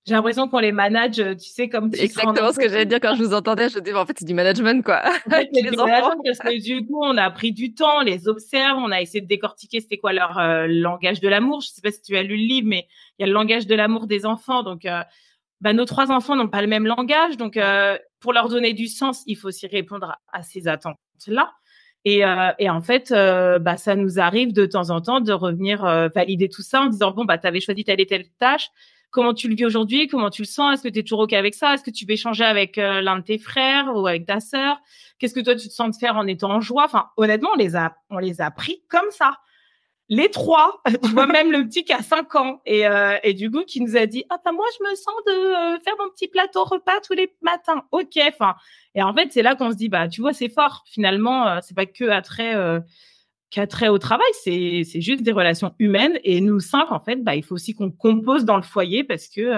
j'ai 0.06 0.14
l'impression 0.14 0.48
qu'on 0.48 0.58
les 0.58 0.72
manage, 0.72 1.16
tu 1.16 1.48
sais, 1.48 1.68
comme 1.68 1.90
tu 1.90 2.00
Exactement 2.00 2.52
ce 2.52 2.58
que 2.58 2.68
j'allais 2.68 2.84
dire 2.84 3.00
quand 3.00 3.14
je 3.14 3.22
vous 3.22 3.32
entendais. 3.32 3.70
Je 3.70 3.78
dis, 3.78 3.90
en 3.94 4.04
fait, 4.04 4.16
c'est 4.18 4.26
du 4.26 4.34
management, 4.34 4.84
quoi. 4.84 5.00
En 5.26 5.30
fait, 5.30 5.48
les 5.52 5.62
du 5.62 5.76
management 5.76 6.20
parce 6.22 6.38
que 6.40 6.62
du 6.62 6.86
coup, 6.86 7.02
on 7.02 7.16
a 7.16 7.30
pris 7.30 7.52
du 7.52 7.72
temps, 7.72 8.00
on 8.00 8.02
les 8.02 8.28
observe, 8.28 8.76
on 8.78 8.90
a 8.90 9.00
essayé 9.00 9.22
de 9.22 9.26
décortiquer 9.26 9.80
c'était 9.80 9.96
quoi 9.96 10.12
leur 10.12 10.38
langage 10.68 11.20
de 11.20 11.28
l'amour. 11.28 11.62
Je 11.62 11.68
sais 11.68 11.80
pas 11.80 11.90
si 11.90 12.02
tu 12.02 12.18
as 12.18 12.22
lu 12.22 12.36
le 12.36 12.46
livre, 12.46 12.68
mais 12.68 12.86
il 13.18 13.22
y 13.22 13.24
a 13.24 13.26
le 13.26 13.32
langage 13.32 13.66
de 13.66 13.74
l'amour 13.74 14.06
des 14.06 14.26
enfants. 14.26 14.62
Donc, 14.62 14.86
bah, 15.64 15.72
nos 15.72 15.86
trois 15.86 16.10
enfants 16.10 16.36
n'ont 16.36 16.48
pas 16.48 16.60
le 16.60 16.68
même 16.68 16.86
langage, 16.86 17.38
donc 17.38 17.56
euh, 17.56 17.96
pour 18.20 18.34
leur 18.34 18.50
donner 18.50 18.74
du 18.74 18.86
sens, 18.86 19.22
il 19.26 19.34
faut 19.34 19.48
aussi 19.48 19.66
répondre 19.66 20.14
à, 20.30 20.42
ces 20.42 20.68
attentes-là. 20.68 21.52
Et, 22.04 22.24
euh, 22.24 22.52
et, 22.58 22.68
en 22.68 22.82
fait, 22.82 23.12
euh, 23.12 23.58
bah, 23.58 23.76
ça 23.76 23.96
nous 23.96 24.18
arrive 24.20 24.52
de 24.52 24.66
temps 24.66 24.90
en 24.90 25.00
temps 25.00 25.20
de 25.20 25.32
revenir 25.32 25.82
valider 26.14 26.48
tout 26.48 26.62
ça 26.62 26.82
en 26.82 26.86
disant 26.86 27.12
bon 27.12 27.24
bah 27.24 27.38
avais 27.42 27.60
choisi 27.60 27.84
telle 27.84 28.00
et 28.00 28.06
telle 28.06 28.26
tâche, 28.38 28.68
comment 29.10 29.32
tu 29.32 29.48
le 29.48 29.54
vis 29.54 29.64
aujourd'hui, 29.64 30.06
comment 30.08 30.28
tu 30.28 30.42
le 30.42 30.46
sens, 30.46 30.74
est-ce 30.74 30.82
que 30.82 30.92
tu 30.92 30.98
es 30.98 31.02
toujours 31.02 31.20
ok 31.20 31.32
avec 31.32 31.54
ça, 31.54 31.74
est-ce 31.74 31.82
que 31.82 31.90
tu 31.90 32.04
veux 32.04 32.12
échanger 32.12 32.44
avec 32.44 32.76
l'un 32.76 33.18
de 33.18 33.24
tes 33.24 33.38
frères 33.38 33.90
ou 33.94 34.06
avec 34.06 34.26
ta 34.26 34.40
sœur, 34.40 34.76
qu'est-ce 35.18 35.34
que 35.34 35.40
toi 35.40 35.54
tu 35.54 35.68
te 35.68 35.72
sens 35.72 35.96
de 35.96 35.96
faire 35.98 36.16
en 36.16 36.26
étant 36.26 36.50
en 36.50 36.60
joie? 36.60 36.84
Enfin, 36.84 37.06
honnêtement, 37.16 37.50
on 37.54 37.58
les 37.58 37.74
a 37.74 37.96
on 38.10 38.18
les 38.18 38.40
a 38.42 38.50
pris 38.50 38.82
comme 38.88 39.10
ça 39.10 39.38
les 40.08 40.30
trois, 40.30 40.82
tu 41.02 41.10
vois 41.10 41.26
même 41.26 41.50
le 41.50 41.64
petit 41.64 41.84
qui 41.84 41.92
a 41.92 42.02
cinq 42.02 42.34
ans. 42.34 42.60
Et, 42.66 42.86
euh, 42.86 43.16
et 43.22 43.34
du 43.34 43.50
coup 43.50 43.64
qui 43.64 43.80
nous 43.80 43.96
a 43.96 44.06
dit 44.06 44.24
ah 44.30 44.36
bah 44.44 44.52
moi 44.52 44.66
je 44.78 44.84
me 44.84 44.94
sens 44.94 45.14
de 45.26 45.32
euh, 45.32 45.80
faire 45.80 45.94
mon 45.98 46.10
petit 46.10 46.28
plateau 46.28 46.64
repas 46.64 47.00
tous 47.06 47.14
les 47.14 47.34
matins. 47.42 47.84
Ok 47.92 48.18
enfin. 48.28 48.54
Et 48.94 49.02
en 49.02 49.14
fait 49.14 49.32
c'est 49.32 49.42
là 49.42 49.54
qu'on 49.54 49.70
se 49.70 49.76
dit 49.76 49.88
bah 49.88 50.08
tu 50.08 50.20
vois 50.20 50.32
c'est 50.32 50.48
fort. 50.48 50.84
Finalement 50.86 51.48
euh, 51.48 51.58
c'est 51.62 51.74
pas 51.74 51.86
que 51.86 52.08
attrait 52.08 52.54
euh, 52.54 52.80
qu'attrait 53.50 53.88
au 53.88 53.98
travail. 53.98 54.26
C'est 54.42 54.82
c'est 54.84 55.00
juste 55.00 55.22
des 55.22 55.32
relations 55.32 55.74
humaines. 55.78 56.18
Et 56.24 56.40
nous 56.40 56.60
cinq 56.60 56.90
en 56.92 57.00
fait 57.00 57.16
bah 57.24 57.34
il 57.34 57.44
faut 57.44 57.54
aussi 57.54 57.74
qu'on 57.74 57.90
compose 57.90 58.44
dans 58.44 58.56
le 58.56 58.62
foyer 58.62 59.04
parce 59.04 59.28
que 59.28 59.52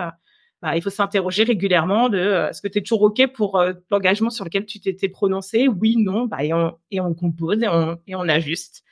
bah, 0.63 0.75
il 0.77 0.83
faut 0.83 0.91
s'interroger 0.91 1.45
régulièrement 1.45 2.09
de 2.09 2.49
est-ce 2.51 2.63
que 2.63 2.69
tu 2.69 2.79
es 2.79 2.83
toujours 2.83 3.03
ok 3.03 3.27
pour 3.35 3.63
l'engagement 3.91 4.31
sur 4.31 4.45
lequel 4.45 4.65
tu 4.65 4.81
t'étais 4.81 5.09
prononcé? 5.09 5.67
Oui 5.69 5.97
non. 5.97 6.27
Bah 6.27 6.45
et 6.45 6.53
on 6.55 6.79
et 6.93 7.01
on 7.01 7.15
compose 7.15 7.63
et 7.63 7.69
on 7.69 7.99
et 8.07 8.15
on 8.15 8.29
ajuste 8.29 8.85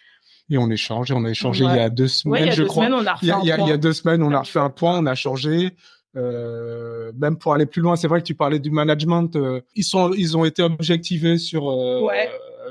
et 0.51 0.59
on 0.59 0.71
échange. 0.71 1.11
Et 1.11 1.15
on 1.15 1.25
a 1.25 1.31
échangé 1.31 1.65
il 1.65 1.75
y 1.75 1.79
a 1.79 1.91
deux 1.91 2.09
semaines, 2.09 2.53
je 2.53 2.65
crois. 2.65 2.87
il, 3.23 3.29
y 3.29 3.31
a, 3.31 3.41
il, 3.43 3.47
y 3.47 3.73
a, 3.73 3.77
deux 3.77 3.93
semaines, 3.93 4.23
on 4.23 4.33
a 4.33 4.41
refait 4.41 4.61
un 4.61 4.71
point, 4.71 4.99
on 4.99 5.07
a 5.07 5.15
changé. 5.15 5.75
Euh, 6.17 7.11
même 7.17 7.39
pour 7.39 7.55
aller 7.55 7.67
plus 7.67 7.83
loin, 7.83 7.97
c'est 7.97 8.07
vrai 8.07 8.21
que 8.21 8.27
tu 8.27 8.35
parlais 8.35 8.61
du 8.61 8.71
management. 8.71 9.35
Euh, 9.37 9.61
ils 9.75 9.85
sont, 9.85 10.13
ils 10.13 10.37
ont 10.37 10.45
été 10.45 10.63
objectivés 10.63 11.39
sur 11.39 11.71
euh, 11.71 12.07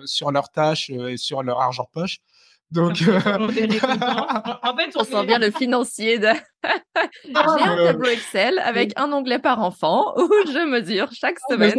sur 0.05 0.31
leurs 0.31 0.49
tâches 0.49 0.91
euh, 0.91 1.09
et 1.09 1.17
sur 1.17 1.43
leur 1.43 1.59
argent 1.59 1.88
poche. 1.91 2.19
Donc, 2.71 3.03
en 3.25 3.47
fait, 3.49 4.91
on, 4.95 5.03
sent 5.03 5.25
bien 5.25 5.39
le 5.39 5.51
financier. 5.51 6.19
De... 6.19 6.27
J'ai 7.25 7.33
un 7.36 7.75
tableau 7.75 8.09
Excel 8.09 8.59
avec 8.59 8.93
un 8.95 9.12
onglet 9.12 9.39
par 9.39 9.62
enfant 9.62 10.13
où 10.17 10.29
je 10.47 10.69
mesure 10.69 11.09
chaque 11.12 11.38
semaine. 11.49 11.75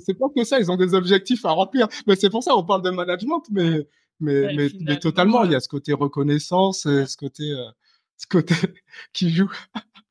C'est 0.00 0.18
pas 0.18 0.26
que 0.34 0.44
ça, 0.44 0.58
ils 0.58 0.72
ont 0.72 0.76
des 0.76 0.94
objectifs 0.94 1.44
à 1.44 1.50
remplir. 1.50 1.86
Mais 2.06 2.16
c'est 2.16 2.30
pour 2.30 2.42
ça 2.42 2.56
on 2.56 2.64
parle 2.64 2.82
de 2.82 2.90
management, 2.90 3.42
mais 3.52 3.86
mais, 4.24 4.54
mais, 4.54 4.68
mais, 4.80 4.98
totalement, 4.98 5.44
il 5.44 5.52
y 5.52 5.54
a 5.54 5.60
ce 5.60 5.68
côté 5.68 5.92
reconnaissance, 5.92 6.80
ce 6.82 7.16
côté, 7.16 7.52
euh, 7.52 7.70
ce 8.16 8.26
côté 8.26 8.54
qui 9.12 9.30
joue. 9.30 9.50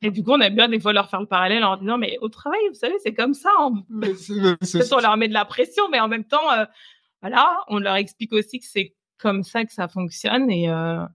Et 0.02 0.12
du 0.12 0.24
coup, 0.24 0.32
on 0.32 0.40
aime 0.42 0.56
bien 0.56 0.68
des 0.68 0.80
fois 0.80 0.94
leur 0.94 1.10
faire 1.10 1.22
le 1.22 1.28
parallèle 1.28 1.64
en 1.64 1.78
disant, 1.78 1.98
mais 1.98 2.18
au 2.22 2.30
travail, 2.30 2.60
vous 2.70 2.76
savez, 2.76 2.96
c'est 3.02 3.14
comme 3.14 3.34
ça. 3.34 3.50
On... 3.60 3.84
on 4.92 5.00
leur 5.00 5.18
met 5.18 5.28
de 5.28 5.34
la 5.34 5.46
pression, 5.46 5.90
mais 5.90 6.00
en 6.00 6.08
même 6.08 6.26
temps, 6.26 6.52
euh, 6.52 6.66
voilà, 7.22 7.58
on 7.70 7.80
leur 7.80 7.96
explique 7.96 8.34
aussi 8.34 8.60
que 8.60 8.66
c'est 8.66 8.96
comme 9.18 9.44
ça 9.44 9.64
que 9.64 9.72
ça 9.72 9.88
fonctionne 9.88 10.52
et, 10.52 10.70
euh, 10.70 11.06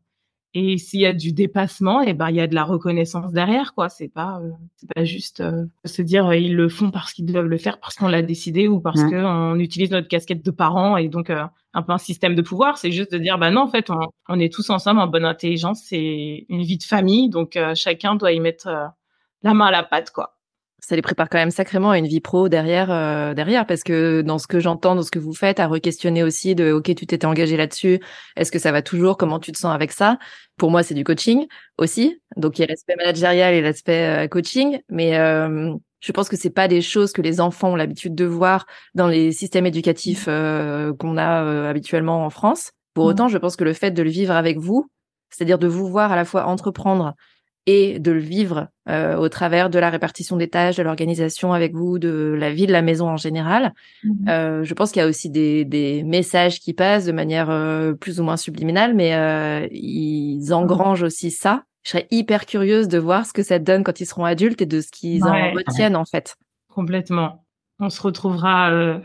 et 0.54 0.78
s'il 0.78 1.00
y 1.00 1.06
a 1.06 1.12
du 1.12 1.32
dépassement, 1.32 2.02
et 2.02 2.10
eh 2.10 2.14
ben 2.14 2.30
il 2.30 2.36
y 2.36 2.40
a 2.40 2.46
de 2.46 2.54
la 2.54 2.64
reconnaissance 2.64 3.32
derrière, 3.32 3.74
quoi. 3.74 3.90
C'est 3.90 4.08
pas, 4.08 4.40
euh, 4.42 4.50
c'est 4.76 4.88
pas 4.94 5.04
juste 5.04 5.40
euh, 5.40 5.66
se 5.84 6.00
dire 6.00 6.26
euh, 6.26 6.36
ils 6.36 6.56
le 6.56 6.70
font 6.70 6.90
parce 6.90 7.12
qu'ils 7.12 7.26
doivent 7.26 7.46
le 7.46 7.58
faire 7.58 7.78
parce 7.78 7.96
qu'on 7.96 8.08
l'a 8.08 8.22
décidé 8.22 8.66
ou 8.66 8.80
parce 8.80 9.02
qu'on 9.04 9.58
utilise 9.58 9.90
notre 9.90 10.08
casquette 10.08 10.44
de 10.44 10.50
parents 10.50 10.96
et 10.96 11.08
donc 11.08 11.30
un 11.30 11.82
peu 11.82 11.92
un 11.92 11.98
système 11.98 12.34
de 12.34 12.42
pouvoir. 12.42 12.78
C'est 12.78 12.92
juste 12.92 13.12
de 13.12 13.18
dire 13.18 13.38
bah 13.38 13.50
non, 13.50 13.62
en 13.62 13.68
fait, 13.68 13.90
on, 13.90 14.00
on 14.28 14.40
est 14.40 14.52
tous 14.52 14.70
ensemble 14.70 15.00
en 15.00 15.06
bonne 15.06 15.26
intelligence. 15.26 15.82
C'est 15.84 16.46
une 16.48 16.62
vie 16.62 16.78
de 16.78 16.84
famille, 16.84 17.28
donc 17.28 17.58
chacun 17.74 18.14
doit 18.14 18.32
y 18.32 18.40
mettre 18.40 18.68
la 19.42 19.54
main 19.54 19.66
à 19.66 19.70
la 19.70 19.82
pâte, 19.82 20.10
quoi 20.10 20.37
ça 20.80 20.94
les 20.94 21.02
prépare 21.02 21.28
quand 21.28 21.38
même 21.38 21.50
sacrément 21.50 21.90
à 21.90 21.98
une 21.98 22.06
vie 22.06 22.20
pro 22.20 22.48
derrière, 22.48 22.90
euh, 22.90 23.34
derrière, 23.34 23.66
parce 23.66 23.82
que 23.82 24.22
dans 24.22 24.38
ce 24.38 24.46
que 24.46 24.60
j'entends, 24.60 24.94
dans 24.94 25.02
ce 25.02 25.10
que 25.10 25.18
vous 25.18 25.34
faites, 25.34 25.60
à 25.60 25.66
re-questionner 25.66 26.22
aussi 26.22 26.54
de, 26.54 26.72
ok, 26.72 26.94
tu 26.94 27.06
t'étais 27.06 27.26
engagé 27.26 27.56
là-dessus, 27.56 28.00
est-ce 28.36 28.52
que 28.52 28.58
ça 28.58 28.70
va 28.70 28.80
toujours, 28.80 29.16
comment 29.16 29.40
tu 29.40 29.52
te 29.52 29.58
sens 29.58 29.74
avec 29.74 29.92
ça? 29.92 30.18
Pour 30.56 30.70
moi, 30.70 30.82
c'est 30.82 30.94
du 30.94 31.04
coaching 31.04 31.46
aussi, 31.78 32.20
donc 32.36 32.58
il 32.58 32.62
y 32.62 32.64
a 32.64 32.68
l'aspect 32.68 32.94
managérial 32.96 33.54
et 33.54 33.60
l'aspect 33.60 34.24
euh, 34.24 34.28
coaching, 34.28 34.80
mais 34.88 35.18
euh, 35.18 35.74
je 36.00 36.12
pense 36.12 36.28
que 36.28 36.36
c'est 36.36 36.50
pas 36.50 36.68
des 36.68 36.80
choses 36.80 37.12
que 37.12 37.22
les 37.22 37.40
enfants 37.40 37.72
ont 37.72 37.76
l'habitude 37.76 38.14
de 38.14 38.24
voir 38.24 38.66
dans 38.94 39.08
les 39.08 39.32
systèmes 39.32 39.66
éducatifs 39.66 40.26
qu'on 40.26 41.16
a 41.16 41.68
habituellement 41.68 42.24
en 42.24 42.30
France. 42.30 42.70
Pour 42.94 43.06
mmh. 43.06 43.08
autant, 43.08 43.28
je 43.28 43.38
pense 43.38 43.56
que 43.56 43.64
le 43.64 43.72
fait 43.72 43.90
de 43.90 44.02
le 44.04 44.10
vivre 44.10 44.32
avec 44.32 44.58
vous, 44.58 44.88
c'est-à-dire 45.30 45.58
de 45.58 45.66
vous 45.66 45.88
voir 45.88 46.12
à 46.12 46.16
la 46.16 46.24
fois 46.24 46.46
entreprendre 46.46 47.14
et 47.70 47.98
de 47.98 48.12
le 48.12 48.18
vivre 48.18 48.68
euh, 48.88 49.14
au 49.16 49.28
travers 49.28 49.68
de 49.68 49.78
la 49.78 49.90
répartition 49.90 50.38
des 50.38 50.48
tâches, 50.48 50.76
de 50.76 50.82
l'organisation 50.82 51.52
avec 51.52 51.74
vous, 51.74 51.98
de 51.98 52.34
la 52.34 52.50
vie 52.50 52.66
de 52.66 52.72
la 52.72 52.80
maison 52.80 53.10
en 53.10 53.18
général. 53.18 53.74
Mhm. 54.04 54.26
Euh, 54.26 54.64
je 54.64 54.72
pense 54.72 54.90
qu'il 54.90 55.00
y 55.00 55.04
a 55.04 55.06
aussi 55.06 55.28
des, 55.28 55.66
des, 55.66 56.02
messages 56.02 56.60
qui 56.60 56.72
passent 56.72 57.04
de 57.04 57.12
manière 57.12 57.50
euh, 57.50 57.92
plus 57.92 58.20
ou 58.20 58.22
moins 58.22 58.38
subliminale, 58.38 58.94
mais 58.94 59.14
euh, 59.14 59.68
ils 59.70 60.54
engrangent 60.54 61.02
aussi 61.02 61.30
ça. 61.30 61.64
Je 61.82 61.90
serais 61.90 62.08
hyper 62.10 62.46
curieuse 62.46 62.88
de 62.88 62.96
voir 62.96 63.26
ce 63.26 63.34
que 63.34 63.42
ça 63.42 63.58
donne 63.58 63.84
quand 63.84 64.00
ils 64.00 64.06
seront 64.06 64.24
adultes 64.24 64.62
et 64.62 64.66
de 64.66 64.80
ce 64.80 64.90
qu'ils 64.90 65.24
en 65.24 65.52
retiennent 65.52 65.96
en 65.96 66.06
fait. 66.06 66.36
Complètement. 66.72 67.44
On 67.80 67.90
se 67.90 68.00
retrouvera 68.00 68.70
euh, 68.70 68.98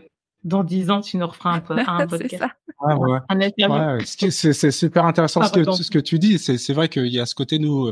dans 0.45 0.63
dix 0.63 0.89
ans, 0.89 1.02
tu 1.02 1.17
nous 1.17 1.28
referas 1.28 1.56
un, 1.67 1.78
un 1.99 2.08
podcast. 2.08 2.45
c'est 2.80 3.67
ouais. 3.67 4.32
C'est 4.32 4.71
super 4.71 5.06
intéressant 5.06 5.43
ce 5.43 5.52
que, 5.52 5.69
ce 5.69 5.91
que 5.91 5.99
tu 5.99 6.17
dis. 6.17 6.39
C'est 6.39 6.73
vrai 6.73 6.88
qu'il 6.88 7.08
y 7.08 7.19
a 7.19 7.26
ce 7.26 7.36
côté, 7.36 7.60
nous, 7.60 7.91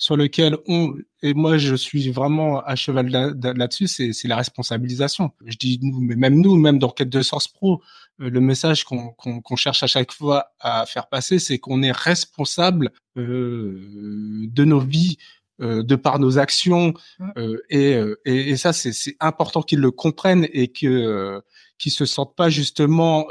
sur 0.00 0.16
lequel 0.16 0.56
on 0.66 0.94
et 1.22 1.34
moi 1.34 1.58
je 1.58 1.74
suis 1.74 2.10
vraiment 2.10 2.60
à 2.62 2.74
cheval 2.74 3.10
là-dessus, 3.10 3.86
c'est 3.86 4.28
la 4.28 4.36
responsabilisation. 4.36 5.30
Je 5.44 5.58
dis 5.58 5.78
nous, 5.82 6.00
mais 6.00 6.16
même 6.16 6.40
nous, 6.40 6.56
même 6.56 6.78
dans 6.78 6.88
Quête 6.88 7.10
de 7.10 7.20
Source 7.20 7.48
Pro, 7.48 7.82
euh, 8.20 8.30
le 8.30 8.40
message 8.40 8.82
qu'on 8.84 9.10
qu'on 9.10 9.56
cherche 9.56 9.82
à 9.82 9.86
chaque 9.86 10.10
fois 10.10 10.46
à 10.58 10.86
faire 10.86 11.08
passer, 11.10 11.38
c'est 11.38 11.58
qu'on 11.58 11.82
est 11.82 11.92
responsable 11.92 12.92
euh, 13.18 14.46
de 14.48 14.64
nos 14.64 14.80
vies, 14.80 15.18
euh, 15.60 15.82
de 15.82 15.96
par 15.96 16.18
nos 16.18 16.38
actions, 16.38 16.94
mmh. 17.18 17.28
euh, 17.36 17.58
et, 17.68 17.94
euh, 17.94 18.18
et, 18.24 18.48
et, 18.50 18.56
ça 18.56 18.72
c'est 18.72 18.94
important 19.20 19.60
qu'ils 19.60 19.80
le 19.80 19.90
comprennent 19.90 20.48
et 20.54 20.68
que 20.68 20.86
euh, 20.86 21.40
qu'ils 21.78 21.92
se 21.92 22.06
sentent 22.06 22.34
pas 22.36 22.48
justement 22.48 23.26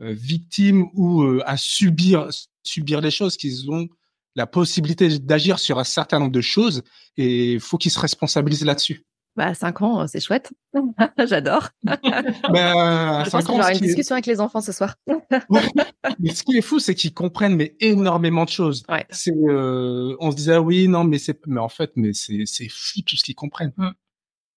victimes 0.00 0.88
ou 0.94 1.40
à 1.46 1.56
subir 1.56 2.28
subir 2.64 3.00
les 3.00 3.12
choses 3.12 3.36
qu'ils 3.36 3.70
ont 3.70 3.88
la 4.36 4.46
possibilité 4.46 5.18
d'agir 5.18 5.58
sur 5.58 5.78
un 5.78 5.84
certain 5.84 6.20
nombre 6.20 6.32
de 6.32 6.40
choses 6.40 6.82
et 7.16 7.54
il 7.54 7.60
faut 7.60 7.78
qu'ils 7.78 7.90
se 7.90 7.98
responsabilisent 7.98 8.64
là-dessus. 8.64 9.04
Bah, 9.34 9.52
5 9.52 9.82
ans, 9.82 10.06
c'est 10.06 10.20
chouette. 10.20 10.52
J'adore. 11.26 11.68
Ben, 11.82 13.24
Je 13.24 13.30
j'aurai 13.30 13.74
une 13.74 13.80
discussion 13.80 14.14
avec 14.14 14.26
les 14.26 14.40
enfants 14.40 14.62
ce 14.62 14.72
soir. 14.72 14.94
mais 16.18 16.34
ce 16.34 16.42
qui 16.42 16.56
est 16.56 16.62
fou, 16.62 16.78
c'est 16.78 16.94
qu'ils 16.94 17.12
comprennent 17.12 17.56
mais 17.56 17.76
énormément 17.80 18.44
de 18.44 18.50
choses. 18.50 18.84
Ouais. 18.88 19.04
C'est, 19.10 19.34
euh, 19.34 20.16
on 20.20 20.30
se 20.30 20.36
disait 20.36 20.54
ah 20.54 20.62
oui, 20.62 20.88
non, 20.88 21.04
mais 21.04 21.18
c'est, 21.18 21.38
mais 21.46 21.60
en 21.60 21.68
fait, 21.68 21.92
mais 21.96 22.12
c'est, 22.14 22.44
c'est 22.46 22.68
fou 22.68 23.02
tout 23.06 23.16
ce 23.16 23.24
qu'ils 23.24 23.34
comprennent. 23.34 23.74
Mm. 23.76 23.90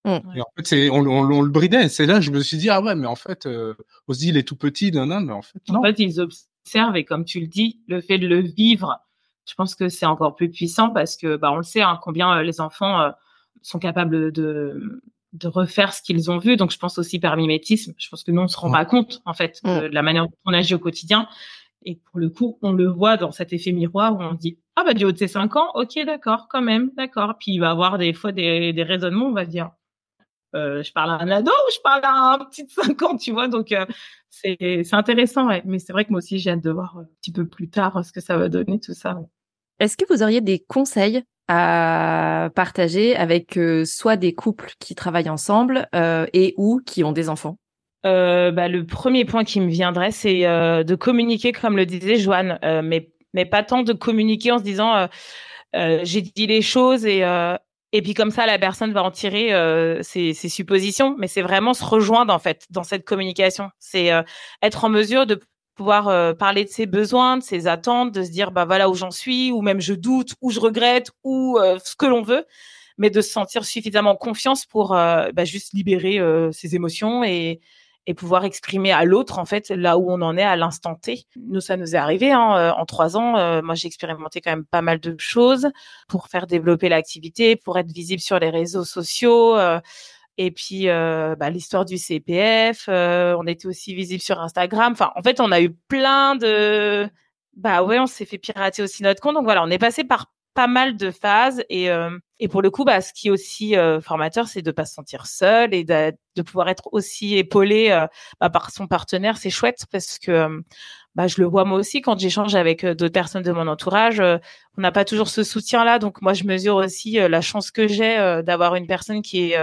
Mm. 0.06 0.36
Et 0.36 0.40
en 0.40 0.46
fait, 0.56 0.66
c'est, 0.66 0.90
on, 0.90 1.00
on, 1.00 1.30
on 1.30 1.42
le 1.42 1.50
bridait. 1.50 1.90
C'est 1.90 2.06
là, 2.06 2.14
que 2.14 2.22
je 2.22 2.30
me 2.30 2.40
suis 2.40 2.56
dit 2.56 2.70
ah 2.70 2.80
ouais, 2.80 2.94
mais 2.94 3.06
en 3.06 3.16
fait, 3.16 3.44
euh, 3.44 3.74
on 4.08 4.14
se 4.14 4.18
dit 4.18 4.28
il 4.28 4.38
est 4.38 4.48
tout 4.48 4.56
petit, 4.56 4.92
non, 4.92 5.04
non, 5.04 5.20
mais 5.20 5.32
en 5.32 5.42
fait 5.42 5.60
non. 5.68 5.80
En 5.80 5.82
fait, 5.82 5.98
ils 5.98 6.20
observent 6.20 6.96
et 6.96 7.04
comme 7.04 7.26
tu 7.26 7.40
le 7.40 7.48
dis, 7.48 7.80
le 7.86 8.00
fait 8.00 8.18
de 8.18 8.26
le 8.26 8.40
vivre, 8.40 8.98
je 9.50 9.54
pense 9.56 9.74
que 9.74 9.88
c'est 9.88 10.06
encore 10.06 10.36
plus 10.36 10.48
puissant 10.50 10.90
parce 10.90 11.16
que 11.16 11.36
bah 11.36 11.50
on 11.52 11.56
le 11.56 11.62
sait 11.64 11.82
hein, 11.82 11.98
combien 12.02 12.38
euh, 12.38 12.42
les 12.42 12.60
enfants 12.60 13.00
euh, 13.00 13.10
sont 13.62 13.78
capables 13.80 14.30
de 14.32 14.80
de 15.32 15.46
refaire 15.48 15.92
ce 15.94 16.02
qu'ils 16.02 16.30
ont 16.30 16.38
vu. 16.38 16.56
Donc 16.56 16.70
je 16.72 16.78
pense 16.78 16.98
aussi 16.98 17.18
par 17.20 17.36
mimétisme. 17.36 17.92
Je 17.98 18.08
pense 18.08 18.24
que 18.24 18.30
nous 18.32 18.42
on 18.42 18.48
se 18.48 18.56
rend 18.56 18.68
Ouais. 18.68 18.78
pas 18.78 18.84
compte 18.84 19.20
en 19.26 19.34
fait 19.34 19.60
Mm. 19.64 19.80
de 19.80 19.86
la 19.88 20.02
manière 20.02 20.24
dont 20.26 20.32
on 20.46 20.52
agit 20.52 20.74
au 20.74 20.78
quotidien. 20.78 21.28
Et 21.84 21.96
pour 21.96 22.18
le 22.20 22.28
coup, 22.30 22.58
on 22.62 22.72
le 22.72 22.86
voit 22.88 23.16
dans 23.16 23.32
cet 23.32 23.52
effet 23.54 23.72
miroir 23.72 24.14
où 24.16 24.20
on 24.22 24.32
se 24.32 24.38
dit 24.38 24.58
ah 24.76 24.84
bah 24.84 24.92
du 24.94 25.04
haut 25.04 25.12
de 25.12 25.16
ses 25.18 25.28
cinq 25.28 25.56
ans, 25.56 25.68
ok 25.74 25.98
d'accord 26.06 26.46
quand 26.48 26.62
même 26.62 26.90
d'accord. 26.96 27.34
Puis 27.38 27.52
il 27.52 27.58
va 27.58 27.70
avoir 27.70 27.96
des 27.98 28.12
fois 28.12 28.32
des, 28.32 28.72
des 28.72 28.82
raisonnements, 28.82 29.26
on 29.26 29.32
va 29.32 29.44
dire 29.46 29.70
euh, 30.56 30.82
je 30.82 30.92
parle 30.92 31.10
à 31.10 31.14
un 31.22 31.28
ado 31.30 31.50
ou 31.52 31.70
je 31.72 31.78
parle 31.84 32.00
à 32.04 32.32
un 32.34 32.38
petit 32.44 32.64
de 32.64 32.70
5 32.70 33.00
ans, 33.02 33.16
tu 33.16 33.30
vois. 33.30 33.46
Donc, 33.46 33.70
euh, 33.70 33.86
c'est 34.30 34.82
intéressant, 34.92 35.46
ouais. 35.46 35.62
Mais 35.64 35.78
c'est 35.78 35.92
vrai 35.92 36.04
que 36.04 36.10
moi 36.10 36.18
aussi, 36.18 36.40
j'ai 36.40 36.50
hâte 36.50 36.64
de 36.64 36.70
voir 36.72 36.98
un 36.98 37.04
petit 37.20 37.30
peu 37.30 37.46
plus 37.46 37.70
tard 37.70 38.04
ce 38.04 38.10
que 38.12 38.20
ça 38.20 38.36
va 38.36 38.48
donner, 38.48 38.80
tout 38.80 38.92
ça. 38.92 39.14
ouais. 39.14 39.26
Est-ce 39.80 39.96
que 39.96 40.04
vous 40.08 40.22
auriez 40.22 40.40
des 40.40 40.60
conseils 40.60 41.22
à 41.48 42.50
partager 42.54 43.16
avec 43.16 43.56
euh, 43.56 43.84
soit 43.84 44.16
des 44.16 44.34
couples 44.34 44.72
qui 44.78 44.94
travaillent 44.94 45.30
ensemble 45.30 45.88
euh, 45.94 46.26
et 46.32 46.54
ou 46.56 46.80
qui 46.86 47.02
ont 47.02 47.12
des 47.12 47.28
enfants? 47.28 47.56
Euh, 48.06 48.50
bah, 48.50 48.68
le 48.68 48.86
premier 48.86 49.24
point 49.24 49.44
qui 49.44 49.60
me 49.60 49.68
viendrait, 49.68 50.10
c'est 50.10 50.46
euh, 50.46 50.84
de 50.84 50.94
communiquer, 50.94 51.52
comme 51.52 51.76
le 51.76 51.84
disait 51.84 52.16
Joanne, 52.16 52.58
euh, 52.64 52.80
mais, 52.82 53.10
mais 53.34 53.44
pas 53.44 53.62
tant 53.62 53.82
de 53.82 53.92
communiquer 53.92 54.52
en 54.52 54.58
se 54.58 54.64
disant 54.64 55.08
j'ai 55.74 56.22
dit 56.22 56.46
les 56.46 56.62
choses 56.62 57.06
et, 57.06 57.22
et 57.92 58.02
puis 58.02 58.14
comme 58.14 58.32
ça, 58.32 58.44
la 58.44 58.58
personne 58.58 58.92
va 58.92 59.04
en 59.04 59.12
tirer 59.12 59.52
ses, 60.02 60.32
suppositions, 60.32 61.14
mais 61.16 61.28
c'est 61.28 61.42
vraiment 61.42 61.74
se 61.74 61.84
rejoindre 61.84 62.34
en 62.34 62.40
fait 62.40 62.66
dans 62.70 62.82
cette 62.82 63.04
communication. 63.04 63.70
C'est 63.78 64.10
être 64.62 64.84
en 64.84 64.88
mesure 64.88 65.26
de 65.26 65.40
pouvoir 65.80 66.08
euh, 66.08 66.34
parler 66.34 66.66
de 66.66 66.68
ses 66.68 66.84
besoins, 66.84 67.38
de 67.38 67.42
ses 67.42 67.66
attentes, 67.66 68.12
de 68.12 68.22
se 68.22 68.30
dire 68.30 68.50
bah 68.50 68.66
voilà 68.66 68.90
où 68.90 68.94
j'en 68.94 69.10
suis, 69.10 69.50
ou 69.50 69.62
même 69.62 69.80
je 69.80 69.94
doute, 69.94 70.34
ou 70.42 70.50
je 70.50 70.60
regrette, 70.60 71.10
ou 71.24 71.56
euh, 71.56 71.78
ce 71.82 71.96
que 71.96 72.04
l'on 72.04 72.20
veut, 72.20 72.44
mais 72.98 73.08
de 73.08 73.22
se 73.22 73.30
sentir 73.30 73.64
suffisamment 73.64 74.14
confiance 74.14 74.66
pour 74.66 74.94
euh, 74.94 75.30
bah, 75.32 75.46
juste 75.46 75.72
libérer 75.72 76.20
ses 76.52 76.74
émotions 76.74 77.24
et, 77.24 77.60
et 78.06 78.12
pouvoir 78.12 78.44
exprimer 78.44 78.92
à 78.92 79.06
l'autre 79.06 79.38
en 79.38 79.46
fait 79.46 79.70
là 79.70 79.96
où 79.96 80.10
on 80.10 80.20
en 80.20 80.36
est 80.36 80.42
à 80.42 80.54
l'instant 80.54 80.96
T. 80.96 81.24
Nous, 81.48 81.62
ça 81.62 81.78
nous 81.78 81.94
est 81.94 81.98
arrivé 81.98 82.30
hein, 82.30 82.74
en 82.76 82.84
trois 82.84 83.16
ans. 83.16 83.62
moi, 83.62 83.74
j'ai 83.74 83.86
expérimenté 83.86 84.42
quand 84.42 84.50
même 84.50 84.66
pas 84.66 84.82
mal 84.82 85.00
de 85.00 85.14
choses 85.18 85.70
pour 86.08 86.28
faire 86.28 86.46
développer 86.46 86.90
l'activité, 86.90 87.56
pour 87.56 87.78
être 87.78 87.90
visible 87.90 88.20
sur 88.20 88.38
les 88.38 88.50
réseaux 88.50 88.84
sociaux. 88.84 89.56
Et 90.38 90.50
puis 90.50 90.86
bah, 90.86 91.50
l'histoire 91.50 91.84
du 91.84 91.98
CPF, 91.98 92.88
on 92.88 93.46
était 93.46 93.66
aussi 93.66 93.94
visible 93.94 94.22
sur 94.22 94.40
Instagram. 94.40 94.92
Enfin, 94.92 95.12
en 95.16 95.22
fait, 95.22 95.40
on 95.40 95.52
a 95.52 95.60
eu 95.60 95.70
plein 95.70 96.36
de 96.36 97.08
bah 97.56 97.82
ouais, 97.82 97.98
on 97.98 98.06
s'est 98.06 98.24
fait 98.24 98.38
pirater 98.38 98.82
aussi 98.82 99.02
notre 99.02 99.20
compte. 99.20 99.34
Donc 99.34 99.44
voilà, 99.44 99.62
on 99.62 99.70
est 99.70 99.78
passé 99.78 100.04
par 100.04 100.32
pas 100.54 100.66
mal 100.66 100.96
de 100.96 101.10
phases 101.10 101.62
et 101.68 101.90
euh, 101.90 102.18
et 102.40 102.48
pour 102.48 102.62
le 102.62 102.70
coup, 102.70 102.84
bah 102.84 103.00
ce 103.00 103.12
qui 103.12 103.28
est 103.28 103.30
aussi 103.30 103.76
euh, 103.76 104.00
formateur, 104.00 104.48
c'est 104.48 104.62
de 104.62 104.70
pas 104.70 104.84
se 104.84 104.94
sentir 104.94 105.26
seul 105.26 105.74
et 105.74 105.84
de, 105.84 106.12
de 106.36 106.42
pouvoir 106.42 106.68
être 106.68 106.88
aussi 106.92 107.36
épaulé 107.36 107.90
euh, 107.90 108.06
bah, 108.40 108.50
par 108.50 108.70
son 108.70 108.86
partenaire. 108.86 109.36
C'est 109.36 109.50
chouette 109.50 109.84
parce 109.92 110.18
que 110.18 110.62
bah 111.14 111.26
je 111.26 111.40
le 111.40 111.46
vois 111.46 111.64
moi 111.64 111.78
aussi 111.78 112.00
quand 112.02 112.18
j'échange 112.18 112.54
avec 112.54 112.84
d'autres 112.84 113.12
personnes 113.12 113.42
de 113.42 113.52
mon 113.52 113.66
entourage. 113.68 114.20
on 114.20 114.80
n'a 114.80 114.92
pas 114.92 115.04
toujours 115.04 115.28
ce 115.28 115.42
soutien-là, 115.42 115.98
donc 115.98 116.22
moi 116.22 116.34
je 116.34 116.44
mesure 116.44 116.76
aussi 116.76 117.12
la 117.14 117.40
chance 117.40 117.70
que 117.70 117.88
j'ai 117.88 118.42
d'avoir 118.44 118.76
une 118.76 118.86
personne 118.86 119.22
qui 119.22 119.52
est 119.52 119.58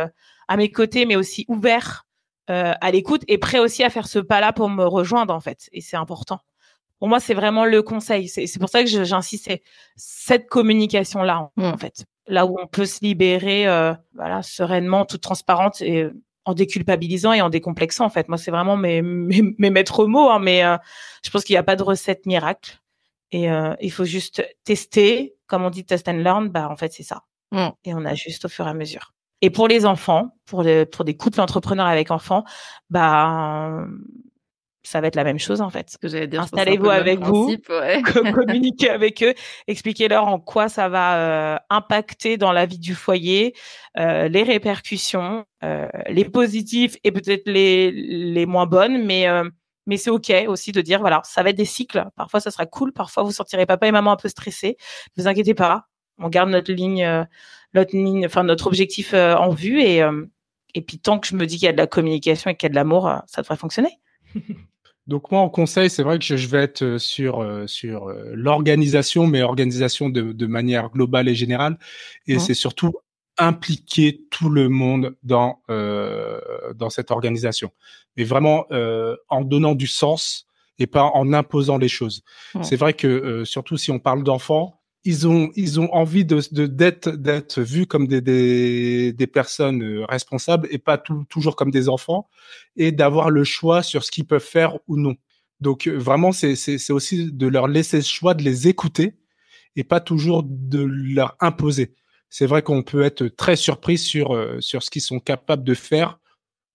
à 0.48 0.58
mes 0.58 0.72
côtés, 0.72 1.06
mais 1.06 1.16
aussi 1.16 1.46
ouvert 1.48 2.06
euh, 2.50 2.74
à 2.80 2.92
l'écoute 2.92 3.24
et 3.28 3.38
prêt 3.38 3.60
aussi 3.60 3.84
à 3.84 3.90
faire 3.90 4.08
ce 4.08 4.20
pas-là 4.20 4.54
pour 4.54 4.70
me 4.70 4.86
rejoindre 4.86 5.34
en 5.34 5.40
fait. 5.42 5.70
Et 5.74 5.82
c'est 5.82 5.98
important. 5.98 6.40
Pour 7.00 7.10
moi, 7.10 7.20
c'est 7.20 7.34
vraiment 7.34 7.66
le 7.66 7.82
conseil. 7.84 8.28
C'est 8.30 8.48
c'est 8.48 8.58
pour 8.60 8.70
ça 8.70 8.82
que 8.84 8.90
je- 8.90 9.04
j'insistais 9.04 9.62
cette 9.98 10.48
communication-là 10.48 11.40
en, 11.40 11.52
Mm. 11.58 11.64
en 11.74 11.78
fait, 11.78 12.06
là 12.28 12.46
où 12.46 12.58
on 12.60 12.68
peut 12.68 12.86
se 12.86 13.00
libérer, 13.04 13.68
euh, 13.68 13.94
voilà, 14.16 14.42
sereinement, 14.44 15.06
toute 15.06 15.22
transparente 15.22 15.82
et 15.82 16.08
en 16.46 16.54
déculpabilisant 16.54 17.34
et 17.34 17.42
en 17.42 17.50
décomplexant 17.50 18.06
en 18.06 18.10
fait. 18.10 18.30
Moi, 18.30 18.38
c'est 18.38 18.52
vraiment 18.52 18.78
mes, 18.78 19.02
mes, 19.02 19.42
mes 19.58 19.70
maîtres 19.70 20.06
mots, 20.06 20.30
hein, 20.30 20.40
mais 20.40 20.64
euh, 20.64 20.78
je 21.26 21.30
pense 21.30 21.44
qu'il 21.44 21.54
n'y 21.54 21.58
a 21.58 21.64
pas 21.64 21.76
de 21.76 21.84
recette 21.84 22.26
miracle 22.26 22.80
et 23.32 23.52
euh, 23.52 23.76
il 23.82 23.92
faut 23.92 24.06
juste 24.06 24.42
tester, 24.64 25.36
comme 25.48 25.64
on 25.66 25.70
dit 25.70 25.84
test 25.84 26.08
and 26.08 26.14
learn. 26.24 26.48
Bah 26.48 26.70
en 26.70 26.78
fait, 26.78 26.94
c'est 26.94 27.04
ça. 27.04 27.24
Mm. 27.52 27.68
Et 27.84 27.94
on 27.94 28.06
ajuste 28.06 28.46
au 28.46 28.50
fur 28.50 28.66
et 28.66 28.70
à 28.70 28.74
mesure. 28.74 29.14
Et 29.42 29.50
pour 29.50 29.68
les 29.68 29.86
enfants, 29.86 30.36
pour 30.46 30.64
les, 30.64 30.86
pour 30.86 31.06
des 31.06 31.16
couples 31.16 31.40
entrepreneurs 31.42 31.86
avec 31.88 32.12
enfants, 32.12 32.44
bah 32.90 33.86
ça 34.84 35.02
va 35.02 35.08
être 35.08 35.16
la 35.18 35.26
même 35.26 35.38
chose 35.40 35.60
en 35.60 35.70
fait. 35.70 35.98
Installez-vous 36.38 36.86
le 36.86 36.90
avec 36.92 37.20
vous. 37.20 37.44
principe, 37.48 37.70
ouais. 37.70 38.02
Co- 38.04 38.24
communiquer 38.34 38.90
avec 38.90 39.22
eux, 39.22 39.34
expliquez-leur 39.68 40.26
en 40.26 40.40
quoi 40.40 40.70
ça 40.70 40.88
va 40.88 41.18
euh, 41.18 41.58
impacter 41.70 42.38
dans 42.38 42.54
la 42.54 42.66
vie 42.66 42.80
du 42.80 42.96
foyer, 42.96 43.54
euh, 43.98 44.30
les 44.30 44.44
répercussions, 44.44 45.44
euh, 45.64 45.88
les 46.08 46.24
positifs 46.26 46.96
et 47.04 47.12
peut-être 47.12 47.48
les 47.50 47.92
les 47.92 48.46
moins 48.46 48.66
bonnes, 48.66 49.06
mais 49.06 49.28
euh, 49.28 49.44
mais 49.88 49.98
c'est 49.98 50.10
ok 50.10 50.32
aussi 50.48 50.72
de 50.72 50.80
dire 50.82 51.02
voilà, 51.02 51.22
ça 51.26 51.44
va 51.44 51.50
être 51.50 51.58
des 51.58 51.66
cycles. 51.66 52.06
Parfois 52.16 52.40
ça 52.40 52.50
sera 52.50 52.66
cool, 52.66 52.94
parfois 52.94 53.24
vous 53.24 53.32
sentirez 53.34 53.66
papa 53.66 53.88
et 53.88 53.92
maman 53.92 54.12
un 54.14 54.16
peu 54.18 54.30
stressés. 54.30 54.78
Ne 55.18 55.24
vous 55.24 55.28
inquiétez 55.28 55.54
pas, 55.54 55.88
on 56.18 56.30
garde 56.30 56.50
notre 56.50 56.72
ligne, 56.72 57.04
euh, 57.04 57.24
notre 57.78 58.26
enfin 58.26 58.44
notre 58.44 58.68
objectif 58.68 59.14
euh, 59.14 59.36
en 59.36 59.50
vue 59.50 59.82
et 59.82 60.02
euh, 60.02 60.26
et 60.74 60.82
puis 60.82 61.00
tant 61.00 61.20
que 61.20 61.28
je 61.28 61.36
me 61.36 61.46
dis 61.46 61.58
qu'il 61.58 61.66
y 61.66 61.70
a 61.70 61.74
de 61.74 61.78
la 61.78 61.88
communication 61.88 62.52
et 62.52 62.56
qu'il 62.56 62.68
y 62.68 62.70
a 62.70 62.72
de 62.72 62.76
l'amour, 62.76 63.08
euh, 63.08 63.18
ça 63.28 63.42
devrait 63.42 63.58
fonctionner. 63.58 64.00
Donc 65.08 65.32
moi 65.32 65.40
en 65.40 65.50
conseil, 65.50 65.90
c'est 65.90 66.04
vrai 66.04 66.20
que 66.20 66.26
je, 66.26 66.48
vais 66.48 66.64
être 66.64 66.98
sur 66.98 67.48
sur 67.66 68.12
l'organisation, 68.34 69.26
mais 69.26 69.42
organisation 69.42 70.10
de, 70.10 70.34
de 70.34 70.48
manière 70.48 70.90
globale 70.90 71.30
et 71.30 71.36
générale, 71.36 71.78
et 72.28 72.34
Mhm. 72.34 72.40
c'est 72.40 72.54
surtout 72.54 72.94
impliquer 73.38 74.22
tout 74.32 74.50
le 74.50 74.70
monde 74.70 75.16
dans 75.24 75.62
euh, 75.70 76.40
dans 76.76 76.90
cette 76.90 77.12
organisation, 77.12 77.72
mais 78.16 78.24
vraiment 78.24 78.66
euh, 78.72 79.16
en 79.30 79.42
donnant 79.42 79.76
du 79.76 79.88
sens 79.88 80.48
et 80.80 80.88
pas 80.88 81.04
en 81.04 81.34
imposant 81.34 81.78
les 81.78 81.88
choses. 81.88 82.24
Mhm. 82.56 82.64
C'est 82.64 82.76
vrai 82.76 82.94
que 82.94 83.08
euh, 83.08 83.46
surtout 83.46 83.78
si 83.78 83.92
on 83.92 84.00
parle 84.00 84.24
d'enfants, 84.24 84.77
ils 85.08 85.26
ont 85.28 85.52
ils 85.56 85.80
ont 85.80 85.90
envie 85.94 86.26
de 86.26 86.42
de- 86.52 86.68
d'être 86.68 87.10
d'être 87.12 87.62
vus 87.62 87.88
comme 87.88 88.08
des 88.08 88.20
des, 88.22 89.14
des 89.14 89.28
personnes 89.28 89.82
euh, 89.84 90.06
responsables 90.06 90.68
et 90.70 90.80
pas 90.80 90.98
tout- 90.98 91.26
toujours 91.30 91.56
comme 91.56 91.72
des 91.72 91.88
enfants 91.88 92.30
et 92.76 92.92
d'avoir 92.92 93.30
le 93.30 93.44
choix 93.46 93.84
sur 93.84 94.04
ce 94.04 94.12
qu'ils 94.12 94.26
peuvent 94.28 94.44
faire 94.58 94.78
ou 94.88 94.98
non. 94.98 95.16
Donc 95.62 95.88
euh, 95.88 95.98
vraiment, 95.98 96.32
c'est 96.34 96.56
c'est 96.56 96.78
c'est 96.78 96.94
aussi 96.94 97.32
de 97.32 97.48
leur 97.48 97.68
laisser 97.68 97.98
le 97.98 98.04
choix, 98.04 98.34
de 98.34 98.44
les 98.44 98.68
écouter 98.68 99.16
et 99.78 99.84
pas 99.86 100.02
toujours 100.02 100.44
de 100.44 100.82
leur 100.84 101.36
imposer. 101.40 101.94
C'est 102.30 102.46
vrai 102.46 102.62
qu'on 102.62 102.84
peut 102.84 103.04
être 103.04 103.28
très 103.28 103.56
surpris 103.56 103.98
sur 103.98 104.36
euh, 104.36 104.60
sur 104.60 104.84
ce 104.84 104.90
qu'ils 104.90 105.02
sont 105.02 105.20
capables 105.22 105.64
de 105.64 105.74
faire, 105.74 106.20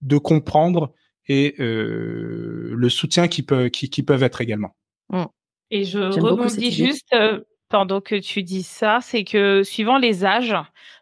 de 0.00 0.16
comprendre 0.18 0.94
et 1.28 1.54
euh, 1.60 2.72
le 2.74 2.88
soutien 2.88 3.28
qu'ils 3.28 3.44
peuvent 3.46 3.68
qui, 3.70 3.90
qui 3.90 4.02
peuvent 4.02 4.22
être 4.22 4.40
également. 4.40 4.74
Et 6.06 6.12
je 6.14 6.20
rebondis 6.30 6.70
juste 6.86 7.06
euh, 7.12 7.40
pendant 7.72 8.02
que 8.02 8.16
tu 8.16 8.42
dis 8.42 8.62
ça, 8.62 8.98
c'est 9.00 9.24
que 9.24 9.62
suivant 9.62 9.96
les 9.96 10.26
âges, 10.26 10.52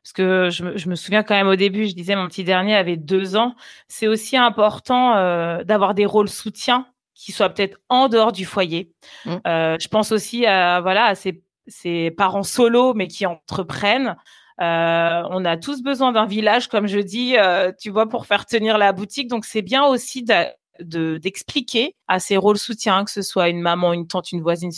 parce 0.03 0.13
que 0.15 0.51
je, 0.51 0.63
me- 0.63 0.79
je 0.79 0.89
me 0.89 0.95
souviens 0.95 1.25
quand 1.25 1.35
même 1.35 1.49
au 1.49 1.57
début, 1.57 1.87
je 1.89 1.95
disais 1.95 2.15
mon 2.15 2.29
petit 2.29 2.45
dernier 2.45 2.77
avait 2.77 2.97
deux 2.97 3.37
ans, 3.37 3.57
c'est 3.89 4.07
aussi 4.07 4.37
important 4.37 5.17
euh, 5.17 5.65
d'avoir 5.65 5.95
des 5.95 6.07
rôles 6.07 6.29
soutiens 6.29 6.87
qui 7.17 7.33
soient 7.33 7.49
peut-être 7.49 7.79
en 7.89 8.07
dehors 8.09 8.31
du 8.31 8.45
foyer. 8.45 8.93
Mm. 9.25 9.37
Euh, 9.49 9.77
je 9.81 9.89
pense 9.89 10.13
aussi 10.13 10.47
à 10.47 10.81
voilà 10.81 11.07
à 11.07 11.15
ces, 11.17 11.43
ces 11.67 12.13
parents 12.13 12.45
solos 12.45 12.95
mais 12.95 13.09
qui 13.09 13.27
entreprennent. 13.27 14.17
Euh, 14.61 15.23
on 15.31 15.45
a 15.45 15.57
tous 15.57 15.83
besoin 15.83 16.13
d'un 16.13 16.27
village, 16.27 16.69
comme 16.69 16.87
je 16.87 17.01
dis, 17.01 17.35
tu 17.81 17.91
vois, 17.91 18.09
pour 18.09 18.27
faire 18.27 18.47
tenir 18.47 18.79
la 18.79 18.93
boutique. 18.93 19.27
Donc 19.29 19.45
c'est 19.45 19.63
bien 19.63 19.85
aussi 19.85 20.23
de 20.23 21.19
d'expliquer 21.19 21.95
à 22.09 22.21
ces 22.21 22.37
rôles 22.39 22.59
soutiens, 22.59 23.05
que 23.05 23.11
ce 23.11 23.23
soit 23.23 23.49
une 23.49 23.61
maman, 23.61 23.93
une 23.93 24.07
tante, 24.07 24.33
une 24.33 24.41
voisine, 24.41 24.71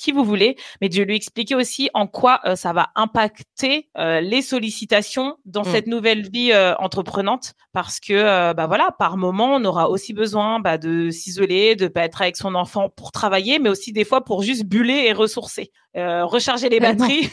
qui 0.00 0.12
vous 0.12 0.24
voulez, 0.24 0.56
mais 0.80 0.88
de 0.88 1.02
lui 1.02 1.14
expliquer 1.16 1.54
aussi 1.54 1.90
en 1.94 2.06
quoi 2.06 2.40
euh, 2.44 2.56
ça 2.56 2.72
va 2.72 2.88
impacter 2.94 3.88
euh, 3.98 4.20
les 4.20 4.42
sollicitations 4.42 5.36
dans 5.44 5.62
Mm. 5.62 5.72
cette 5.72 5.86
nouvelle 5.86 6.28
vie 6.30 6.52
euh, 6.52 6.74
entreprenante, 6.78 7.52
parce 7.72 8.00
que 8.00 8.12
euh, 8.14 8.54
bah 8.54 8.66
voilà, 8.66 8.90
par 8.98 9.16
moment, 9.16 9.54
on 9.54 9.64
aura 9.64 9.90
aussi 9.90 10.12
besoin 10.14 10.58
bah, 10.60 10.78
de 10.78 11.10
s'isoler, 11.10 11.76
de 11.76 11.86
pas 11.88 12.04
être 12.04 12.22
avec 12.22 12.36
son 12.36 12.54
enfant 12.54 12.88
pour 12.88 13.12
travailler, 13.12 13.58
mais 13.58 13.68
aussi 13.68 13.92
des 13.92 14.04
fois 14.04 14.24
pour 14.24 14.42
juste 14.42 14.64
buller 14.64 15.04
et 15.06 15.12
ressourcer, 15.12 15.70
Euh, 15.96 16.24
recharger 16.24 16.68
les 16.68 16.80
batteries. 16.80 17.28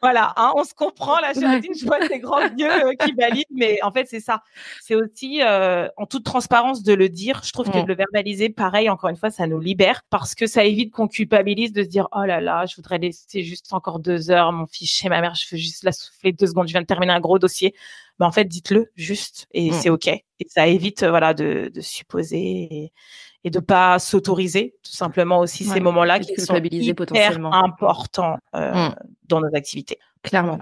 Voilà, 0.00 0.32
hein, 0.36 0.52
on 0.56 0.64
se 0.64 0.74
comprend. 0.74 1.18
La 1.20 1.32
Géraldine, 1.32 1.72
je 1.78 1.84
vois 1.86 2.06
tes 2.06 2.18
grands 2.18 2.40
yeux 2.40 2.70
euh, 2.70 2.92
qui 2.94 3.12
valident, 3.12 3.46
mais 3.54 3.82
en 3.82 3.92
fait, 3.92 4.06
c'est 4.06 4.20
ça. 4.20 4.42
C'est 4.80 4.94
aussi, 4.94 5.40
euh, 5.42 5.88
en 5.96 6.06
toute 6.06 6.24
transparence, 6.24 6.82
de 6.82 6.92
le 6.92 7.08
dire. 7.08 7.40
Je 7.44 7.52
trouve 7.52 7.70
que 7.70 7.78
de 7.78 7.86
le 7.86 7.94
verbaliser, 7.94 8.48
pareil, 8.50 8.90
encore 8.90 9.10
une 9.10 9.16
fois, 9.16 9.30
ça 9.30 9.46
nous 9.46 9.60
libère 9.60 10.02
parce 10.10 10.34
que 10.34 10.46
ça 10.46 10.64
évite 10.64 10.92
qu'on 10.92 11.08
culpabilise 11.08 11.72
de 11.72 11.82
se 11.82 11.88
dire, 11.88 12.08
oh 12.12 12.24
là 12.24 12.40
là, 12.40 12.66
je 12.66 12.76
voudrais 12.76 12.98
laisser 12.98 13.42
juste 13.42 13.72
encore 13.72 13.98
deux 13.98 14.30
heures 14.30 14.52
mon 14.52 14.66
fils 14.66 14.90
chez 14.90 15.08
ma 15.08 15.20
mère, 15.20 15.34
je 15.34 15.46
veux 15.50 15.58
juste 15.58 15.84
la 15.84 15.92
souffler 15.92 16.32
deux 16.32 16.46
secondes, 16.46 16.66
je 16.68 16.72
viens 16.72 16.82
de 16.82 16.86
terminer 16.86 17.12
un 17.12 17.20
gros 17.20 17.38
dossier. 17.38 17.74
Mais 18.22 18.26
en 18.28 18.32
fait, 18.32 18.44
dites-le 18.44 18.86
juste 18.94 19.48
et 19.52 19.72
mm. 19.72 19.74
c'est 19.74 19.90
OK. 19.90 20.06
Et 20.06 20.46
ça 20.46 20.68
évite, 20.68 21.02
voilà, 21.04 21.34
de, 21.34 21.72
de 21.74 21.80
supposer. 21.80 22.38
Et, 22.38 22.92
et 23.44 23.50
de 23.50 23.58
pas 23.58 23.98
s'autoriser 23.98 24.76
tout 24.84 24.92
simplement 24.92 25.40
aussi 25.40 25.64
ces 25.64 25.80
moments-là 25.80 26.20
qui 26.20 26.40
sont 26.40 26.54
hyper 26.62 26.94
potentiellement. 26.94 27.52
importants 27.52 28.38
euh, 28.54 28.72
mmh. 28.72 28.94
dans 29.26 29.40
nos 29.40 29.52
activités. 29.56 29.98
Clairement. 30.22 30.60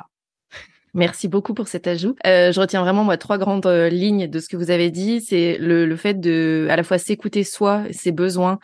Merci 0.94 1.28
beaucoup 1.28 1.52
pour 1.54 1.68
cet 1.68 1.86
ajout. 1.86 2.16
Euh, 2.26 2.52
je 2.52 2.58
retiens 2.60 2.80
vraiment 2.80 3.04
moi 3.04 3.18
trois 3.18 3.36
grandes 3.36 3.66
euh, 3.66 3.90
lignes 3.90 4.28
de 4.28 4.40
ce 4.40 4.48
que 4.48 4.56
vous 4.56 4.70
avez 4.70 4.90
dit. 4.90 5.20
C'est 5.20 5.58
le, 5.58 5.84
le 5.84 5.96
fait 5.96 6.14
de 6.18 6.68
à 6.70 6.76
la 6.76 6.82
fois 6.82 6.96
s'écouter 6.96 7.44
soi, 7.44 7.84
ses 7.90 8.12
besoins, 8.12 8.52
euh, 8.54 8.58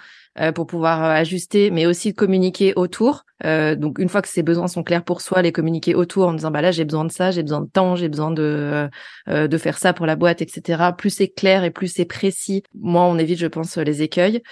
pour 0.55 0.67
pouvoir 0.67 1.03
euh, 1.03 1.11
ajuster, 1.11 1.71
mais 1.71 1.87
aussi 1.87 2.15
communiquer 2.15 2.75
autour. 2.77 3.25
Euh, 3.45 3.75
donc 3.75 3.99
une 3.99 4.09
fois 4.09 4.23
que 4.23 4.29
ces 4.29 4.43
besoins 4.43 4.69
sont 4.69 4.83
clairs 4.83 5.05
pour 5.05 5.21
soi, 5.21 5.43
les 5.43 5.53
communiquer 5.53 5.95
autour 5.95 6.29
en 6.29 6.35
disant 6.35 6.51
bah 6.51 6.63
là 6.63 6.71
j'ai 6.71 6.85
besoin 6.85 7.05
de 7.05 7.13
ça, 7.13 7.31
j'ai 7.31 7.43
besoin 7.43 7.61
de 7.61 7.69
temps, 7.69 7.97
j'ai 7.97 8.09
besoin 8.09 8.31
de 8.31 8.89
de 9.27 9.59
faire 9.59 9.79
ça 9.79 9.93
pour 9.93 10.07
la 10.07 10.17
boîte, 10.17 10.43
etc. 10.43 10.93
Plus 10.97 11.11
c'est 11.11 11.29
clair 11.29 11.65
et 11.65 11.71
plus 11.71 11.89
c'est 11.89 12.05
précis, 12.05 12.63
moins 12.75 13.07
on 13.07 13.19
évite, 13.19 13.39
je 13.39 13.47
pense, 13.47 13.77
les 13.77 14.03
écueils. 14.03 14.43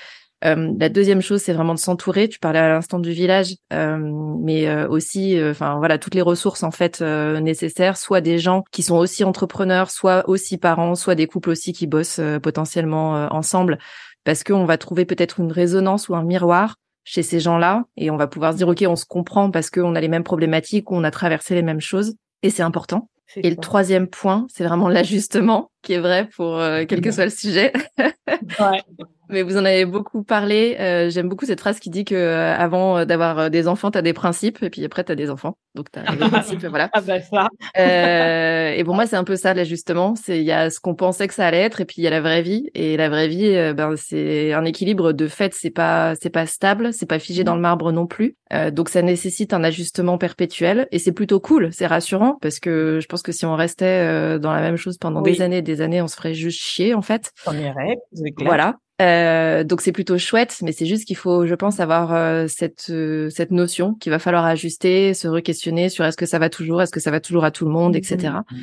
la 0.43 0.89
deuxième 0.91 1.23
chose, 1.23 1.41
c'est 1.41 1.55
vraiment 1.55 1.75
de 1.75 1.79
s'entourer. 1.79 2.29
Tu 2.29 2.39
parlais 2.39 2.59
à 2.59 2.69
l'instant 2.69 2.99
du 2.99 3.13
village, 3.13 3.55
mais 3.71 4.85
aussi, 4.87 5.39
enfin 5.43 5.79
voilà, 5.79 5.99
toutes 5.99 6.15
les 6.15 6.23
ressources 6.23 6.63
en 6.63 6.71
fait 6.71 7.01
nécessaires, 7.01 7.97
soit 7.97 8.21
des 8.21 8.39
gens 8.39 8.65
qui 8.71 8.83
sont 8.83 8.97
aussi 8.97 9.25
entrepreneurs, 9.25 9.91
soit 9.91 10.29
aussi 10.29 10.59
parents, 10.59 10.95
soit 10.95 11.15
des 11.15 11.27
couples 11.27 11.51
aussi 11.51 11.73
qui 11.73 11.87
bossent 11.87 12.21
potentiellement 12.43 13.29
ensemble 13.33 13.79
parce 14.25 14.45
qu'on 14.45 14.65
va 14.65 14.79
trouver 14.79 15.05
peut-être 15.05 15.41
une 15.41 15.53
résonance 15.53 16.09
ou 16.09 16.15
un 16.15 16.23
miroir 16.23 16.77
chez 17.05 17.23
ces 17.23 17.41
gens-là 17.41 17.85
et 17.97 18.11
on 18.11 18.17
va 18.17 18.27
pouvoir 18.27 18.53
se 18.53 18.59
dire 18.59 18.69
ok 18.69 18.85
on 18.89 18.97
se 18.97 19.05
comprend 19.05 19.51
parce 19.51 19.71
qu'on 19.71 19.95
a 19.95 20.01
les 20.01 20.09
mêmes 20.09 20.25
problématiques 20.25 20.91
ou 20.91 20.97
on 20.97 21.05
a 21.05 21.11
traversé 21.11 21.55
les 21.55 21.63
mêmes 21.63 21.81
choses 21.81 22.15
et 22.43 22.51
c'est 22.51 22.63
important. 22.63 23.09
Et 23.37 23.51
le 23.51 23.57
troisième 23.57 24.07
point, 24.07 24.47
c'est 24.49 24.65
vraiment 24.65 24.89
l'ajustement 24.91 25.71
qui 25.83 25.95
est 25.95 25.99
vrai 25.99 26.29
pour 26.37 26.59
euh, 26.59 26.85
quel 26.89 27.01
que 27.01 27.11
soit 27.11 27.25
le 27.25 27.31
sujet. 27.31 27.73
ouais. 27.99 28.83
Mais 29.31 29.43
vous 29.43 29.57
en 29.57 29.65
avez 29.65 29.85
beaucoup 29.85 30.23
parlé. 30.23 30.77
Euh, 30.81 31.11
J'aime 31.11 31.29
beaucoup 31.29 31.47
cette 31.47 31.61
phrase 31.61 31.81
qui 31.81 31.91
dit 31.91 32.05
que 32.05 32.15
euh, 32.15 32.55
avant 32.57 32.99
euh, 32.99 33.05
d'avoir 33.05 33.39
euh, 33.39 33.49
des 33.49 33.69
enfants, 33.69 33.91
tu 33.91 33.99
as 33.99 34.03
des 34.03 34.13
principes, 34.13 34.63
et 34.63 34.71
puis 34.71 34.85
après, 34.85 35.05
tu 35.05 35.13
as 35.13 35.15
des 35.15 35.31
enfants. 35.31 35.57
Donc, 35.75 35.91
tu 35.91 35.99
as 35.99 36.03
des 36.03 36.19
principes, 36.29 36.65
voilà. 36.67 36.91
Ah 36.95 37.01
bah 37.01 37.21
ça. 37.21 37.49
Euh, 37.79 38.73
et 38.73 38.85
pour 38.85 38.95
moi, 38.95 39.07
c'est 39.07 39.17
un 39.17 39.25
peu 39.25 39.37
ça, 39.37 39.55
l'ajustement. 39.55 40.15
C'est 40.15 40.39
Il 40.39 40.45
y 40.45 40.53
a 40.53 40.71
ce 40.71 40.79
qu'on 40.81 40.95
pensait 40.95 41.27
que 41.27 41.35
ça 41.35 41.47
allait 41.47 41.61
être, 41.61 41.81
et 41.81 41.85
puis 41.85 41.97
il 41.99 42.05
y 42.05 42.07
a 42.07 42.11
la 42.11 42.21
vraie 42.21 42.43
vie. 42.43 42.71
Et 42.75 42.97
la 42.97 43.09
vraie 43.09 43.29
vie, 43.29 43.73
ben, 43.75 43.95
c'est 43.97 44.53
un 44.53 44.65
équilibre 44.65 45.13
de 45.13 45.27
fait, 45.27 45.55
c'est 45.55 45.71
pas 45.71 46.15
c'est 46.21 46.31
pas 46.31 46.47
stable, 46.47 46.93
c'est 46.93 47.07
pas 47.07 47.19
figé 47.19 47.45
dans 47.45 47.55
le 47.55 47.61
marbre 47.61 47.93
non 47.93 48.07
plus. 48.07 48.37
donc, 48.73 48.89
ça 48.89 49.03
nécessite 49.03 49.53
un 49.53 49.65
ajustement 49.65 50.19
perpétuel. 50.19 50.87
Et 50.93 50.99
c'est 50.99 51.13
plutôt 51.13 51.41
cool, 51.41 51.71
c'est 51.73 51.87
rassurant, 51.87 52.37
parce 52.41 52.61
que 52.61 53.01
je 53.01 53.07
pense 53.07 53.23
que 53.23 53.33
si 53.33 53.47
on 53.47 53.57
restait 53.57 54.39
dans 54.39 54.53
la 54.53 54.61
même 54.61 54.77
chose 54.77 54.99
pendant 54.99 55.23
des 55.23 55.43
années 55.43 55.59
et 55.59 55.63
des 55.63 55.81
années, 55.81 56.03
on 56.03 56.09
se 56.09 56.17
ferait 56.17 56.35
juste 56.35 56.61
chier, 56.61 56.95
en 56.95 57.03
fait. 57.03 57.33
On 57.47 57.57
irait, 57.57 57.97
Voilà. 58.45 58.77
Euh, 59.03 59.65
donc 59.65 59.81
c'est 59.81 59.93
plutôt 59.93 60.19
chouette, 60.19 60.59
mais 60.63 60.73
c'est 60.73 60.87
juste 60.87 61.05
qu'il 61.05 61.17
faut, 61.17 61.47
je 61.47 61.55
pense, 61.55 61.81
avoir 61.81 62.13
euh, 62.13 62.47
cette 62.49 62.91
euh, 62.91 63.29
cette 63.29 63.51
notion 63.51 63.95
qu'il 63.95 64.11
va 64.11 64.21
falloir 64.21 64.45
ajuster, 64.45 65.15
se 65.15 65.27
re-questionner 65.27 65.89
sur 65.89 66.05
est-ce 66.05 66.17
que 66.17 66.27
ça 66.27 66.39
va 66.39 66.49
toujours, 66.49 66.81
est-ce 66.81 66.93
que 66.93 67.01
ça 67.01 67.11
va 67.11 67.21
toujours 67.21 67.45
à 67.45 67.51
tout 67.51 67.65
le 67.65 67.73
monde, 67.73 67.97
etc. 67.97 68.33
Mmh. 68.33 68.57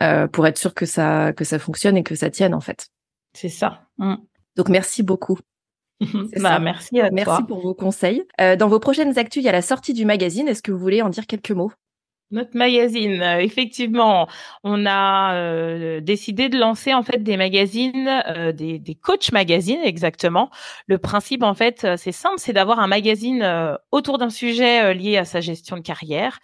Euh, 0.00 0.26
pour 0.26 0.46
être 0.46 0.58
sûr 0.58 0.74
que 0.74 0.86
ça 0.86 1.32
que 1.32 1.44
ça 1.44 1.58
fonctionne 1.58 1.96
et 1.96 2.02
que 2.02 2.16
ça 2.16 2.30
tienne 2.30 2.54
en 2.54 2.60
fait. 2.60 2.88
C'est 3.32 3.48
ça. 3.48 3.82
Mmh. 3.98 4.16
Donc 4.56 4.68
merci 4.68 5.04
beaucoup. 5.04 5.38
bah, 6.40 6.58
merci 6.58 7.00
à 7.00 7.10
Merci 7.10 7.44
pour 7.44 7.60
vos 7.60 7.74
conseils. 7.74 8.24
dans 8.38 8.68
vos 8.68 8.80
prochaines 8.80 9.16
actus, 9.18 9.42
il 9.42 9.46
y 9.46 9.48
a 9.48 9.52
la 9.52 9.62
sortie 9.62 9.94
du 9.94 10.04
magazine. 10.04 10.48
Est-ce 10.48 10.62
que 10.62 10.72
vous 10.72 10.78
voulez 10.78 11.00
en 11.00 11.08
dire 11.08 11.26
quelques 11.26 11.52
mots? 11.52 11.72
Notre 12.30 12.56
magazine, 12.56 13.22
euh, 13.22 13.38
effectivement, 13.38 14.28
on 14.64 14.84
a 14.86 15.34
euh, 15.34 16.00
décidé 16.00 16.48
de 16.48 16.58
lancer 16.58 16.92
en 16.92 17.02
fait 17.02 17.22
des 17.22 17.36
magazines, 17.36 18.08
euh, 18.28 18.52
des, 18.52 18.78
des 18.78 18.94
coach 18.94 19.30
magazines 19.32 19.80
exactement. 19.84 20.50
Le 20.86 20.98
principe 20.98 21.42
en 21.42 21.54
fait, 21.54 21.86
c'est 21.96 22.12
simple, 22.12 22.38
c'est 22.38 22.52
d'avoir 22.52 22.80
un 22.80 22.88
magazine 22.88 23.76
autour 23.92 24.18
d'un 24.18 24.30
sujet 24.30 24.94
lié 24.94 25.16
à 25.18 25.24
sa 25.24 25.40
gestion 25.40 25.76
de 25.76 25.82
carrière 25.82 26.38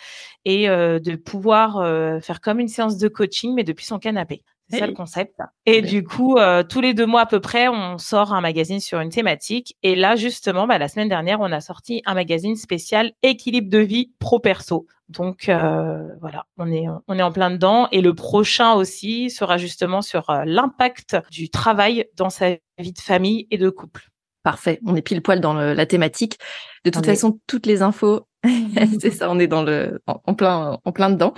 et 0.44 0.66
de 0.68 1.16
pouvoir 1.16 1.84
faire 2.22 2.40
comme 2.40 2.60
une 2.60 2.68
séance 2.68 2.98
de 2.98 3.08
coaching 3.08 3.54
mais 3.54 3.64
depuis 3.64 3.84
son 3.84 3.98
canapé. 3.98 4.42
C'est 4.72 4.78
ça 4.78 4.86
le 4.86 4.94
concept. 4.94 5.38
Et 5.66 5.82
du 5.82 6.02
coup, 6.02 6.38
tous 6.68 6.80
les 6.80 6.94
deux 6.94 7.06
mois 7.06 7.22
à 7.22 7.26
peu 7.26 7.40
près, 7.40 7.68
on 7.68 7.98
sort 7.98 8.32
un 8.32 8.40
magazine 8.40 8.80
sur 8.80 9.00
une 9.00 9.10
thématique. 9.10 9.76
Et 9.82 9.94
là, 9.94 10.16
justement, 10.16 10.66
bah, 10.66 10.78
la 10.78 10.88
semaine 10.88 11.08
dernière, 11.08 11.40
on 11.40 11.52
a 11.52 11.60
sorti 11.60 12.02
un 12.06 12.14
magazine 12.14 12.56
spécial 12.56 13.12
équilibre 13.22 13.68
de 13.68 13.78
vie 13.78 14.12
pro-perso. 14.18 14.86
Donc 15.12 15.48
euh, 15.48 16.08
voilà, 16.20 16.46
on 16.56 16.72
est 16.72 16.86
on 17.06 17.18
est 17.18 17.22
en 17.22 17.32
plein 17.32 17.50
dedans 17.50 17.86
et 17.92 18.00
le 18.00 18.14
prochain 18.14 18.72
aussi 18.72 19.30
sera 19.30 19.58
justement 19.58 20.00
sur 20.00 20.30
euh, 20.30 20.44
l'impact 20.46 21.16
du 21.30 21.50
travail 21.50 22.06
dans 22.16 22.30
sa 22.30 22.56
vie 22.78 22.92
de 22.92 23.00
famille 23.00 23.46
et 23.50 23.58
de 23.58 23.68
couple. 23.68 24.08
Parfait, 24.42 24.80
on 24.84 24.96
est 24.96 25.02
pile 25.02 25.22
poil 25.22 25.40
dans 25.40 25.54
la 25.54 25.86
thématique. 25.86 26.38
De 26.84 26.90
toute 26.90 27.06
façon, 27.06 27.38
toutes 27.46 27.66
les 27.66 27.80
infos, 27.80 28.26
c'est 29.00 29.12
ça, 29.12 29.30
on 29.30 29.38
est 29.38 29.46
dans 29.46 29.62
le 29.62 30.02
en, 30.06 30.34
plein 30.34 30.80
en 30.84 30.92
plein 30.92 31.10
dedans. 31.10 31.32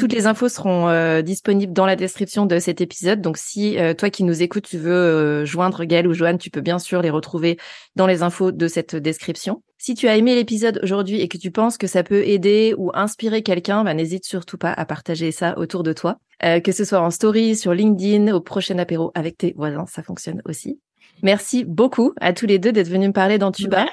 Toutes 0.00 0.12
les 0.12 0.26
infos 0.26 0.48
seront 0.48 0.88
euh, 0.88 1.22
disponibles 1.22 1.72
dans 1.72 1.86
la 1.86 1.94
description 1.94 2.46
de 2.46 2.58
cet 2.58 2.80
épisode. 2.80 3.20
Donc, 3.20 3.36
si 3.36 3.76
toi 3.98 4.10
qui 4.10 4.24
nous 4.24 4.42
écoutes, 4.42 4.64
tu 4.64 4.78
veux 4.78 5.44
joindre 5.44 5.84
Gaël 5.84 6.08
ou 6.08 6.14
Joanne, 6.14 6.38
tu 6.38 6.50
peux 6.50 6.62
bien 6.62 6.78
sûr 6.78 7.02
les 7.02 7.10
retrouver 7.10 7.58
dans 7.96 8.06
les 8.06 8.22
infos 8.22 8.50
de 8.50 8.66
cette 8.66 8.96
description. 8.96 9.62
Si 9.82 9.94
tu 9.94 10.08
as 10.08 10.16
aimé 10.16 10.34
l'épisode 10.34 10.78
aujourd'hui 10.82 11.22
et 11.22 11.28
que 11.28 11.38
tu 11.38 11.50
penses 11.50 11.78
que 11.78 11.86
ça 11.86 12.02
peut 12.02 12.22
aider 12.26 12.74
ou 12.76 12.90
inspirer 12.92 13.42
quelqu'un, 13.42 13.82
bah, 13.82 13.94
n'hésite 13.94 14.26
surtout 14.26 14.58
pas 14.58 14.72
à 14.72 14.84
partager 14.84 15.32
ça 15.32 15.56
autour 15.58 15.82
de 15.82 15.94
toi. 15.94 16.18
Euh, 16.42 16.60
que 16.60 16.70
ce 16.70 16.84
soit 16.84 17.00
en 17.00 17.10
story, 17.10 17.56
sur 17.56 17.72
LinkedIn, 17.72 18.34
au 18.34 18.40
prochain 18.42 18.78
apéro 18.78 19.10
avec 19.14 19.38
tes 19.38 19.52
voisins, 19.52 19.86
ça 19.86 20.02
fonctionne 20.02 20.42
aussi. 20.44 20.78
Merci 21.22 21.64
beaucoup 21.64 22.12
à 22.20 22.34
tous 22.34 22.46
les 22.46 22.58
deux 22.58 22.72
d'être 22.72 22.88
venus 22.88 23.08
me 23.08 23.12
parler 23.14 23.38
d'Antuba. 23.38 23.86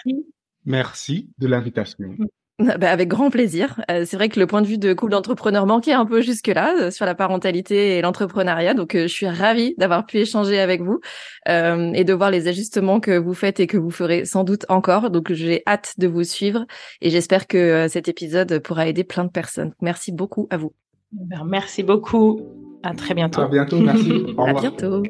Merci 0.66 1.30
de 1.40 1.48
l'invitation. 1.48 2.16
Bah, 2.80 2.90
avec 2.90 3.08
grand 3.08 3.30
plaisir. 3.30 3.80
Euh, 3.92 4.04
c'est 4.06 4.18
vrai 4.18 4.30
que 4.30 4.40
le 4.40 4.48
point 4.48 4.62
de 4.64 4.68
vue 4.68 4.80
de 4.80 4.94
couple 4.94 5.12
d'entrepreneurs 5.12 5.68
manquait 5.68 5.94
un 5.94 6.06
peu 6.06 6.22
jusque-là 6.22 6.76
euh, 6.80 6.92
sur 6.92 7.06
la 7.06 7.14
parentalité 7.14 7.98
et 7.98 8.02
l'entrepreneuriat. 8.02 8.74
Donc, 8.74 8.96
euh, 8.96 9.04
je 9.04 9.14
suis 9.14 9.28
ravie 9.28 9.76
d'avoir 9.78 10.08
pu 10.08 10.18
échanger 10.18 10.60
avec 10.60 10.82
vous 10.82 11.00
et 11.48 12.04
de 12.04 12.14
voir 12.14 12.30
les 12.32 12.48
ajustements 12.48 13.00
que 13.00 13.18
vous 13.18 13.34
faites 13.34 13.60
et 13.60 13.68
que 13.68 13.78
vous 13.78 13.92
ferez 13.92 14.26
sans 14.26 14.44
doute 14.44 14.66
encore. 14.70 15.12
Donc, 15.12 15.32
j'ai 15.32 15.62
hâte 15.68 15.94
de 15.98 16.08
vous 16.08 16.24
suivre 16.24 16.66
et 17.02 17.10
j'espère 17.10 17.48
que 17.48 17.88
cet 17.88 18.08
épisode 18.08 18.60
pourra 18.60 18.88
aider 18.88 19.04
plein 19.04 19.24
de 19.24 19.32
personnes. 19.32 19.74
Merci 19.82 20.12
beaucoup 20.12 20.48
à 20.50 20.58
vous. 20.58 20.74
Ben, 21.12 21.44
merci 21.46 21.84
beaucoup. 21.84 22.42
À 22.84 22.94
très 22.94 23.14
bientôt. 23.14 23.42
À 23.42 23.48
bientôt. 23.48 23.80
Merci. 23.80 24.12
Au 24.38 24.44
revoir. 24.44 24.50
À 24.50 24.54
bientôt. 24.54 25.04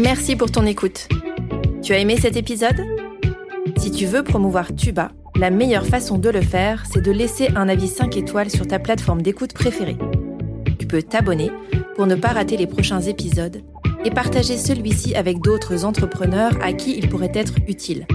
Merci 0.00 0.34
pour 0.34 0.50
ton 0.50 0.64
écoute. 0.64 1.08
Tu 1.82 1.92
as 1.92 1.98
aimé 1.98 2.16
cet 2.18 2.34
épisode? 2.34 2.86
Si 3.76 3.90
tu 3.90 4.06
veux 4.06 4.22
promouvoir 4.22 4.74
Tuba, 4.74 5.10
la 5.36 5.50
meilleure 5.50 5.84
façon 5.84 6.16
de 6.16 6.30
le 6.30 6.40
faire, 6.40 6.84
c'est 6.90 7.02
de 7.02 7.12
laisser 7.12 7.48
un 7.54 7.68
avis 7.68 7.88
5 7.88 8.16
étoiles 8.16 8.48
sur 8.48 8.66
ta 8.66 8.78
plateforme 8.78 9.20
d'écoute 9.20 9.52
préférée. 9.52 9.98
Tu 10.78 10.86
peux 10.86 11.02
t'abonner 11.02 11.50
pour 11.96 12.06
ne 12.06 12.14
pas 12.14 12.28
rater 12.28 12.56
les 12.56 12.66
prochains 12.66 13.02
épisodes 13.02 13.60
et 14.02 14.10
partager 14.10 14.56
celui-ci 14.56 15.14
avec 15.14 15.40
d'autres 15.40 15.84
entrepreneurs 15.84 16.52
à 16.62 16.72
qui 16.72 16.96
il 16.96 17.10
pourrait 17.10 17.32
être 17.34 17.56
utile. 17.68 18.06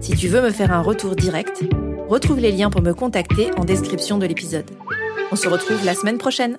Si 0.00 0.16
tu 0.16 0.28
veux 0.28 0.40
me 0.40 0.50
faire 0.50 0.72
un 0.72 0.80
retour 0.80 1.14
direct, 1.14 1.62
retrouve 2.08 2.40
les 2.40 2.52
liens 2.52 2.70
pour 2.70 2.80
me 2.80 2.94
contacter 2.94 3.50
en 3.58 3.64
description 3.64 4.16
de 4.16 4.24
l'épisode. 4.24 4.70
On 5.30 5.36
se 5.36 5.48
retrouve 5.48 5.84
la 5.84 5.94
semaine 5.94 6.16
prochaine. 6.16 6.56